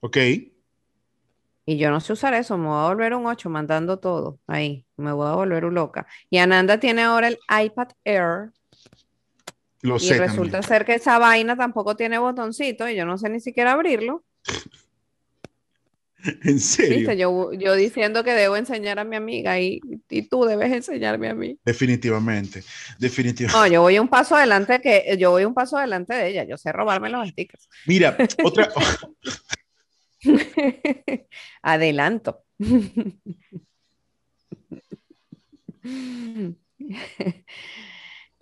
Ok. 0.00 0.16
Y 1.66 1.78
yo 1.78 1.90
no 1.90 2.00
sé 2.00 2.12
usar 2.12 2.34
eso, 2.34 2.58
me 2.58 2.66
voy 2.68 2.84
a 2.84 2.88
volver 2.88 3.14
un 3.14 3.26
8 3.26 3.48
mandando 3.48 3.98
todo 3.98 4.38
ahí, 4.46 4.84
me 4.96 5.12
voy 5.12 5.28
a 5.28 5.32
volver 5.32 5.64
un 5.64 5.74
loca. 5.74 6.06
Y 6.28 6.38
Ananda 6.38 6.78
tiene 6.78 7.02
ahora 7.02 7.28
el 7.28 7.38
iPad 7.48 7.88
Air. 8.04 8.50
Lo 9.80 9.96
y 9.96 10.12
resulta 10.12 10.62
ser 10.62 10.84
que 10.84 10.94
esa 10.94 11.18
vaina 11.18 11.56
tampoco 11.56 11.96
tiene 11.96 12.18
botoncito 12.18 12.88
y 12.88 12.96
yo 12.96 13.04
no 13.04 13.18
sé 13.18 13.28
ni 13.28 13.40
siquiera 13.40 13.72
abrirlo. 13.72 14.24
¿En 16.42 16.58
serio? 16.58 17.12
Yo, 17.12 17.52
yo 17.52 17.74
diciendo 17.74 18.24
que 18.24 18.32
debo 18.32 18.56
enseñar 18.56 18.98
a 18.98 19.04
mi 19.04 19.16
amiga 19.16 19.60
y, 19.60 19.80
y, 20.08 20.22
tú 20.22 20.44
debes 20.44 20.72
enseñarme 20.72 21.28
a 21.28 21.34
mí. 21.34 21.58
Definitivamente, 21.64 22.62
definitivamente. 22.98 23.58
No, 23.58 23.66
yo 23.66 23.82
voy 23.82 23.98
un 23.98 24.08
paso 24.08 24.34
adelante 24.34 24.80
que 24.80 25.16
yo 25.18 25.30
voy 25.30 25.44
un 25.44 25.54
paso 25.54 25.76
adelante 25.76 26.14
de 26.14 26.28
ella. 26.28 26.44
Yo 26.44 26.56
sé 26.56 26.72
robarme 26.72 27.10
los 27.10 27.28
stickers. 27.28 27.68
Mira, 27.86 28.16
otra, 28.42 28.70
Adelanto. 31.62 32.44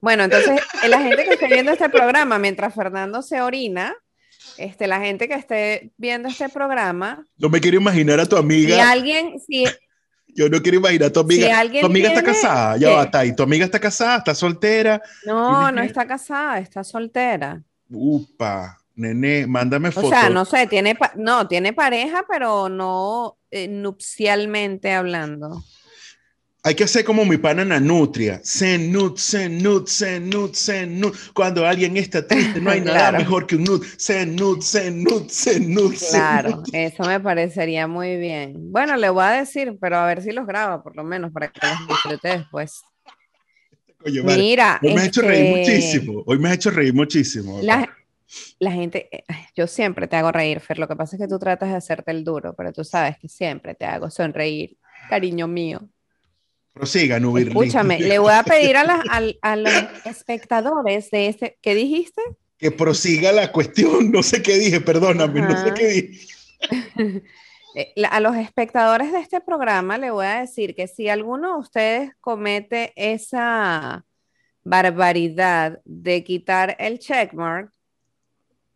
bueno, 0.01 0.25
entonces 0.25 0.61
la 0.89 1.01
gente 1.01 1.25
que 1.25 1.35
esté 1.35 1.49
viendo 1.49 1.73
este 1.73 1.89
programa 1.89 2.39
mientras 2.39 2.75
Fernando 2.75 3.23
se 3.23 3.41
orina, 3.41 3.95
este, 4.59 4.87
la 4.87 5.01
gente 5.01 5.29
que 5.29 5.35
esté 5.35 5.93
viendo 5.97 6.29
este 6.29 6.49
programa. 6.49 7.27
No 7.37 7.49
me 7.49 7.61
quiero 7.61 7.77
imaginar 7.77 8.21
a 8.21 8.27
tu 8.27 8.37
amiga. 8.37 8.75
Si 8.75 8.81
alguien, 8.81 9.41
si, 9.41 9.65
yo 10.29 10.49
no 10.49 10.61
quiero 10.63 10.79
imaginar 10.79 11.09
a 11.09 11.13
tu 11.13 11.21
amiga. 11.21 11.63
tu 11.81 11.87
amiga 11.87 12.09
está 12.09 12.23
casada, 12.23 12.77
ya 12.77 12.91
va, 12.91 13.05
está 13.05 13.21
ahí. 13.21 13.35
Tu 13.35 13.43
amiga 13.43 13.65
está 13.65 13.79
casada, 13.79 14.19
está 14.19 14.35
soltera. 14.35 15.01
No, 15.25 15.71
no 15.73 15.83
está 15.83 16.07
casada, 16.07 16.59
está 16.59 16.85
soltera. 16.85 17.63
Upa. 17.89 18.82
Nene, 18.95 19.47
mándame 19.47 19.91
fotos. 19.91 20.11
O 20.11 20.15
sea, 20.15 20.29
no 20.29 20.45
sé, 20.45 20.67
tiene, 20.67 20.97
no, 21.17 21.49
tiene 21.49 21.73
pareja, 21.73 22.25
pero 22.29 22.69
no 22.69 23.39
eh, 23.51 23.69
nupcialmente 23.69 24.93
hablando. 24.93 25.63
Hay 26.65 26.77
que 26.77 26.85
hacer 26.85 27.05
como 27.05 27.25
mi 27.25 27.39
pana 27.39 27.65
Nanutria. 27.65 28.41
Zenut, 28.45 29.19
zenut, 29.19 29.89
zenut, 29.89 30.55
zenut. 30.55 31.17
Cuando 31.35 31.67
alguien 31.67 31.97
está 31.97 32.25
triste, 32.25 32.61
no 32.61 32.71
hay 32.71 32.81
nada 32.83 33.11
mejor 33.13 33.49
que 33.49 33.57
un 33.57 33.65
nut. 33.65 33.85
Zenut, 33.99 34.63
zenut, 34.63 35.29
zenut. 35.29 35.97
Claro, 36.11 36.63
eso 36.73 37.03
me 37.03 37.19
parecería 37.19 37.89
muy 37.89 38.17
bien. 38.17 38.71
Bueno, 38.71 38.97
le 38.97 39.11
voy 39.11 39.25
a 39.25 39.31
decir, 39.31 39.77
pero 39.81 39.97
a 39.97 40.07
ver 40.07 40.23
si 40.23 40.31
los 40.31 40.47
graba, 40.47 40.85
por 40.85 40.95
lo 40.95 41.03
menos, 41.03 41.33
para 41.33 41.49
que 41.49 41.61
los 41.67 41.89
disfrute 41.89 42.29
después. 42.29 42.83
Mira, 44.05 44.81
hoy 44.83 44.95
me 44.95 45.01
ha 45.01 45.07
hecho 45.07 45.23
reír 45.23 45.59
este, 45.59 45.59
muchísimo. 45.59 46.23
Hoy 46.27 46.39
me 46.39 46.49
ha 46.49 46.55
hecho 46.55 46.71
reír 46.71 46.95
muchísimo. 46.95 47.59
La, 47.63 47.89
la 48.59 48.73
gente, 48.73 49.09
eh, 49.11 49.25
yo 49.55 49.67
siempre 49.67 50.07
te 50.07 50.17
hago 50.17 50.33
reír, 50.33 50.61
Fer, 50.61 50.79
lo 50.79 50.89
que 50.89 50.97
pasa 50.97 51.17
es 51.17 51.23
que 51.23 51.29
tú 51.29 51.39
tratas 51.39 51.71
de 51.71 51.77
hacerte 51.77 52.11
el 52.11 52.25
duro, 52.25 52.55
pero 52.55 52.73
tú 52.73 52.85
sabes 52.85 53.19
que 53.19 53.29
siempre 53.29 53.75
te 53.75 53.85
hago 53.85 54.11
sonreír, 54.11 54.77
cariño 55.09 55.49
mío. 55.49 55.89
Prosiga, 56.73 57.21
Nubir. 57.21 57.49
Escúchame, 57.49 58.01
le 58.01 58.19
voy 58.19 58.33
a 58.33 58.43
pedir 58.43 58.77
a, 58.77 59.05
a, 59.43 59.57
los 59.57 59.73
espectadores 60.07 61.11
de 61.11 61.29
este, 61.29 61.59
¿qué 61.61 61.75
dijiste? 61.75 62.23
Que 62.57 62.71
prosiga 62.71 63.31
la 63.33 63.53
cuestión, 63.53 64.11
no 64.11 64.23
sé 64.23 64.43
qué 64.43 64.59
dije, 64.59 64.81
perdóname, 64.81 65.43
no 65.43 65.65
sé 65.65 65.75
qué 65.75 65.87
dije. 65.89 66.27
Eh, 67.75 67.95
a 68.11 68.21
los 68.21 68.37
espectadores 68.37 69.13
de 69.13 69.21
este 69.21 69.41
programa 69.41 69.97
le 69.97 70.11
voy 70.11 70.27
a 70.27 70.41
decir 70.41 70.75
que 70.75 70.87
si 70.87 71.09
alguno 71.09 71.55
de 71.55 71.59
ustedes 71.59 72.11
comete 72.21 72.93
esa 72.97 74.05
barbaridad 74.63 75.81
de 75.87 76.23
quitar 76.23 76.77
el 76.79 76.99
checkmark, 76.99 77.73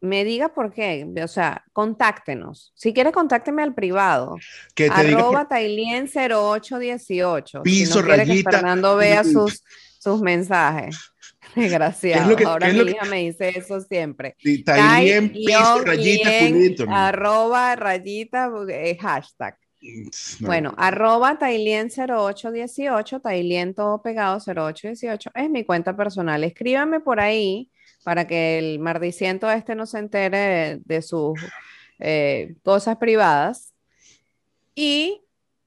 me 0.07 0.24
diga 0.24 0.48
por 0.48 0.72
qué, 0.72 1.07
o 1.22 1.28
sea, 1.28 1.64
contáctenos. 1.72 2.72
Si 2.74 2.92
quiere, 2.92 3.12
contácteme 3.12 3.62
al 3.62 3.74
privado. 3.74 4.36
Que 4.74 4.88
te 4.88 4.94
arroba 4.94 5.46
Tailien 5.46 6.09
0818. 6.09 7.62
Piso, 7.62 8.00
si 8.00 8.09
no 8.09 8.24
que 8.24 8.42
Fernando 8.42 8.96
vea 8.96 9.24
sus, 9.24 9.62
sus 9.98 10.20
mensajes. 10.22 10.96
Desgraciado. 11.54 12.36
Ahora 12.48 12.72
mi 12.72 12.80
hija 12.90 13.04
me 13.07 13.18
dice 13.18 13.50
eso 13.57 13.80
siempre. 13.80 14.36
Tailien, 14.64 15.32
piso, 15.32 15.80
rayita, 15.80 17.09
Arroba, 17.09 17.76
rayita, 17.76 18.50
eh, 18.68 18.96
hashtag. 19.00 19.57
Bueno, 20.40 20.74
arroba 20.76 21.38
Tailien 21.38 21.88
0818, 21.88 23.20
Tailien 23.20 23.74
todo 23.74 24.02
pegado 24.02 24.38
0818, 24.38 25.30
es 25.34 25.50
mi 25.50 25.64
cuenta 25.64 25.96
personal. 25.96 26.42
Escríbame 26.44 27.00
por 27.00 27.20
ahí 27.20 27.70
para 28.07 28.28
que 28.28 28.57
el 28.61 28.78
mardiciento 28.78 29.50
este 29.50 29.74
no 29.74 29.84
se 29.84 29.98
entere 29.98 30.78
de, 30.84 31.02
sus 31.02 31.40
eh, 31.98 32.54
cosas 32.62 32.98
privadas. 32.98 33.74
Y 34.76 35.22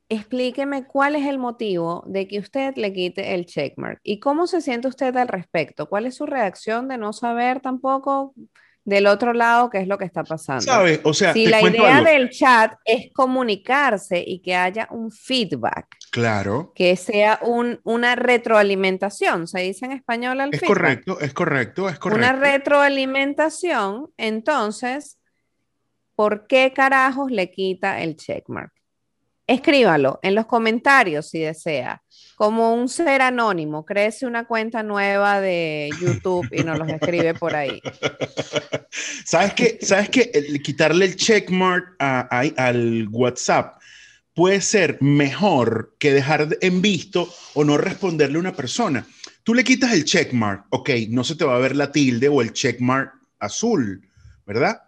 explíqueme 0.07 0.85
cuál 0.85 1.17
es 1.17 1.27
el 1.27 1.37
motivo 1.37 2.01
de 2.07 2.29
que 2.29 2.39
usted 2.39 2.77
le 2.77 2.93
quite 2.93 3.35
el 3.35 3.45
checkmark 3.45 3.99
y 4.03 4.21
cómo 4.21 4.47
se 4.47 4.61
siente 4.61 4.87
usted 4.87 5.17
al 5.17 5.27
respecto. 5.27 5.89
¿Cuál 5.89 6.05
es 6.05 6.15
su 6.15 6.25
reacción 6.25 6.87
de 6.87 6.97
no 6.97 7.11
saber 7.11 7.59
tampoco 7.59 8.33
del 8.89 9.07
otro 9.07 9.33
lado 9.33 9.69
qué 9.69 9.77
es 9.77 9.87
lo 9.87 9.97
que 9.97 10.05
está 10.05 10.23
pasando? 10.23 10.63
¿Sabes? 10.63 10.99
O 11.03 11.13
sea, 11.13 11.33
si 11.33 11.45
la 11.45 11.61
idea 11.61 12.01
del 12.01 12.29
chat 12.29 12.73
es 12.83 13.13
comunicarse 13.13 14.23
y 14.25 14.39
que 14.39 14.55
haya 14.55 14.87
un 14.91 15.11
feedback 15.11 15.99
Claro. 16.11 16.71
Que 16.75 16.95
sea 16.95 17.39
un, 17.43 17.79
una 17.83 18.15
retroalimentación, 18.15 19.47
se 19.47 19.59
dice 19.59 19.85
en 19.85 19.91
español 19.91 20.41
al 20.41 20.53
Es 20.53 20.61
correcto, 20.61 21.19
es 21.19 21.33
correcto, 21.33 21.87
es 21.87 21.99
correcto. 21.99 22.17
Una 22.19 22.33
Escríbalo 29.49 30.19
en 30.21 30.35
los 30.35 30.45
comentarios 30.45 31.27
si 31.27 31.39
desea. 31.39 32.03
Como 32.35 32.75
un 32.75 32.87
ser 32.87 33.23
anónimo, 33.23 33.83
créese 33.83 34.27
una 34.27 34.45
cuenta 34.45 34.83
nueva 34.83 35.41
de 35.41 35.89
YouTube 35.99 36.47
y 36.51 36.63
nos 36.63 36.77
los 36.77 36.87
escribe 36.87 37.33
por 37.33 37.55
ahí. 37.55 37.81
¿Sabes 39.25 39.55
qué? 39.55 39.79
¿Sabes 39.81 40.09
qué? 40.09 40.31
quitarle 40.63 41.05
el 41.05 41.15
checkmark 41.15 41.95
al 41.97 43.07
WhatsApp 43.09 43.81
puede 44.35 44.61
ser 44.61 45.01
mejor 45.01 45.95
que 45.97 46.13
dejar 46.13 46.55
en 46.61 46.83
visto 46.83 47.27
o 47.55 47.63
no 47.63 47.75
responderle 47.79 48.37
a 48.37 48.41
una 48.41 48.55
persona. 48.55 49.07
Tú 49.43 49.55
le 49.55 49.63
quitas 49.63 49.93
el 49.93 50.05
checkmark, 50.05 50.67
ok, 50.69 50.91
no 51.09 51.23
se 51.23 51.35
te 51.35 51.43
va 51.43 51.55
a 51.55 51.59
ver 51.59 51.75
la 51.75 51.91
tilde 51.91 52.29
o 52.29 52.43
el 52.43 52.53
checkmark 52.53 53.13
azul, 53.39 54.07
¿verdad? 54.45 54.83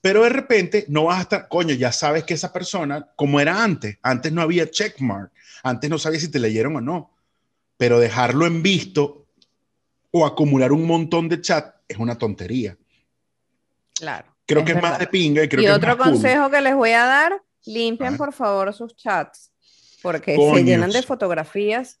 Pero 0.00 0.22
de 0.22 0.30
repente 0.30 0.86
no 0.88 1.04
vas 1.04 1.18
a 1.18 1.22
estar, 1.22 1.48
coño, 1.48 1.74
ya 1.74 1.92
sabes 1.92 2.24
que 2.24 2.34
esa 2.34 2.52
persona, 2.52 3.06
como 3.16 3.40
era 3.40 3.62
antes, 3.62 3.98
antes 4.02 4.32
no 4.32 4.40
había 4.40 4.70
checkmark, 4.70 5.30
antes 5.62 5.90
no 5.90 5.98
sabías 5.98 6.22
si 6.22 6.30
te 6.30 6.38
leyeron 6.38 6.76
o 6.76 6.80
no, 6.80 7.14
pero 7.76 7.98
dejarlo 7.98 8.46
en 8.46 8.62
visto 8.62 9.26
o 10.10 10.24
acumular 10.24 10.72
un 10.72 10.86
montón 10.86 11.28
de 11.28 11.40
chat 11.40 11.74
es 11.86 11.98
una 11.98 12.16
tontería. 12.16 12.76
Claro. 13.94 14.34
Creo 14.46 14.64
que 14.64 14.72
es 14.72 14.82
más 14.82 14.98
de 14.98 15.06
pinga 15.06 15.44
y 15.44 15.48
creo 15.48 15.62
que 15.62 15.70
otro 15.70 15.92
es 15.92 15.98
más 15.98 16.08
consejo 16.08 16.50
que 16.50 16.60
les 16.60 16.74
voy 16.74 16.90
a 16.90 17.04
dar, 17.04 17.42
limpien 17.66 18.16
por 18.16 18.32
favor 18.32 18.72
sus 18.72 18.96
chats, 18.96 19.52
porque 20.02 20.34
se 20.34 20.64
llenan 20.64 20.90
de 20.90 21.02
fotografías. 21.02 22.00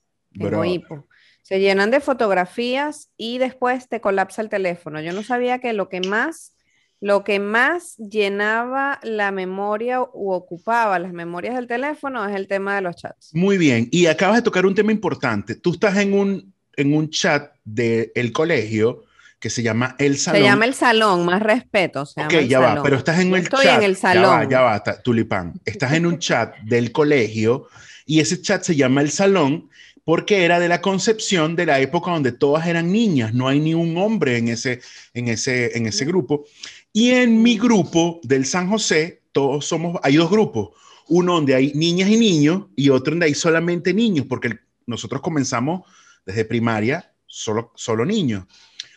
Se 1.42 1.58
llenan 1.58 1.90
de 1.90 2.00
fotografías 2.00 3.10
y 3.16 3.38
después 3.38 3.88
te 3.88 4.00
colapsa 4.00 4.42
el 4.42 4.48
teléfono. 4.48 5.00
Yo 5.00 5.12
no 5.12 5.22
sabía 5.22 5.58
que 5.58 5.72
lo 5.72 5.88
que 5.88 6.00
más 6.00 6.54
lo 7.00 7.24
que 7.24 7.40
más 7.40 7.96
llenaba 7.96 9.00
la 9.02 9.32
memoria 9.32 10.02
u 10.02 10.32
ocupaba 10.32 10.98
las 10.98 11.12
memorias 11.12 11.54
del 11.54 11.66
teléfono 11.66 12.26
es 12.28 12.36
el 12.36 12.46
tema 12.46 12.74
de 12.74 12.82
los 12.82 12.96
chats. 12.96 13.30
Muy 13.34 13.56
bien, 13.56 13.88
y 13.90 14.06
acabas 14.06 14.36
de 14.36 14.42
tocar 14.42 14.66
un 14.66 14.74
tema 14.74 14.92
importante. 14.92 15.54
Tú 15.54 15.72
estás 15.72 15.96
en 15.96 16.12
un, 16.12 16.52
en 16.76 16.94
un 16.94 17.08
chat 17.08 17.52
del 17.64 18.32
colegio 18.32 19.04
que 19.38 19.48
se 19.48 19.62
llama 19.62 19.96
El 19.98 20.18
Salón. 20.18 20.42
Se 20.42 20.46
llama 20.46 20.64
El 20.66 20.74
Salón, 20.74 21.24
más 21.24 21.42
respeto. 21.42 22.02
ok, 22.02 22.40
ya 22.46 22.60
va, 22.60 22.82
pero 22.82 22.96
estás 22.96 23.18
en 23.18 23.34
el 23.34 23.42
estoy 23.42 23.66
en 23.66 23.82
el 23.82 23.96
salón. 23.96 24.22
Ya 24.22 24.60
va, 24.60 24.82
ya 24.84 24.90
va, 24.92 25.02
Tulipán. 25.02 25.54
Estás 25.64 25.94
en 25.94 26.04
un 26.04 26.18
chat 26.18 26.54
del 26.58 26.92
colegio 26.92 27.68
y 28.04 28.20
ese 28.20 28.42
chat 28.42 28.62
se 28.62 28.76
llama 28.76 29.00
El 29.00 29.10
Salón 29.10 29.70
porque 30.04 30.44
era 30.44 30.58
de 30.58 30.68
la 30.68 30.80
concepción 30.80 31.56
de 31.56 31.66
la 31.66 31.78
época 31.80 32.10
donde 32.10 32.32
todas 32.32 32.66
eran 32.66 32.90
niñas, 32.90 33.32
no 33.32 33.48
hay 33.48 33.60
ni 33.60 33.74
un 33.74 33.96
hombre 33.96 34.38
en 34.38 34.48
ese, 34.48 34.80
en 35.14 35.28
ese, 35.28 35.76
en 35.76 35.86
ese 35.86 36.04
grupo. 36.04 36.44
Y 36.92 37.10
en 37.10 37.42
mi 37.42 37.56
grupo 37.56 38.20
del 38.22 38.46
San 38.46 38.68
José, 38.68 39.22
todos 39.32 39.64
somos, 39.64 39.98
hay 40.02 40.16
dos 40.16 40.30
grupos, 40.30 40.70
uno 41.08 41.34
donde 41.34 41.54
hay 41.54 41.72
niñas 41.74 42.08
y 42.08 42.16
niños 42.16 42.66
y 42.74 42.88
otro 42.90 43.12
donde 43.12 43.26
hay 43.26 43.34
solamente 43.34 43.94
niños, 43.94 44.26
porque 44.28 44.58
nosotros 44.86 45.20
comenzamos 45.20 45.82
desde 46.26 46.44
primaria 46.44 47.12
solo, 47.26 47.72
solo 47.76 48.04
niños. 48.04 48.44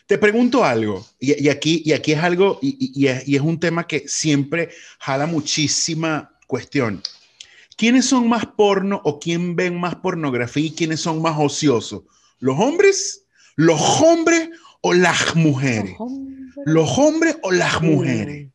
Te 0.06 0.18
pregunto 0.18 0.64
algo, 0.64 1.06
y, 1.18 1.48
aquí, 1.48 1.82
y 1.84 1.92
aquí 1.92 2.12
es 2.12 2.18
algo, 2.18 2.58
y, 2.60 2.92
y, 2.94 3.36
es 3.36 3.40
un 3.40 3.58
tema 3.58 3.86
que 3.86 4.06
siempre 4.06 4.70
jala 4.98 5.26
muchísima 5.26 6.36
cuestión. 6.46 7.02
¿Quiénes 7.76 8.04
son 8.04 8.28
más 8.28 8.44
porno 8.44 9.00
o 9.04 9.18
quién 9.18 9.56
ven 9.56 9.80
más 9.80 9.94
pornografía 9.96 10.66
y 10.66 10.72
quiénes 10.72 11.00
son 11.00 11.22
más 11.22 11.36
ociosos? 11.38 12.02
¿Los 12.38 12.58
hombres? 12.58 13.24
¿Los 13.56 13.80
hombres 14.02 14.50
o 14.86 14.92
las 14.92 15.34
mujeres? 15.34 15.96
¿Los 16.66 16.98
hombres 16.98 17.38
o 17.42 17.50
las 17.50 17.80
mujeres? 17.80 18.50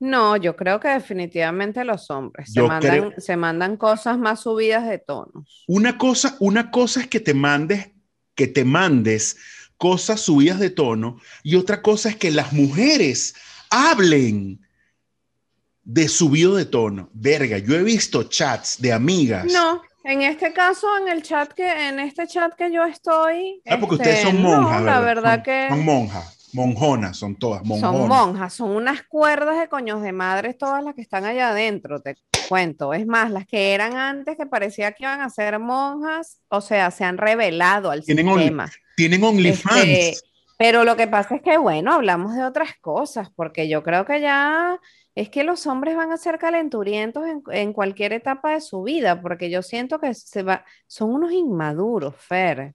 No, 0.00 0.36
yo 0.36 0.56
creo 0.56 0.80
que 0.80 0.88
definitivamente 0.88 1.84
los 1.84 2.10
hombres. 2.10 2.52
Se 2.52 2.62
mandan, 2.62 3.14
se 3.18 3.36
mandan, 3.36 3.76
cosas 3.76 4.18
más 4.18 4.40
subidas 4.40 4.88
de 4.88 4.98
tonos. 4.98 5.64
Una 5.68 5.96
cosa, 5.98 6.36
una 6.40 6.72
cosa 6.72 7.02
es 7.02 7.06
que 7.06 7.20
te 7.20 7.32
mandes, 7.32 7.90
que 8.34 8.48
te 8.48 8.64
mandes 8.64 9.36
cosas 9.76 10.20
subidas 10.20 10.58
de 10.58 10.70
tono, 10.70 11.20
y 11.44 11.54
otra 11.54 11.80
cosa 11.80 12.08
es 12.08 12.16
que 12.16 12.32
las 12.32 12.52
mujeres 12.52 13.36
hablen 13.70 14.60
de 15.84 16.08
subido 16.08 16.56
de 16.56 16.64
tono. 16.64 17.08
Verga, 17.12 17.58
yo 17.58 17.76
he 17.76 17.84
visto 17.84 18.24
chats 18.24 18.82
de 18.82 18.92
amigas. 18.92 19.46
No, 19.52 19.80
en 20.04 20.22
este 20.22 20.52
caso, 20.52 20.86
en 20.98 21.08
el 21.08 21.22
chat 21.22 21.52
que, 21.52 21.88
en 21.88 21.98
este 22.00 22.26
chat 22.26 22.54
que 22.54 22.72
yo 22.72 22.84
estoy. 22.84 23.62
Ah, 23.66 23.78
porque 23.78 23.96
ustedes 23.96 24.20
son 24.20 24.36
este, 24.36 24.48
monjas. 24.48 24.82
la 24.82 25.00
verdad 25.00 25.42
que. 25.42 25.66
Son 25.68 25.84
monjas, 25.84 26.50
monjonas, 26.52 27.16
son 27.16 27.36
todas 27.36 27.64
monjonas. 27.64 27.98
Son 27.98 28.08
monjas, 28.08 28.54
son 28.54 28.70
unas 28.70 29.02
cuerdas 29.02 29.58
de 29.58 29.68
coños 29.68 30.02
de 30.02 30.12
madres 30.12 30.56
todas 30.56 30.82
las 30.82 30.94
que 30.94 31.02
están 31.02 31.24
allá 31.24 31.50
adentro, 31.50 32.00
te 32.00 32.16
cuento. 32.48 32.94
Es 32.94 33.06
más, 33.06 33.30
las 33.30 33.46
que 33.46 33.74
eran 33.74 33.96
antes 33.96 34.36
que 34.36 34.46
parecía 34.46 34.92
que 34.92 35.04
iban 35.04 35.20
a 35.20 35.30
ser 35.30 35.58
monjas, 35.58 36.40
o 36.48 36.60
sea, 36.60 36.90
se 36.90 37.04
han 37.04 37.18
revelado 37.18 37.90
al 37.90 38.04
¿Tienen 38.04 38.26
sistema. 38.26 38.70
tienen 38.96 39.22
OnlyFans. 39.22 39.84
Este, 39.84 40.28
pero 40.58 40.82
lo 40.82 40.96
que 40.96 41.06
pasa 41.06 41.36
es 41.36 41.42
que, 41.42 41.56
bueno, 41.56 41.92
hablamos 41.92 42.34
de 42.34 42.42
otras 42.42 42.70
cosas, 42.80 43.30
porque 43.34 43.68
yo 43.68 43.84
creo 43.84 44.04
que 44.04 44.20
ya 44.20 44.80
es 45.18 45.30
que 45.30 45.42
los 45.42 45.66
hombres 45.66 45.96
van 45.96 46.12
a 46.12 46.16
ser 46.16 46.38
calenturientos 46.38 47.24
en, 47.50 47.72
cualquier 47.72 48.12
etapa 48.12 48.52
de 48.52 48.60
su 48.60 48.84
vida, 48.84 49.20
porque 49.20 49.50
yo 49.50 49.62
siento 49.62 49.98
que 49.98 50.14
se 50.14 50.44
va, 50.44 50.64
son 50.86 51.10
unos 51.10 51.32
inmaduros, 51.32 52.14
Fer. 52.16 52.74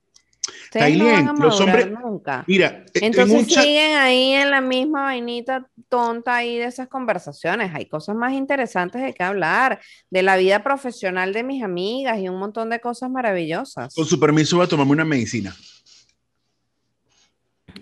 Ustedes 0.66 0.98
no 0.98 1.06
van 1.06 1.30
a 1.30 1.34
los 1.34 1.62
hombres, 1.62 1.90
nunca. 1.90 2.44
Mira, 2.46 2.84
e, 2.94 3.06
entonces 3.06 3.48
siguen 3.48 3.96
ahí 3.96 4.34
en 4.34 4.52
la 4.52 4.60
misma 4.60 5.04
vainita 5.04 5.66
tonta 5.88 6.36
ahí 6.36 6.58
de 6.58 6.66
esas 6.66 6.90
conversaciones. 6.90 7.72
Hay 7.74 7.86
cosas 7.86 8.14
más 8.14 8.34
interesantes 8.34 9.02
de 9.02 9.14
que 9.14 9.24
hablar, 9.24 9.80
de 10.10 10.22
la 10.22 10.36
vida 10.36 10.62
profesional 10.62 11.32
de 11.32 11.44
mis 11.44 11.64
amigas 11.64 12.20
y 12.20 12.28
un 12.28 12.40
montón 12.40 12.70
de 12.70 12.82
cosas 12.82 13.10
maravillosas. 13.10 13.96
Con 13.96 14.06
su 14.06 14.20
permiso 14.20 14.58
voy 14.58 14.66
a 14.66 14.68
tomarme 14.68 14.92
una 14.92 15.06
medicina. 15.06 15.56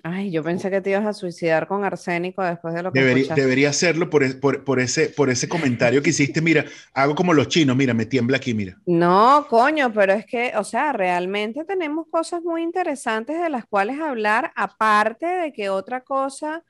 Ay, 0.03 0.31
yo 0.31 0.43
pensé 0.43 0.71
que 0.71 0.81
te 0.81 0.89
ibas 0.89 1.05
a 1.05 1.13
suicidar 1.13 1.67
con 1.67 1.83
arsénico 1.83 2.41
después 2.43 2.73
de 2.73 2.81
lo 2.81 2.91
que 2.91 2.99
Debería, 2.99 3.35
debería 3.35 3.69
hacerlo 3.69 4.09
por, 4.09 4.39
por, 4.39 4.63
por, 4.63 4.79
ese, 4.79 5.09
por 5.09 5.29
ese 5.29 5.47
comentario 5.47 6.01
que 6.01 6.09
hiciste. 6.09 6.41
Mira, 6.41 6.65
hago 6.93 7.13
como 7.13 7.33
los 7.33 7.47
chinos, 7.47 7.75
mira, 7.75 7.93
me 7.93 8.05
tiembla 8.05 8.37
aquí, 8.37 8.53
mira. 8.53 8.77
No, 8.85 9.45
coño, 9.49 9.93
pero 9.93 10.13
es 10.13 10.25
que, 10.25 10.53
o 10.55 10.63
sea, 10.63 10.91
realmente 10.91 11.65
tenemos 11.65 12.07
cosas 12.09 12.41
muy 12.41 12.63
interesantes 12.63 13.39
de 13.39 13.49
las 13.49 13.65
cuales 13.65 13.99
hablar, 13.99 14.51
aparte 14.55 15.25
de 15.25 15.53
que 15.53 15.69
otra 15.69 16.01
cosa... 16.01 16.63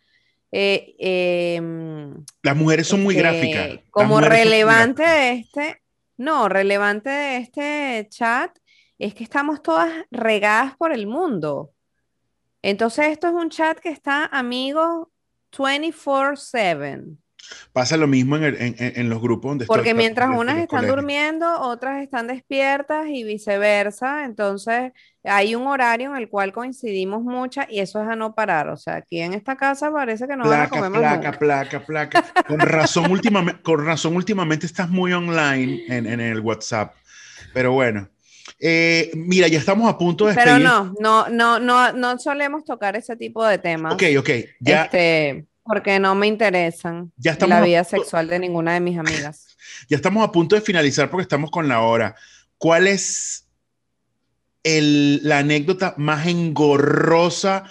Eh, 0.54 0.96
em, 1.00 2.26
las 2.44 2.58
mujeres 2.58 2.86
son 2.86 3.02
muy 3.02 3.16
gráficas. 3.16 3.80
Como 3.90 4.20
relevante 4.20 5.04
de 5.04 5.32
este, 5.34 5.82
no, 6.18 6.50
relevante 6.50 7.10
de 7.10 7.38
este 7.38 8.08
chat 8.10 8.52
es 9.00 9.14
que 9.14 9.24
estamos 9.24 9.64
todas 9.64 9.90
regadas 10.12 10.76
por 10.76 10.92
el 10.92 11.08
mundo. 11.08 11.72
Entonces, 12.62 13.08
esto 13.08 13.28
es 13.28 13.34
un 13.34 13.50
chat 13.50 13.80
que 13.80 13.90
está 13.90 14.26
amigo 14.26 15.12
24/7. 15.52 17.18
Pasa 17.74 17.98
lo 17.98 18.08
mismo 18.08 18.38
en, 18.38 19.10
los 19.10 19.22
grupos 19.22 19.52
donde 19.52 19.66
Porque 19.66 19.94
mientras 19.94 20.30
unas 20.30 20.58
están 20.58 20.88
durmiendo, 20.88 21.60
otras 21.62 22.02
están 22.02 22.28
despiertas 22.28 23.08
y 23.08 23.24
viceversa. 23.24 24.26
Entonces, 24.26 24.92
hay 25.24 25.56
un 25.56 25.68
horario 25.68 26.12
en 26.12 26.18
el 26.18 26.30
cual 26.30 26.54
coincidimos 26.54 27.24
muchas 27.24 27.68
y 27.70 27.80
eso 27.80 28.02
es 28.02 28.08
a 28.08 28.16
no 28.16 28.36
parar. 28.36 28.70
O 28.70 28.78
sea, 28.78 28.98
aquí 28.98 29.22
en 29.22 29.34
esta 29.34 29.56
casa 29.56 29.92
parece 29.92 30.28
que 30.28 30.36
no 30.36 30.44
placa, 30.44 30.70
comer 30.70 30.92
placa, 30.92 31.32
placa, 31.32 31.86
placa, 31.86 32.22
placa. 32.22 32.44
Con 32.44 32.60
razón, 32.60 33.12
últimamente, 33.12 33.62
con 33.62 33.86
razón, 33.86 34.16
últimamente 34.16 34.66
estás 34.66 34.90
muy 34.90 35.12
online 35.12 35.84
en, 35.88 36.06
en 36.06 36.20
el 36.20 36.40
WhatsApp. 36.40 36.94
Pero 37.54 37.74
bueno. 37.74 38.08
Eh, 38.64 39.10
mira, 39.16 39.48
ya 39.48 39.58
estamos 39.58 39.90
a 39.90 39.98
punto 39.98 40.28
de 40.28 40.36
Pero 40.36 40.60
no, 40.60 40.94
no, 41.00 41.28
no, 41.30 41.60
no, 41.60 41.92
no 41.94 42.20
solemos 42.20 42.64
tocar 42.64 42.96
ese 42.96 43.16
tipo 43.16 43.44
de 43.44 43.58
temas. 43.58 43.96
Ok, 43.96 44.04
ok. 44.20 44.30
Ya, 44.60 44.84
este, 44.84 45.48
porque 45.64 46.00
no 46.00 46.14
me 46.14 46.28
interesan 46.28 47.12
ya 47.18 47.36
la 47.48 47.62
vida 47.62 47.84
sexual 47.84 48.28
de 48.28 48.38
ninguna 48.38 48.74
de 48.74 48.80
mis 48.80 48.98
amigas. 48.98 49.48
Ya 49.90 49.96
estamos 49.96 50.24
a 50.24 50.32
punto 50.32 50.56
de 50.56 50.62
finalizar 50.62 51.10
porque 51.10 51.24
estamos 51.24 51.50
con 51.50 51.68
la 51.68 51.82
hora. 51.82 52.16
¿Cuál 52.58 52.88
es 52.88 53.48
el, 54.64 55.28
la 55.28 55.40
anécdota 55.40 55.96
más 55.98 56.28
engorrosa 56.28 57.64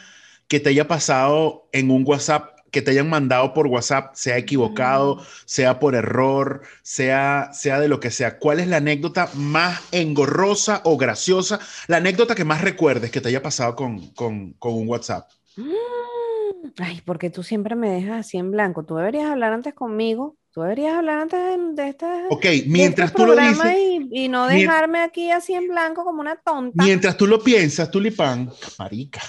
que 0.49 0.61
te 0.61 0.71
haya 0.71 0.89
pasado 0.89 1.69
en 1.73 1.91
un 1.91 2.05
WhatsApp 2.07 2.60
que 2.71 2.83
te 2.83 2.93
hayan 2.93 3.09
mandado 3.09 3.53
por 3.55 3.67
WhatsApp, 3.67 4.15
sea 4.15 4.37
equivocado, 4.39 5.19
sea 5.45 5.79
por 5.79 5.95
error, 5.95 6.63
sea, 6.83 7.51
sea 7.53 7.81
de 7.81 7.89
lo 7.89 8.01
que 8.01 8.11
sea. 8.11 8.39
¿Cuál 8.39 8.61
es 8.61 8.69
la 8.69 8.79
anécdota 8.79 9.31
más 9.35 9.81
engorrosa 9.93 10.83
o 10.85 10.97
graciosa? 10.97 11.61
La 11.89 11.99
anécdota 11.99 12.35
que 12.35 12.45
más 12.45 12.63
recuerdes 12.63 13.11
que 13.11 13.21
te 13.21 13.29
haya 13.29 13.43
pasado 13.43 13.77
con, 13.77 14.11
con, 14.11 14.53
con 14.55 14.75
un 14.75 14.89
WhatsApp. 14.89 15.29
Mm, 15.57 16.71
ay, 16.79 17.03
porque 17.05 17.31
tú 17.31 17.43
siempre 17.43 17.75
me 17.77 17.91
dejas 17.91 18.27
así 18.27 18.39
en 18.39 18.51
blanco. 18.51 18.85
Tú 18.85 18.97
deberías 18.97 19.31
hablar 19.31 19.53
antes 19.53 19.75
conmigo 19.75 20.37
Tú 20.53 20.63
deberías 20.63 20.95
hablar 20.95 21.21
antes 21.21 21.39
de, 21.39 21.83
de 21.83 21.89
este, 21.91 22.07
Ok, 22.29 22.43
de 22.43 22.65
mientras 22.67 23.11
este 23.11 23.23
tú 23.23 23.27
lo 23.29 23.37
dices, 23.37 23.73
y, 24.13 24.25
y 24.25 24.29
no 24.29 24.49
mien- 24.49 24.59
dejarme 24.67 24.99
aquí 24.99 25.31
así 25.31 25.55
en 25.55 25.69
blanco 25.69 26.03
como 26.05 26.21
una 26.21 26.35
tonta. 26.37 26.83
mientras 26.85 27.17
tú 27.17 27.29
lo 27.29 27.41
piensas, 27.41 27.89
tulipán, 27.89 28.51
marica, 28.77 29.21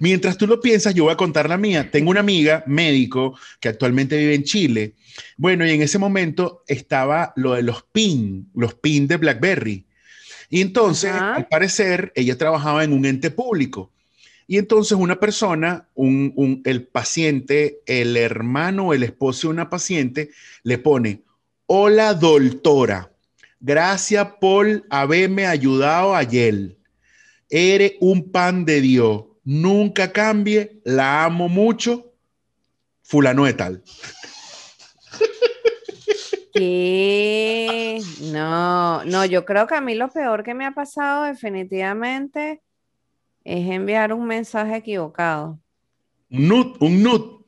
mientras 0.00 0.38
tú 0.38 0.46
lo 0.46 0.60
piensas, 0.62 0.94
yo 0.94 1.04
voy 1.04 1.12
a 1.12 1.16
contar 1.16 1.46
la 1.46 1.58
mía. 1.58 1.90
Tengo 1.90 2.10
una 2.10 2.20
amiga 2.20 2.64
médico 2.66 3.38
que 3.60 3.68
actualmente 3.68 4.16
vive 4.16 4.34
en 4.34 4.44
Chile. 4.44 4.94
Bueno, 5.36 5.66
y 5.66 5.72
en 5.72 5.82
ese 5.82 5.98
momento 5.98 6.64
estaba 6.66 7.34
lo 7.36 7.52
de 7.52 7.62
los 7.62 7.82
PIN, 7.82 8.50
los 8.54 8.72
PIN 8.74 9.06
de 9.08 9.18
BlackBerry. 9.18 9.86
Y 10.48 10.62
entonces, 10.62 11.10
Ajá. 11.12 11.34
al 11.34 11.48
parecer, 11.48 12.12
ella 12.14 12.36
trabajaba 12.38 12.82
en 12.82 12.94
un 12.94 13.04
ente 13.04 13.30
público. 13.30 13.91
Y 14.52 14.58
entonces 14.58 14.98
una 14.98 15.18
persona, 15.18 15.88
el 15.96 16.86
paciente, 16.86 17.80
el 17.86 18.18
hermano 18.18 18.92
el 18.92 19.02
esposo 19.02 19.48
de 19.48 19.54
una 19.54 19.70
paciente, 19.70 20.28
le 20.62 20.76
pone, 20.76 21.22
hola 21.64 22.12
doctora, 22.12 23.10
gracias 23.60 24.28
por 24.42 24.84
haberme 24.90 25.46
ayudado 25.46 26.14
ayer. 26.14 26.76
Eres 27.48 27.94
un 28.00 28.30
pan 28.30 28.66
de 28.66 28.82
Dios, 28.82 29.24
nunca 29.42 30.12
cambie, 30.12 30.82
la 30.84 31.24
amo 31.24 31.48
mucho, 31.48 32.12
fulano 33.00 33.46
de 33.46 33.54
tal. 33.54 33.82
¿Qué? 36.52 38.02
No, 38.20 39.02
no, 39.06 39.24
yo 39.24 39.46
creo 39.46 39.66
que 39.66 39.76
a 39.76 39.80
mí 39.80 39.94
lo 39.94 40.10
peor 40.10 40.44
que 40.44 40.52
me 40.52 40.66
ha 40.66 40.72
pasado 40.72 41.24
definitivamente 41.24 42.60
es 43.44 43.68
enviar 43.70 44.12
un 44.12 44.26
mensaje 44.26 44.76
equivocado. 44.76 45.58
Un 46.30 46.48
nut, 46.48 46.76
un 46.80 47.02
nut. 47.02 47.46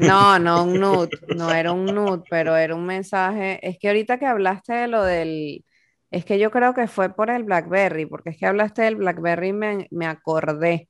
No, 0.00 0.38
no 0.38 0.64
un 0.64 0.80
nude, 0.80 1.10
no 1.36 1.52
era 1.52 1.72
un 1.72 1.84
nude, 1.86 2.22
pero 2.30 2.56
era 2.56 2.74
un 2.74 2.86
mensaje. 2.86 3.58
Es 3.66 3.78
que 3.78 3.88
ahorita 3.88 4.18
que 4.18 4.26
hablaste 4.26 4.72
de 4.72 4.88
lo 4.88 5.04
del, 5.04 5.64
es 6.10 6.24
que 6.24 6.38
yo 6.38 6.50
creo 6.50 6.74
que 6.74 6.86
fue 6.88 7.14
por 7.14 7.30
el 7.30 7.44
BlackBerry, 7.44 8.06
porque 8.06 8.30
es 8.30 8.38
que 8.38 8.46
hablaste 8.46 8.82
del 8.82 8.96
BlackBerry 8.96 9.48
y 9.48 9.52
me, 9.52 9.88
me 9.90 10.06
acordé. 10.06 10.88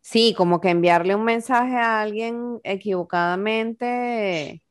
Sí, 0.00 0.34
como 0.36 0.60
que 0.60 0.70
enviarle 0.70 1.14
un 1.14 1.24
mensaje 1.24 1.76
a 1.76 2.00
alguien 2.02 2.60
equivocadamente 2.64 4.62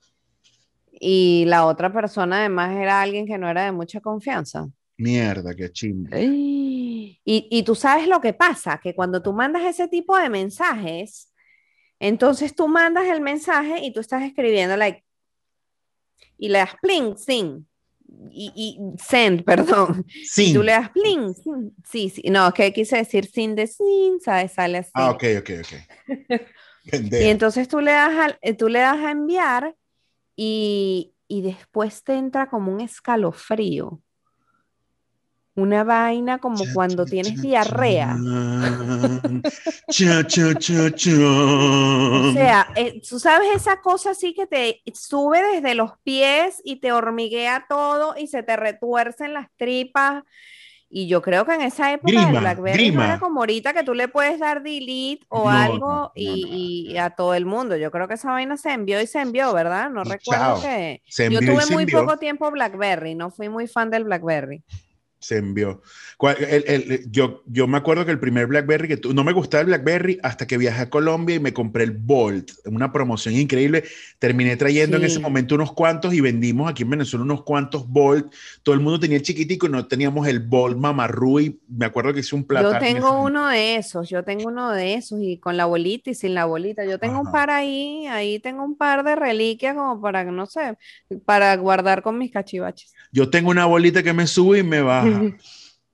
y 0.92 1.46
la 1.48 1.66
otra 1.66 1.92
persona 1.92 2.40
además 2.40 2.76
era 2.78 3.02
alguien 3.02 3.26
que 3.26 3.38
no 3.38 3.50
era 3.50 3.66
de 3.66 3.72
mucha 3.72 4.02
confianza. 4.02 4.68
Mierda, 4.98 5.56
qué 5.56 5.72
chimbo. 5.72 6.10
Y, 6.16 7.20
y 7.26 7.64
tú 7.64 7.76
sabes 7.76 8.08
lo 8.08 8.20
que 8.22 8.34
pasa, 8.34 8.80
que 8.82 8.94
cuando 8.96 9.22
tú 9.22 9.34
mandas 9.34 9.64
ese 9.64 9.88
tipo 9.88 10.18
de 10.18 10.30
mensajes, 10.30 11.32
entonces 12.00 12.56
tú 12.56 12.68
mandas 12.68 13.06
el 13.08 13.22
mensaje 13.22 13.80
y 13.84 13.94
tú 13.94 14.00
estás 14.00 14.24
escribiendo 14.24 14.76
like 14.78 15.04
y 16.38 16.50
le 16.50 16.58
das 16.60 16.76
pling, 16.82 17.16
sin 17.18 17.68
y, 18.32 18.52
y 18.56 18.98
send, 19.02 19.44
perdón. 19.46 20.06
Y 20.14 20.26
Sí. 20.26 20.54
tú 20.54 20.64
le 20.64 20.72
das 20.72 20.90
pling, 20.90 21.34
sin, 21.36 21.76
sí, 21.88 22.10
sí, 22.10 22.24
no, 22.30 22.52
que 22.54 22.74
quise 22.74 22.98
decir 22.98 23.26
sin 23.26 23.56
de 23.56 23.68
sin, 23.68 24.20
¿sabes? 24.20 24.54
Sale 24.54 24.80
así. 24.80 24.92
Ah, 24.96 25.12
ok, 25.12 25.24
ok, 25.40 25.50
ok. 25.62 26.42
Y 26.84 27.26
entonces 27.26 27.68
tú 27.68 27.80
le 27.80 27.92
das 27.92 28.10
a, 28.32 28.38
eh, 28.42 28.56
tú 28.56 28.68
le 28.68 28.80
das 28.80 28.98
a 28.98 29.12
enviar 29.12 29.76
y, 30.36 31.14
y 31.28 31.42
después 31.44 32.04
te 32.04 32.14
entra 32.16 32.50
como 32.50 32.74
un 32.74 32.82
escalofrío. 32.82 34.02
Una 35.54 35.84
vaina 35.84 36.38
como 36.38 36.64
Cha, 36.64 36.74
cuando 36.74 37.04
cha, 37.04 37.12
tienes 37.12 37.36
cha, 37.36 37.42
diarrea. 37.42 38.18
Cha, 39.90 40.24
cha, 40.28 40.56
cha, 40.56 40.92
cha. 40.96 41.12
O 41.12 42.32
sea, 42.34 42.68
eh, 42.76 43.02
tú 43.08 43.20
sabes 43.20 43.50
esa 43.54 43.82
cosa 43.82 44.12
así 44.12 44.34
que 44.34 44.48
te 44.48 44.82
sube 44.94 45.42
desde 45.44 45.76
los 45.76 45.92
pies 46.04 46.62
y 46.64 46.78
te 46.80 46.94
hormiguea 46.94 47.66
todo 47.68 48.16
y 48.18 48.28
se 48.28 48.44
te 48.44 48.56
retuercen 48.56 49.34
las 49.34 49.48
tripas. 49.58 50.24
Y 50.94 51.08
yo 51.08 51.22
creo 51.22 51.46
que 51.46 51.54
en 51.54 51.62
esa 51.62 51.94
época 51.94 52.12
Grima, 52.12 52.32
del 52.32 52.40
BlackBerry 52.42 52.92
no 52.92 53.04
era 53.04 53.18
como 53.18 53.40
ahorita 53.40 53.74
que 53.74 53.84
tú 53.84 53.94
le 53.94 54.10
puedes 54.10 54.40
dar 54.40 54.62
delete 54.62 55.26
o 55.30 55.46
No, 55.46 55.50
algo 55.50 55.80
no, 55.80 56.02
no, 56.02 56.12
y, 56.16 56.92
y 56.92 56.98
a 56.98 57.12
todo 57.12 57.34
el 57.34 57.46
mundo. 57.46 57.78
Yo 57.78 57.92
creo 57.92 58.10
que 58.10 58.16
esa 58.16 58.32
vaina 58.32 58.58
se 58.58 58.72
envió 58.72 59.02
y 59.02 59.08
se 59.08 59.20
envió, 59.20 59.54
¿verdad? 59.54 59.90
No 59.90 60.04
recuerdo 60.04 60.56
chao. 60.56 60.62
que... 60.62 61.02
Se 61.08 61.30
Yo 61.30 61.40
tuve 61.40 61.66
muy 61.72 61.86
poco 61.86 62.18
tiempo 62.18 62.52
BlackBerry, 62.52 63.16
no 63.16 63.32
fui 63.32 63.48
muy 63.48 63.68
fan 63.68 63.90
del 63.90 64.04
BlackBerry. 64.04 64.64
Se 65.22 65.38
envió. 65.38 65.82
Cuál- 66.18 66.36
el- 66.44 66.64
el- 66.68 67.12
yo, 67.12 67.44
yo 67.46 67.68
me 67.68 67.78
acuerdo 67.78 68.06
que 68.06 68.12
el 68.12 68.20
primer 68.20 68.48
BlackBerry 68.48 68.88
que 68.88 68.98
tu- 68.98 69.14
no 69.14 69.24
me 69.24 69.34
gustaba 69.34 69.62
el 69.62 69.68
BlackBerry 69.68 70.18
hasta 70.24 70.48
que 70.48 70.58
viajé 70.58 70.82
a 70.82 70.90
Colombia 70.90 71.36
y 71.36 71.40
me 71.40 71.54
compré 71.54 71.84
el 71.84 71.92
Bolt, 71.92 72.52
una 72.66 72.92
promoción 72.92 73.36
increíble. 73.36 73.84
Terminé 74.18 74.58
trayendo 74.58 74.98
en 74.98 75.04
ese 75.04 75.18
Sí. 75.18 75.22
momento 75.22 75.54
unos 75.56 75.74
cuantos 75.74 76.14
y 76.16 76.22
vendimos 76.22 76.70
aquí 76.72 76.82
en 76.84 76.90
Venezuela 76.90 77.24
unos 77.24 77.44
cuantos 77.44 77.88
Bolt. 77.88 78.34
Todo 78.64 78.74
el 78.74 78.82
mundo 78.82 79.00
tenía 79.00 79.18
el 79.18 79.24
chiquitico 79.24 79.68
y 79.68 79.70
no 79.70 79.88
teníamos 79.88 80.28
el 80.28 80.40
Bolt 80.40 80.76
Mamarru 80.78 81.40
y 81.40 81.60
me 81.70 81.86
acuerdo 81.86 82.14
que 82.14 82.22
hice 82.22 82.36
un 82.36 82.44
plato. 82.46 82.74
Yo 82.74 82.80
tengo 82.80 83.22
uno 83.22 83.48
de 83.48 83.76
esos, 83.76 84.10
yo 84.10 84.24
tengo 84.24 84.48
uno 84.48 84.72
de 84.72 84.96
esos 84.96 85.20
y 85.22 85.38
con 85.38 85.56
la 85.56 85.66
bolita 85.66 86.10
y 86.10 86.16
sin 86.16 86.34
la 86.34 86.46
bolita. 86.46 86.84
Yo 86.84 86.98
tengo 86.98 87.20
un 87.20 87.32
par 87.32 87.52
ahí, 87.52 88.08
ahí 88.08 88.40
tengo 88.40 88.64
un 88.64 88.76
par 88.76 89.04
de 89.04 89.16
reliquias 89.16 89.76
como 89.76 90.02
para, 90.02 90.24
no 90.24 90.48
sé, 90.48 90.78
para 91.26 91.56
guardar 91.58 92.02
con 92.02 92.18
mis 92.18 92.32
cachivaches. 92.32 92.92
Yo 93.12 93.30
tengo 93.30 93.50
una 93.52 93.66
bolita 93.66 94.02
que 94.04 94.14
me 94.14 94.26
sube 94.26 94.60
y 94.60 94.64
me 94.64 94.82
baja. 94.82 95.11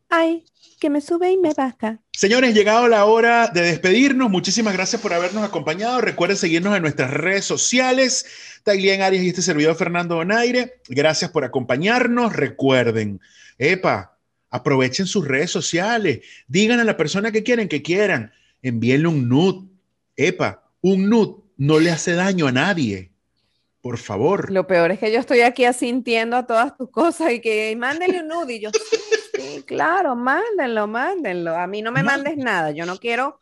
Ay, 0.09 0.45
que 0.79 0.89
me 0.89 1.01
sube 1.01 1.31
y 1.31 1.37
me 1.37 1.53
baja. 1.53 1.99
Señores, 2.11 2.53
llegado 2.53 2.87
la 2.87 3.05
hora 3.05 3.47
de 3.47 3.61
despedirnos. 3.61 4.29
Muchísimas 4.29 4.73
gracias 4.73 5.01
por 5.01 5.13
habernos 5.13 5.43
acompañado. 5.43 6.01
Recuerden 6.01 6.37
seguirnos 6.37 6.75
en 6.75 6.81
nuestras 6.81 7.11
redes 7.11 7.45
sociales. 7.45 8.25
Tailien 8.63 9.01
Arias 9.01 9.23
y 9.23 9.29
este 9.29 9.41
servidor 9.41 9.75
Fernando 9.75 10.15
Donaire. 10.15 10.81
Gracias 10.87 11.31
por 11.31 11.43
acompañarnos. 11.43 12.33
Recuerden, 12.33 13.19
epa, 13.57 14.17
aprovechen 14.49 15.07
sus 15.07 15.27
redes 15.27 15.51
sociales. 15.51 16.21
Digan 16.47 16.79
a 16.79 16.83
la 16.83 16.97
persona 16.97 17.31
que 17.31 17.43
quieren 17.43 17.67
que 17.67 17.81
quieran. 17.81 18.31
Envíenle 18.61 19.07
un 19.07 19.27
nude. 19.27 19.67
Epa, 20.15 20.71
un 20.81 21.09
nude 21.09 21.43
no 21.57 21.79
le 21.79 21.91
hace 21.91 22.13
daño 22.13 22.47
a 22.47 22.51
nadie. 22.51 23.11
Por 23.87 23.97
favor. 23.97 24.51
Lo 24.51 24.67
peor 24.67 24.91
es 24.91 24.99
que 24.99 25.09
yo 25.13 25.17
estoy 25.17 25.39
aquí 25.41 25.63
asintiendo 25.63 26.35
a 26.35 26.45
todas 26.45 26.75
tus 26.75 26.89
cosas 26.91 27.31
y 27.31 27.39
que 27.39 27.73
mándele 27.77 28.19
un 28.19 28.27
nude 28.27 28.55
y 28.55 28.59
yo, 28.59 28.69
sí, 28.73 28.97
sí, 29.33 29.63
claro, 29.65 30.13
mándenlo, 30.13 30.87
mándenlo. 30.87 31.55
A 31.55 31.67
mí 31.67 31.81
no 31.81 31.89
me 31.93 32.03
mandes 32.03 32.35
nada, 32.35 32.71
yo 32.71 32.85
no 32.85 32.97
quiero 32.97 33.39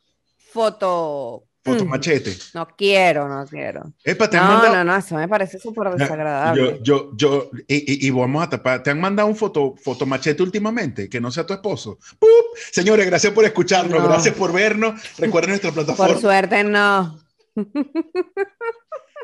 foto. 0.51 1.45
Foto 1.63 1.83
Mm, 1.83 1.89
machete. 1.89 2.37
No 2.53 2.67
quiero, 2.77 3.27
no 3.27 3.43
quiero. 3.47 3.91
Epa, 4.03 4.29
te 4.29 4.37
han 4.37 4.43
No, 4.45 4.49
mandado. 4.51 4.75
no, 4.75 4.83
no, 4.83 4.95
eso 4.95 5.15
me 5.15 5.27
parece 5.27 5.57
súper 5.57 5.87
Ya, 5.87 5.93
desagradable. 5.95 6.79
Yo, 6.83 6.83
yo, 6.83 7.11
yo, 7.15 7.49
y, 7.67 8.05
y- 8.05 8.07
y 8.07 8.11
vamos 8.11 8.43
a 8.43 8.49
tapar. 8.51 8.83
¿Te 8.83 8.91
han 8.91 8.99
mandado 9.01 9.27
un 9.27 9.35
foto, 9.35 9.73
fotomachete 9.83 10.43
últimamente? 10.43 11.09
Que 11.09 11.19
no 11.19 11.31
sea 11.31 11.43
tu 11.43 11.53
esposo. 11.55 11.97
¡Pup! 12.19 12.29
Señores, 12.71 13.07
gracias 13.07 13.33
por 13.33 13.45
escucharnos, 13.45 13.99
No. 13.99 14.07
gracias 14.07 14.35
por 14.35 14.53
vernos. 14.53 15.01
Recuerden 15.17 15.49
nuestra 15.53 15.71
Por 15.71 15.85
plataforma. 15.85 16.19
suerte 16.21 16.63
no. 16.63 17.19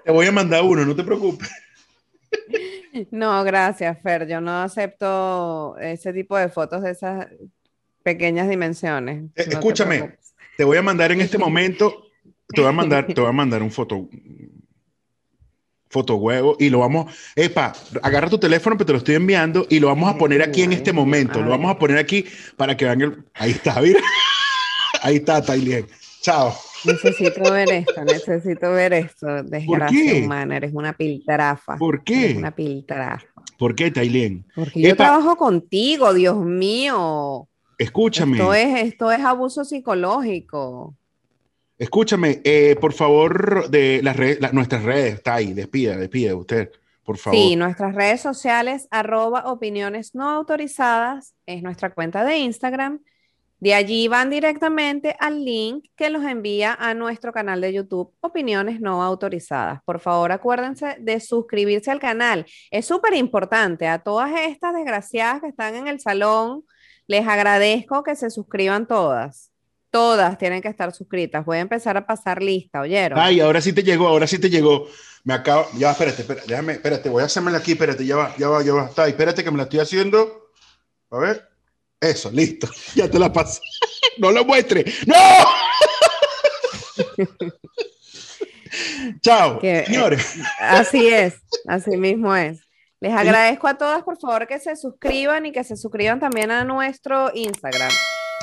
Te 0.04 0.12
voy 0.12 0.28
a 0.28 0.32
mandar 0.32 0.64
uno, 0.64 0.86
no 0.86 0.95
te 0.95 1.04
preocupes. 1.04 1.49
No, 3.12 3.43
gracias, 3.43 3.97
Fer. 4.02 4.28
Yo 4.28 4.41
no 4.41 4.62
acepto 4.62 5.78
ese 5.80 6.12
tipo 6.12 6.38
de 6.38 6.49
fotos 6.49 6.84
de 6.84 6.91
esas 6.91 7.28
pequeñas 8.04 8.49
dimensiones. 8.49 9.26
Eh, 9.36 9.45
No 9.47 9.54
escúchame. 9.54 10.18
Te 10.58 10.64
voy 10.64 10.78
a 10.78 10.82
mandar 10.82 11.12
en 11.12 11.22
este 11.22 11.38
momento, 11.38 12.08
te 12.49 12.62
voy 12.62 12.70
a 12.70 12.74
mandar, 12.74 13.08
te 13.08 13.20
voy 13.20 13.30
a 13.30 13.34
mandar 13.34 13.64
un 13.64 13.72
foto. 13.72 14.10
Foto 15.89 16.16
huevo 16.16 16.56
y 16.58 16.70
lo 16.70 16.80
vamos, 16.80 17.14
epa, 17.36 17.74
agarra 18.02 18.30
tu 18.30 18.38
teléfono, 18.38 18.78
pero 18.78 18.86
te 18.86 18.91
lo 18.93 18.97
estoy 18.99 19.16
enviando 19.16 19.66
y 19.70 19.82
lo 19.82 19.88
vamos 19.88 20.10
a 20.10 20.18
poner 20.18 20.41
aquí 20.41 20.62
en 20.62 20.72
este 20.72 20.93
momento. 20.93 21.41
Lo 21.41 21.49
vamos 21.49 21.70
a 21.70 21.78
poner 21.78 21.97
aquí 21.97 22.26
para 22.56 22.78
que 22.78 22.86
vean 22.86 23.02
el. 23.02 23.26
Ahí 23.34 23.52
está, 23.52 23.82
mira. 23.82 23.99
Ahí 25.02 25.16
está, 25.18 25.41
Tailien. 25.41 25.88
Chao. 26.22 26.56
Necesito 26.86 27.51
ver 27.51 27.71
esto, 27.71 28.03
necesito 28.03 28.71
ver 28.71 28.93
esto. 28.93 29.43
Desgracia 29.43 30.23
humana, 30.23 30.57
eres 30.57 30.71
una 30.73 30.93
piltrafa. 30.93 31.77
¿Por 31.77 32.01
Eres 32.05 32.34
qué? 32.34 32.38
una 32.38 32.55
piltrafa. 32.55 33.25
¿Por 33.57 33.75
qué, 33.75 33.91
Tailien? 33.91 34.45
Porque 34.55 34.82
yo 34.82 34.95
trabajo 34.95 35.36
contigo, 35.36 36.13
Dios 36.13 36.38
mío. 36.38 37.47
Escúchame. 37.77 38.38
Esto 38.38 38.53
es, 38.53 38.79
esto 38.84 39.11
es 39.11 39.19
abuso 39.21 39.63
psicológico. 39.65 40.95
Escúchame, 41.77 42.41
eh, 42.43 42.75
por 42.79 42.93
favor, 42.93 43.67
de 43.69 44.01
las 44.03 44.15
redes, 44.15 44.53
nuestras 44.53 44.84
redes, 44.84 45.15
está 45.15 45.36
ahí, 45.36 45.53
despida, 45.53 45.97
despida 45.97 46.36
usted, 46.36 46.69
por 47.03 47.17
favor. 47.17 47.39
Sí, 47.39 47.55
nuestras 47.55 47.95
redes 47.95 48.21
sociales, 48.21 48.88
arroba 48.91 49.51
opiniones 49.51 50.13
no 50.13 50.29
autorizadas, 50.29 51.34
es 51.47 51.63
nuestra 51.63 51.91
cuenta 51.91 52.23
de 52.23 52.38
Instagram. 52.38 52.99
De 53.62 53.76
allí 53.76 54.07
van 54.07 54.32
directamente 54.32 55.16
al 55.20 55.45
link 55.45 55.86
que 55.95 56.09
los 56.09 56.24
envía 56.24 56.74
a 56.74 56.95
nuestro 56.95 57.32
canal 57.32 57.62
de 57.62 57.72
YouTube, 57.72 58.12
Opiniones 58.20 58.82
No 58.82 59.03
Autorizadas. 59.03 59.82
Por 59.86 59.99
favor, 59.99 60.32
acuérdense 60.32 60.97
de 60.99 61.20
suscribirse 61.20 61.91
al 61.91 61.99
canal. 61.99 62.47
Es 62.72 62.88
súper 62.88 63.14
importante. 63.14 63.88
A 63.88 63.99
todas 63.99 64.32
estas 64.47 64.74
desgraciadas 64.74 65.41
que 65.41 65.49
están 65.49 65.76
en 65.76 65.88
el 65.88 65.99
salón, 65.99 66.64
les 67.05 67.28
agradezco 67.28 68.01
que 68.01 68.16
se 68.16 68.32
suscriban 68.32 68.88
todas. 68.88 69.51
Todas 69.91 70.39
tienen 70.39 70.64
que 70.64 70.70
estar 70.70 70.91
suscritas. 70.91 71.45
Voy 71.45 71.57
a 71.57 71.62
empezar 71.62 71.95
a 71.97 72.07
pasar 72.07 72.41
lista, 72.41 72.82
¿oyeron? 72.82 73.20
Ay, 73.20 73.41
ahora 73.41 73.62
sí 73.62 73.74
te 73.74 73.84
llegó, 73.84 74.07
ahora 74.07 74.26
sí 74.26 74.39
te 74.39 74.49
llegó. 74.49 74.88
Me 75.24 75.36
acabo, 75.36 75.68
ya, 75.78 75.91
espérate, 75.91 76.24
espérate, 76.24 76.47
déjame, 76.47 76.74
espérate, 76.74 77.09
voy 77.09 77.22
a 77.22 77.28
hacérmela 77.28 77.59
aquí, 77.59 77.74
espérate, 77.74 78.03
ya 78.03 78.16
va, 78.16 78.36
ya 78.38 78.49
va, 78.49 78.64
ya 78.64 78.74
va, 78.74 78.86
está, 78.86 79.07
espérate 79.07 79.43
que 79.43 79.51
me 79.51 79.57
la 79.57 79.64
estoy 79.64 79.82
haciendo. 79.82 80.49
A 81.12 81.20
ver, 81.20 81.51
eso, 82.02 82.32
listo, 82.32 82.68
ya 82.95 83.10
te 83.10 83.20
la 83.20 83.32
pasé. 83.32 83.62
No 84.18 84.32
lo 84.32 84.43
muestre, 84.43 84.84
¡no! 85.06 85.16
Chao, 89.22 89.60
Que, 89.60 89.80
eh, 89.80 89.86
señores. 89.86 90.36
Así 90.60 91.08
es, 91.08 91.36
así 91.68 91.97
mismo 91.97 92.36
es. 92.36 92.62
Les 92.99 93.14
agradezco 93.14 93.68
a 93.68 93.78
todas, 93.78 94.04
por 94.04 94.20
favor, 94.20 94.47
que 94.47 94.60
se 94.60 94.76
suscriban 94.76 95.45
y 95.45 95.52
que 95.52 95.64
se 95.64 95.78
suscriban 95.78 96.20
también 96.20 96.49
a 96.52 96.66
nuestro 96.66 97.32
Instagram. 97.34 97.91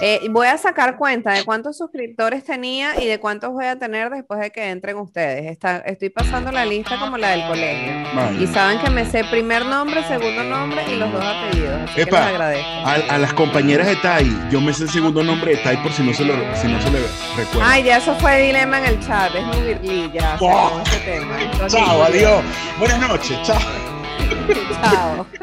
Eh, 0.01 0.29
voy 0.31 0.47
a 0.47 0.57
sacar 0.59 0.97
cuenta 0.97 1.33
de 1.33 1.45
cuántos 1.45 1.77
suscriptores 1.77 2.45
tenía 2.45 3.03
y 3.03 3.07
de 3.07 3.19
cuántos 3.19 3.51
voy 3.51 3.67
a 3.67 3.77
tener 3.81 4.11
después 4.11 4.39
de 4.39 4.51
que 4.53 4.71
entren 4.71 4.97
ustedes. 4.97 5.51
Está- 5.51 5.79
estoy 5.79 6.09
pasando 6.11 6.53
la 6.53 6.65
lista 6.65 6.97
como 7.01 7.19
la 7.19 7.31
del 7.31 7.45
colegio. 7.49 7.93
Vale. 8.15 8.41
Y 8.41 8.47
saben 8.47 8.79
que 8.79 8.91
me 8.91 9.05
sé 9.05 9.25
primer 9.25 9.67
nombre, 9.67 10.05
segundo 10.07 10.45
nombre 10.45 10.85
y 10.89 10.95
los 10.97 11.13
dos 11.13 11.25
apellidos. 11.25 11.81
Así 11.83 11.95
que 11.97 12.05
les 12.05 12.15
agradezco. 12.15 12.69
A, 12.69 12.93
a 13.15 13.19
las 13.19 13.33
compañeras 13.35 13.89
de 13.89 13.97
Tai, 13.97 14.25
yo 14.53 14.61
me 14.61 14.73
sé 14.73 14.85
el 14.85 14.91
segundo 14.91 15.25
nombre 15.25 15.57
de 15.57 15.63
Tai 15.65 15.83
por 15.83 15.93
si 15.93 16.05
no 16.05 16.15
se 16.15 16.25
lo, 16.25 16.35
si 16.55 16.69
no 16.69 16.81
se 16.81 16.91
le 16.93 17.01
recuerda. 17.37 17.69
Ay, 17.73 17.83
ya 17.83 17.97
eso 17.97 18.15
fue 18.21 18.41
dilema 18.41 18.79
en 18.79 18.85
el 18.85 19.01
chat. 19.01 19.35
Es 19.35 19.45
muy 19.47 20.13
Oh. 20.41 20.49
acabó 20.49 20.83
este 20.85 20.99
tema. 20.99 21.43
Entonces, 21.43 21.73
Chao, 21.81 22.03
adiós. 22.05 22.45
Buenas 22.79 23.01
noches, 23.01 23.37
chao. 23.43 23.59
Chao. 24.81 25.27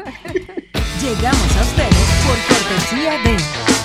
Llegamos 1.02 1.56
a 1.56 1.62
ustedes 1.62 2.06
por 2.26 2.36
cortesía 2.56 3.10
de 3.22 3.75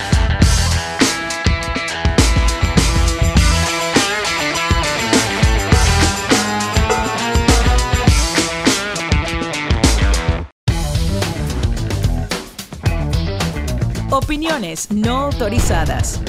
Opiniones 14.12 14.92
no 14.92 15.20
autorizadas. 15.20 16.20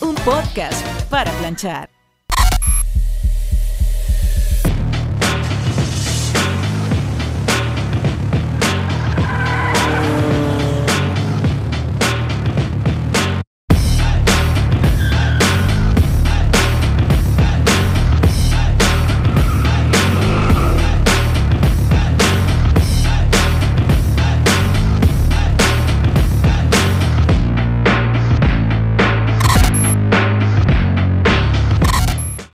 Un 0.00 0.16
podcast 0.16 0.84
para 1.08 1.30
planchar. 1.38 1.95